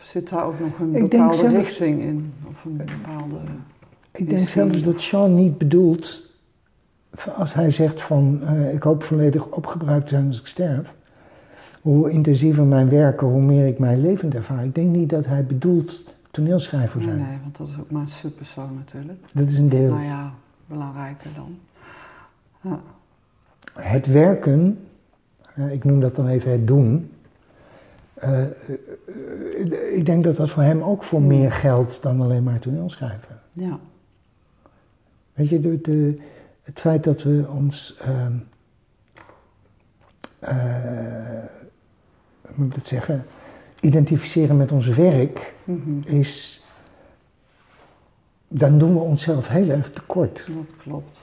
Of 0.01 0.07
zit 0.07 0.29
daar 0.29 0.45
ook 0.45 0.61
nog 0.61 0.79
een 0.79 0.93
bepaalde 0.93 1.37
zelfs- 1.37 1.55
richting 1.55 2.01
in? 2.01 2.33
Of 2.49 2.65
een 2.65 2.77
bepaalde... 2.77 3.37
ik 4.13 4.31
denk 4.31 4.49
zelfs 4.49 4.83
dat 4.83 5.01
Sean 5.01 5.35
niet 5.35 5.59
bedoelt, 5.59 6.31
als 7.37 7.55
hij 7.55 7.71
zegt 7.71 8.03
van 8.03 8.41
eh, 8.45 8.75
ik 8.75 8.83
hoop 8.83 9.03
volledig 9.03 9.47
opgebruikt 9.47 10.07
te 10.07 10.15
zijn 10.15 10.27
als 10.29 10.41
ik 10.41 10.47
sterf. 10.47 10.95
Hoe 11.81 12.11
intensiever 12.11 12.65
mijn 12.65 12.89
werken, 12.89 13.27
hoe 13.27 13.41
meer 13.41 13.67
ik 13.67 13.79
mijn 13.79 14.01
levend 14.01 14.35
ervaar. 14.35 14.65
Ik 14.65 14.75
denk 14.75 14.97
niet 14.97 15.11
dat 15.11 15.27
hij 15.27 15.45
bedoelt 15.45 16.05
toneelschrijver 16.31 16.99
Nee, 16.99 17.09
zijn. 17.09 17.19
nee, 17.19 17.39
want 17.43 17.57
dat 17.57 17.69
is 17.69 17.75
ook 17.81 17.91
maar 17.91 18.03
een 18.03 18.09
subpersoon 18.09 18.75
natuurlijk. 18.75 19.19
Dat 19.35 19.49
is 19.49 19.59
een 19.59 19.69
deel. 19.69 19.91
Nou 19.91 20.05
ja, 20.05 20.33
belangrijker 20.67 21.31
dan. 21.35 21.57
Ja. 22.61 22.81
Het 23.83 24.07
werken, 24.07 24.79
eh, 25.55 25.73
ik 25.73 25.85
noem 25.85 26.01
dat 26.01 26.17
dan 26.17 26.27
even 26.27 26.51
het 26.53 26.67
doen. 26.67 27.11
Eh, 28.23 28.43
eh, 28.43 28.51
eh, 29.65 29.97
ik 29.97 30.07
denk 30.07 30.25
dat 30.25 30.37
dat 30.37 30.51
voor 30.51 30.63
hem 30.63 30.83
ook 30.83 31.03
voor 31.03 31.23
meer 31.23 31.53
geldt 31.53 32.03
dan 32.03 32.21
alleen 32.21 32.43
maar 32.43 32.59
toneelschrijven. 32.59 33.41
ja. 33.53 33.79
Weet 35.33 35.49
je, 35.49 35.61
de, 35.61 35.81
de- 35.81 36.19
het 36.63 36.81
feit 36.81 37.05
dat 37.05 37.23
we 37.23 37.45
ons, 37.49 37.97
ehm, 37.99 38.33
eh, 40.39 41.45
hoe 42.41 42.53
moet 42.55 42.67
ik 42.67 42.75
dat 42.75 42.87
zeggen, 42.87 43.25
identificeren 43.81 44.57
met 44.57 44.73
ons 44.73 44.87
werk, 44.89 45.55
Mhm. 45.65 46.01
is 46.05 46.63
dan 48.49 48.79
doen 48.79 48.93
we 48.95 49.01
onszelf 49.01 49.49
heel 49.49 49.69
erg 49.69 49.91
tekort. 49.91 50.47
Dat 50.47 50.77
klopt. 50.83 51.19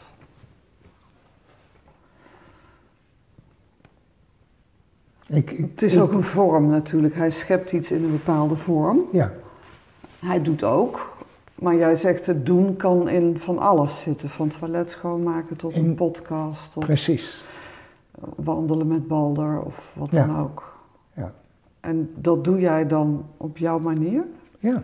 Ik, 5.29 5.51
ik- 5.51 5.57
Het 5.71 5.81
is 5.81 5.93
ik- 5.93 6.01
ook 6.01 6.11
een 6.11 6.23
vorm 6.23 6.69
natuurlijk. 6.69 7.15
Hij 7.15 7.29
schept 7.31 7.71
iets 7.71 7.91
in 7.91 8.03
een 8.03 8.11
bepaalde 8.11 8.55
vorm. 8.55 9.01
Ja, 9.11 9.31
Hij 10.19 10.41
doet 10.41 10.63
ook. 10.63 11.17
Maar 11.55 11.75
jij 11.75 11.95
zegt 11.95 12.25
het 12.25 12.45
doen 12.45 12.75
kan 12.75 13.09
in 13.09 13.37
van 13.39 13.59
alles 13.59 14.01
zitten. 14.01 14.29
Van 14.29 14.49
toilet 14.59 14.89
schoonmaken 14.89 15.55
tot 15.55 15.75
een 15.75 15.95
podcast. 15.95 16.71
Tot 16.73 16.85
precies. 16.85 17.43
wandelen 18.35 18.87
met 18.87 19.07
Balder 19.07 19.61
of 19.61 19.89
wat 19.93 20.07
Ja. 20.11 20.25
dan 20.25 20.39
ook. 20.39 20.77
Ja. 21.13 21.31
En 21.79 22.09
dat 22.15 22.43
doe 22.43 22.59
jij 22.59 22.87
dan 22.87 23.25
op 23.37 23.57
jouw 23.57 23.79
manier? 23.79 24.23
Ja. 24.59 24.83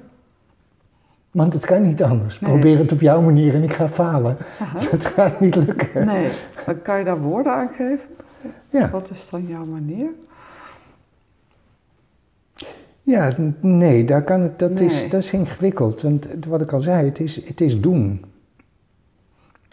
Want 1.31 1.53
het 1.53 1.65
kan 1.65 1.81
niet 1.81 2.03
anders. 2.03 2.39
Nee. 2.39 2.51
Probeer 2.51 2.77
het 2.77 2.91
op 2.91 2.99
jouw 3.01 3.21
manier 3.21 3.53
en 3.53 3.63
ik 3.63 3.73
ga 3.73 3.87
falen. 3.87 4.37
Aha. 4.59 4.79
Dat 4.91 5.05
gaat 5.05 5.39
niet 5.39 5.55
lukken. 5.55 6.05
Nee. 6.05 6.29
Dan 6.65 6.81
kan 6.81 6.97
je 6.97 7.03
daar 7.03 7.21
woorden 7.21 7.53
aan 7.53 7.67
geven? 7.75 8.05
Ja. 8.69 8.89
Wat 8.89 9.09
is 9.09 9.27
dan 9.29 9.47
jouw 9.47 9.65
manier? 9.65 10.09
Ja, 13.05 13.35
nee, 13.61 14.05
daar 14.05 14.23
kan 14.23 14.41
het, 14.41 14.59
dat, 14.59 14.79
is, 14.79 15.09
dat 15.09 15.23
is 15.23 15.31
ingewikkeld. 15.31 16.01
Want 16.01 16.27
wat 16.47 16.61
ik 16.61 16.73
al 16.73 16.81
zei, 16.81 17.05
het 17.05 17.19
is, 17.19 17.47
het 17.47 17.61
is 17.61 17.81
doen. 17.81 18.25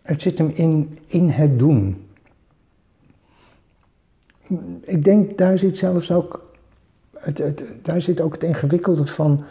Het 0.02 0.22
zit 0.22 0.38
hem 0.38 0.50
in, 0.54 0.98
in 1.06 1.28
het 1.28 1.58
doen. 1.58 2.06
Ik 4.80 5.04
denk, 5.04 5.38
daar 5.38 5.58
zit 5.58 5.78
zelfs 5.78 6.10
ook, 6.10 6.52
het, 7.18 7.38
het, 7.38 7.64
daar 7.82 8.02
zit 8.02 8.20
ook 8.20 8.32
het 8.32 8.42
ingewikkelde 8.42 9.06
van, 9.06 9.44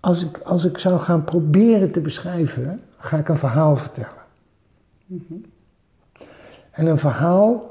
als 0.00 0.24
ik, 0.24 0.38
als 0.38 0.64
ik 0.64 0.78
zou 0.78 0.98
gaan 0.98 1.24
proberen 1.24 1.90
te 1.90 2.00
beschrijven, 2.00 2.80
ga 2.96 3.18
ik 3.18 3.28
een 3.28 3.36
verhaal 3.36 3.76
vertellen. 3.76 4.24
En 6.70 6.86
een 6.86 6.98
verhaal 6.98 7.69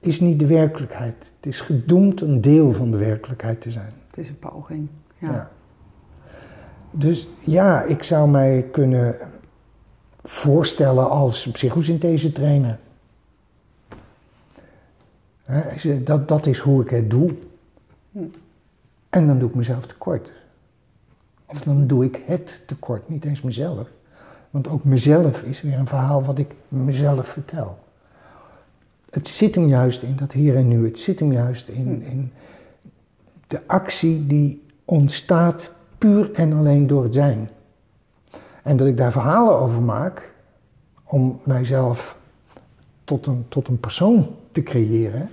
is 0.00 0.20
niet 0.20 0.40
de 0.40 0.46
werkelijkheid. 0.46 1.32
Het 1.36 1.46
is 1.46 1.60
gedoemd 1.60 2.20
een 2.20 2.40
deel 2.40 2.72
van 2.72 2.90
de 2.90 2.96
werkelijkheid 2.96 3.60
te 3.60 3.70
zijn. 3.70 3.92
Het 4.06 4.18
is 4.18 4.28
een 4.28 4.38
poging. 4.38 4.88
Ja. 5.18 5.32
Ja. 5.32 5.50
Dus 6.90 7.28
ja, 7.44 7.82
ik 7.82 8.02
zou 8.02 8.28
mij 8.28 8.68
kunnen 8.72 9.16
voorstellen 10.22 11.10
als 11.10 11.50
psychosynthese 11.50 12.32
trainer. 12.32 12.78
Dat, 16.04 16.28
dat 16.28 16.46
is 16.46 16.58
hoe 16.58 16.82
ik 16.82 16.90
het 16.90 17.10
doe. 17.10 17.34
Hm. 18.12 18.18
En 19.08 19.26
dan 19.26 19.38
doe 19.38 19.48
ik 19.48 19.54
mezelf 19.54 19.86
tekort. 19.86 20.32
Of 21.46 21.60
dan 21.60 21.86
doe 21.86 22.04
ik 22.04 22.22
het 22.26 22.62
tekort, 22.66 23.08
niet 23.08 23.24
eens 23.24 23.42
mezelf. 23.42 23.88
Want 24.50 24.68
ook 24.68 24.84
mezelf 24.84 25.42
is 25.42 25.62
weer 25.62 25.78
een 25.78 25.86
verhaal 25.86 26.24
wat 26.24 26.38
ik 26.38 26.54
mezelf 26.68 27.28
vertel. 27.28 27.78
Het 29.10 29.28
zit 29.28 29.54
hem 29.54 29.66
juist 29.66 30.02
in 30.02 30.16
dat 30.16 30.32
hier 30.32 30.56
en 30.56 30.68
nu. 30.68 30.84
Het 30.84 30.98
zit 30.98 31.18
hem 31.18 31.32
juist 31.32 31.68
in, 31.68 32.02
Hm. 32.04 32.10
in 32.10 32.32
de 33.46 33.60
actie 33.66 34.26
die 34.26 34.62
ontstaat 34.84 35.72
puur 35.98 36.32
en 36.32 36.52
alleen 36.52 36.86
door 36.86 37.02
het 37.02 37.14
zijn. 37.14 37.50
En 38.62 38.76
dat 38.76 38.86
ik 38.86 38.96
daar 38.96 39.12
verhalen 39.12 39.58
over 39.58 39.82
maak 39.82 40.32
om 41.04 41.40
mijzelf 41.44 42.18
tot 43.04 43.26
een, 43.26 43.44
tot 43.48 43.68
een 43.68 43.80
persoon 43.80 44.28
te 44.52 44.62
creëren, 44.62 45.30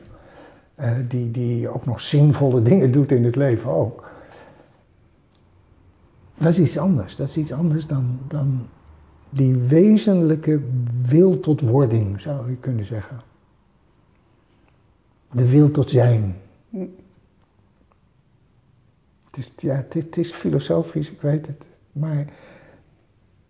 eh, 0.76 0.92
die, 1.08 1.32
die 1.32 1.70
ook 1.70 1.86
nog 1.86 2.02
zinvolle 2.02 2.62
dingen 2.62 2.92
doet 2.92 3.12
in 3.12 3.24
het 3.24 3.36
leven 3.36 3.72
ook. 3.72 4.12
Dat 6.38 6.48
is 6.48 6.60
iets 6.60 6.78
anders. 6.78 7.16
Dat 7.16 7.28
is 7.28 7.38
iets 7.38 7.54
anders 7.54 7.88
dan, 7.88 8.20
dan 8.28 8.68
die 9.30 9.56
wezenlijke 9.56 10.62
wil 11.02 11.40
tot 11.40 11.62
wording, 11.62 12.22
zou 12.22 12.50
je 12.50 12.56
kunnen 12.56 12.86
zeggen. 12.86 13.20
De 15.32 15.50
wil 15.50 15.72
tot 15.72 15.90
zijn. 15.90 16.36
Het 19.26 19.38
is, 19.38 19.54
ja, 19.58 19.76
het, 19.76 19.96
is- 19.96 20.04
het 20.04 20.18
is 20.18 20.32
filosofisch, 20.32 21.12
ik 21.12 21.22
weet 21.22 21.48
het. 21.48 21.66
Maar 21.92 22.26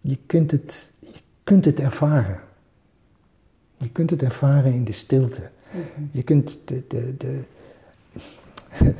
je 0.01 0.17
kunt 0.25 0.51
het, 0.51 0.91
je 0.99 1.19
kunt 1.43 1.65
het 1.65 1.79
ervaren. 1.79 2.39
Je 3.77 3.89
kunt 3.89 4.09
het 4.09 4.23
ervaren 4.23 4.73
in 4.73 4.83
de 4.83 4.91
stilte. 4.91 5.49
Mhm. 5.71 5.81
Je 6.11 6.23
kunt 6.23 6.57
de, 6.65 6.83
de, 6.87 7.17
de, 7.17 7.39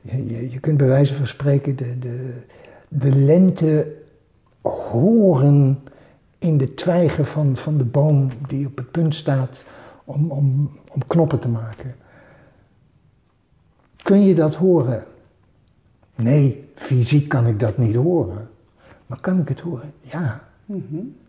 je, 0.00 0.26
je, 0.26 0.50
je 0.50 0.60
kunt 0.60 0.76
bij 0.76 0.86
wijze 0.86 1.14
van 1.14 1.26
spreken 1.26 1.76
de, 1.76 1.98
de, 1.98 2.32
de 2.88 3.14
lente 3.16 3.96
horen 4.62 5.82
in 6.38 6.58
de 6.58 6.74
twijgen 6.74 7.26
van, 7.26 7.56
van 7.56 7.78
de 7.78 7.84
boom 7.84 8.30
die 8.48 8.66
op 8.66 8.76
het 8.76 8.90
punt 8.90 9.14
staat 9.14 9.64
om, 10.04 10.30
om, 10.30 10.70
om 10.90 11.06
knoppen 11.06 11.38
te 11.38 11.48
maken. 11.48 11.94
Kun 14.02 14.24
je 14.24 14.34
dat 14.34 14.54
horen? 14.54 15.04
Nee, 16.14 16.64
fysiek 16.74 17.28
kan 17.28 17.46
ik 17.46 17.60
dat 17.60 17.78
niet 17.78 17.94
horen. 17.96 18.48
Maar 19.06 19.20
kan 19.20 19.40
ik 19.40 19.48
het 19.48 19.60
horen? 19.60 19.92
Ja. 20.00 20.40
Mhm. 20.66 20.80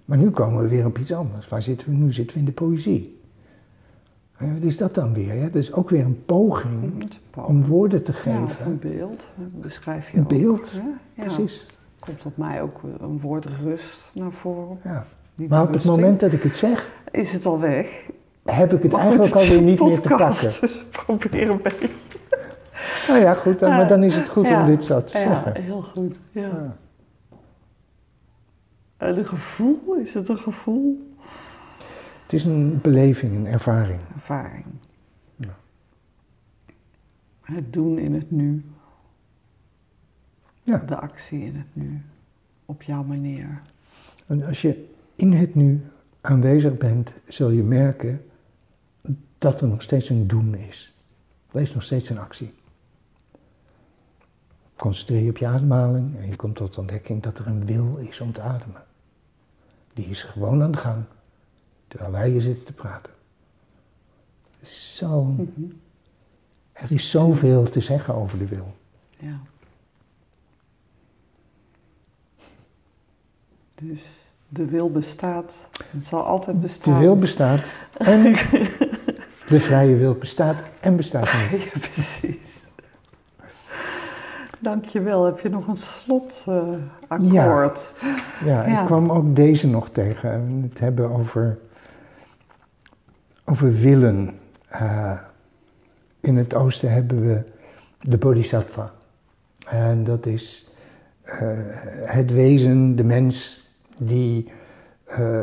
Maar 0.05 0.17
nu 0.17 0.29
komen 0.29 0.63
we 0.63 0.69
weer 0.69 0.85
op 0.85 0.97
iets 0.97 1.13
anders. 1.13 1.47
Waar 1.47 1.61
zitten 1.63 1.89
we? 1.89 1.95
Nu 1.95 2.11
zitten 2.11 2.33
we 2.33 2.39
in 2.39 2.45
de 2.45 2.51
poëzie. 2.51 3.17
En 4.37 4.53
wat 4.53 4.63
is 4.63 4.77
dat 4.77 4.95
dan 4.95 5.13
weer? 5.13 5.35
Ja? 5.35 5.43
Dat 5.43 5.55
is 5.55 5.73
ook 5.73 5.89
weer 5.89 6.05
een 6.05 6.25
poging 6.25 7.09
om 7.35 7.65
woorden 7.65 8.03
te 8.03 8.11
Ja, 8.11 8.17
geven. 8.45 8.65
een 8.65 8.79
beeld. 8.79 9.23
hè, 9.35 9.43
Beschrijf 9.61 10.09
je 10.09 10.17
Een 10.17 10.23
ook, 10.23 10.29
beeld, 10.29 10.71
hè? 10.71 10.79
Ja. 11.13 11.33
Precies. 11.33 11.77
Komt 11.99 12.25
op 12.25 12.37
mij 12.37 12.61
ook 12.61 12.81
een 12.99 13.19
woord 13.19 13.45
rust 13.63 14.09
naar 14.13 14.31
voren. 14.31 14.77
Ja. 14.83 15.05
Die 15.35 15.47
Maar 15.47 15.61
op 15.61 15.73
het 15.73 15.83
moment 15.83 16.19
dat 16.19 16.33
ik 16.33 16.43
het 16.43 16.57
zeg, 16.57 16.91
Is 17.11 17.31
het 17.31 17.45
al 17.45 17.59
weg? 17.59 17.87
heb 18.43 18.73
ik 18.73 18.83
het 18.83 18.91
Maar 18.91 19.01
eigenlijk 19.01 19.33
goed, 19.33 19.41
alweer 19.41 19.61
niet 19.61 19.79
meer 19.79 19.99
te 19.99 20.09
pakken. 20.09 20.51
Dus 20.61 20.85
probeer 21.05 21.49
een 21.49 21.61
beetje. 21.63 21.89
Nou 23.07 23.19
ja, 23.19 23.33
goed, 23.33 23.59
dan, 23.59 23.69
maar 23.69 23.87
dan 23.87 24.03
is 24.03 24.15
het 24.15 24.29
goed 24.29 24.47
Ja. 24.47 24.59
om 24.59 24.65
dit 24.65 24.83
zo 24.85 25.03
te 25.03 25.17
Ja, 25.17 25.23
zeggen. 25.23 25.61
heel 25.61 25.81
goed. 25.81 26.19
Ja. 26.31 26.41
Ja. 26.41 26.77
En 28.97 29.17
een 29.17 29.25
gevoel, 29.25 29.95
is 29.95 30.13
het 30.13 30.29
een 30.29 30.37
gevoel? 30.39 31.11
Het 32.23 32.33
is 32.33 32.43
een 32.43 32.81
beleving, 32.81 33.35
een 33.35 33.45
ervaring. 33.47 33.99
Ervaring. 34.15 34.65
Ja. 35.35 35.55
Het 37.41 37.73
doen 37.73 37.97
in 37.99 38.13
het 38.13 38.31
nu. 38.31 38.65
Ja. 40.63 40.77
De 40.77 40.95
actie 40.95 41.43
in 41.45 41.55
het 41.55 41.67
nu. 41.73 42.01
Op 42.65 42.81
jouw 42.81 43.03
manier. 43.03 43.61
En 44.27 44.43
als 44.43 44.61
je 44.61 44.89
in 45.15 45.33
het 45.33 45.55
nu 45.55 45.81
aanwezig 46.21 46.77
bent, 46.77 47.13
zul 47.27 47.49
je 47.49 47.63
merken 47.63 48.25
dat 49.37 49.61
er 49.61 49.67
nog 49.67 49.81
steeds 49.81 50.09
een 50.09 50.27
doen 50.27 50.55
is. 50.55 50.93
Er 51.51 51.61
is 51.61 51.73
nog 51.73 51.83
steeds 51.83 52.09
een 52.09 52.19
actie. 52.19 52.53
Concentreer 54.75 55.21
je 55.23 55.29
op 55.29 55.37
je 55.37 55.47
ademhaling 55.47 56.17
en 56.19 56.27
je 56.29 56.35
komt 56.35 56.55
tot 56.55 56.73
de 56.73 56.79
ontdekking 56.79 57.21
dat 57.23 57.37
er 57.39 57.47
een 57.47 57.65
wil 57.65 57.97
is 57.97 58.19
om 58.19 58.33
te 58.33 58.41
ademen. 58.41 58.83
Die 59.93 60.05
is 60.05 60.23
gewoon 60.23 60.61
aan 60.63 60.71
de 60.71 60.77
gang, 60.77 61.03
terwijl 61.87 62.11
wij 62.11 62.29
hier 62.29 62.41
zitten 62.41 62.65
te 62.65 62.73
praten. 62.73 63.11
Zo, 64.63 65.23
Mhm. 65.23 65.47
er 66.73 66.91
is 66.91 67.09
zoveel 67.09 67.69
te 67.69 67.79
zeggen 67.81 68.15
over 68.15 68.37
de 68.37 68.47
wil. 68.47 68.73
Ja. 69.19 69.39
Dus 73.75 74.01
de 74.49 74.65
wil 74.65 74.91
bestaat. 74.91 75.51
Het 75.87 76.05
zal 76.05 76.23
altijd 76.23 76.61
bestaan. 76.61 76.93
De 76.93 76.99
wil 76.99 77.17
bestaat 77.17 77.85
en 77.97 78.23
de 79.49 79.59
vrije 79.59 79.95
wil 79.95 80.13
bestaat 80.13 80.63
en 80.79 80.95
bestaat 80.95 81.51
niet. 81.51 81.61
Ja, 81.61 81.79
precies. 81.79 82.62
Dankjewel. 84.63 85.25
Heb 85.25 85.39
je 85.39 85.49
nog 85.49 85.67
een 85.67 85.77
slotakkoord? 85.77 87.93
Ja, 88.45 88.45
Ja. 88.45 88.79
ik 88.79 88.85
kwam 88.85 89.11
ook 89.11 89.35
deze 89.35 89.67
nog 89.67 89.89
tegen. 89.89 90.59
Het 90.69 90.79
hebben 90.79 91.09
over, 91.11 91.57
over 93.45 93.73
willen. 93.73 94.39
Eh, 94.67 95.11
in 96.19 96.37
het 96.37 96.55
oosten 96.55 96.91
hebben 96.91 97.21
we 97.27 97.43
de 97.99 98.17
bodhisattva. 98.17 98.91
En 99.67 100.03
dat 100.03 100.25
is 100.25 100.71
eh, 101.23 101.37
het 102.05 102.33
wezen, 102.33 102.95
de 102.95 103.03
mens, 103.03 103.67
die 103.97 104.51
eh, 105.05 105.41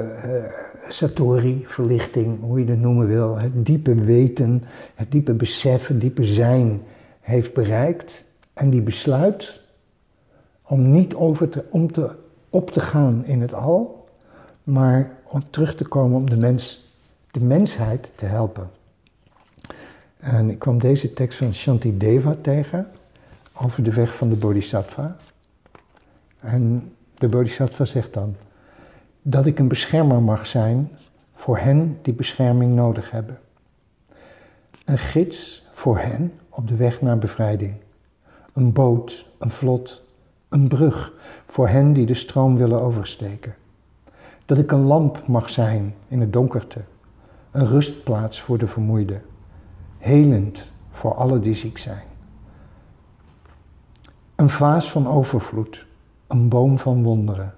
satori, 0.89 1.65
verlichting, 1.67 2.41
hoe 2.41 2.65
je 2.65 2.71
het 2.71 2.81
noemen 2.81 3.07
wil, 3.07 3.39
het 3.39 3.67
diepe 3.67 3.95
weten, 3.95 4.65
het 4.95 5.11
diepe 5.11 5.33
besef, 5.35 5.87
het 5.87 6.01
diepe 6.01 6.25
zijn 6.25 6.83
heeft 7.21 7.55
bereikt. 7.55 8.25
En 8.61 8.71
die 8.71 8.81
besluit 8.81 9.61
om 10.63 10.91
niet 10.91 11.15
over 11.15 11.49
te, 11.49 11.65
om 11.71 11.93
te, 11.93 12.11
op 12.51 12.71
te 12.71 12.81
gaan 12.81 13.25
in 13.25 13.41
het 13.41 13.55
al, 13.55 14.09
maar 14.63 15.11
om 15.25 15.51
terug 15.51 15.75
te 15.75 15.89
komen 15.89 16.17
om 16.17 16.31
de, 16.31 16.37
mens, 16.37 16.93
de 17.31 17.41
mensheid 17.41 18.13
te 18.15 18.25
helpen. 18.25 18.71
En 20.19 20.51
ik 20.51 20.59
kwam 20.59 20.79
deze 20.79 21.13
tekst 21.13 21.39
van 21.39 21.55
Shantideva 21.55 22.37
tegen 22.41 22.91
over 23.53 23.83
de 23.83 23.93
weg 23.93 24.17
van 24.17 24.29
de 24.29 24.37
Bodhisattva. 24.37 25.17
En 26.41 26.93
de 27.15 27.29
Bodhisattva 27.29 27.85
zegt 27.85 28.15
dan, 28.15 28.37
dat 29.23 29.47
ik 29.47 29.59
een 29.59 29.69
beschermer 29.69 30.23
mag 30.23 30.47
zijn 30.47 30.91
voor 31.33 31.59
hen 31.59 31.99
die 32.03 32.15
bescherming 32.15 32.75
nodig 32.75 33.11
hebben. 33.11 33.39
Een 34.85 34.99
gids 34.99 35.67
voor 35.73 35.99
hen 35.99 36.33
op 36.49 36.69
de 36.69 36.77
weg 36.77 37.01
naar 37.01 37.19
bevrijding. 37.19 37.75
Een 38.53 38.73
boot, 38.73 39.27
een 39.39 39.51
vlot, 39.51 40.03
een 40.49 40.69
brug 40.69 41.13
voor 41.47 41.69
hen 41.69 41.93
die 41.93 42.07
de 42.07 42.15
stroom 42.15 42.57
willen 42.57 42.81
oversteken. 42.81 43.55
Dat 44.47 44.59
ik 44.59 44.73
een 44.73 44.85
lamp 44.85 45.27
mag 45.27 45.51
zijn 45.51 45.95
in 46.09 46.21
het 46.21 46.33
donkerte. 46.33 46.81
Een 47.51 47.67
rustplaats 47.67 48.41
voor 48.41 48.59
de 48.59 48.67
vermoeide. 48.67 49.21
Helend 49.99 50.73
voor 50.91 51.15
alle 51.15 51.41
die 51.41 51.55
ziek 51.55 51.79
zijn. 51.79 52.03
Een 54.37 54.51
vaas 54.51 54.91
van 54.91 55.09
overvloed. 55.09 55.87
Een 56.27 56.49
boom 56.49 56.79
van 56.79 57.03
wonderen. 57.03 57.55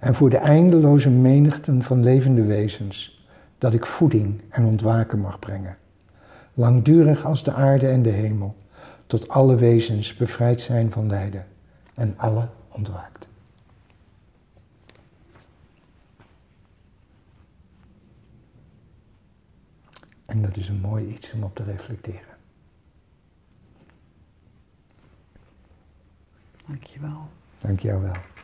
En 0.00 0.14
voor 0.14 0.30
de 0.30 0.36
eindeloze 0.36 1.10
menigten 1.10 1.82
van 1.82 2.02
levende 2.02 2.44
wezens. 2.44 3.26
Dat 3.58 3.74
ik 3.74 3.86
voeding 3.86 4.40
en 4.48 4.64
ontwaken 4.64 5.18
mag 5.18 5.38
brengen. 5.38 5.76
Langdurig 6.54 7.24
als 7.24 7.42
de 7.42 7.52
aarde 7.52 7.88
en 7.88 8.02
de 8.02 8.10
hemel. 8.10 8.54
Tot 9.08 9.28
alle 9.28 9.56
wezens 9.56 10.16
bevrijd 10.16 10.60
zijn 10.60 10.92
van 10.92 11.06
lijden. 11.08 11.46
En 11.94 12.18
alle 12.18 12.48
ontwaakt. 12.68 13.28
En 20.26 20.42
dat 20.42 20.56
is 20.56 20.68
een 20.68 20.80
mooi 20.80 21.06
iets 21.06 21.32
om 21.32 21.42
op 21.42 21.54
te 21.54 21.62
reflecteren. 21.62 22.36
Dankjewel. 26.66 27.28
Dank 27.58 27.80
jou 27.80 28.02
wel. 28.02 28.37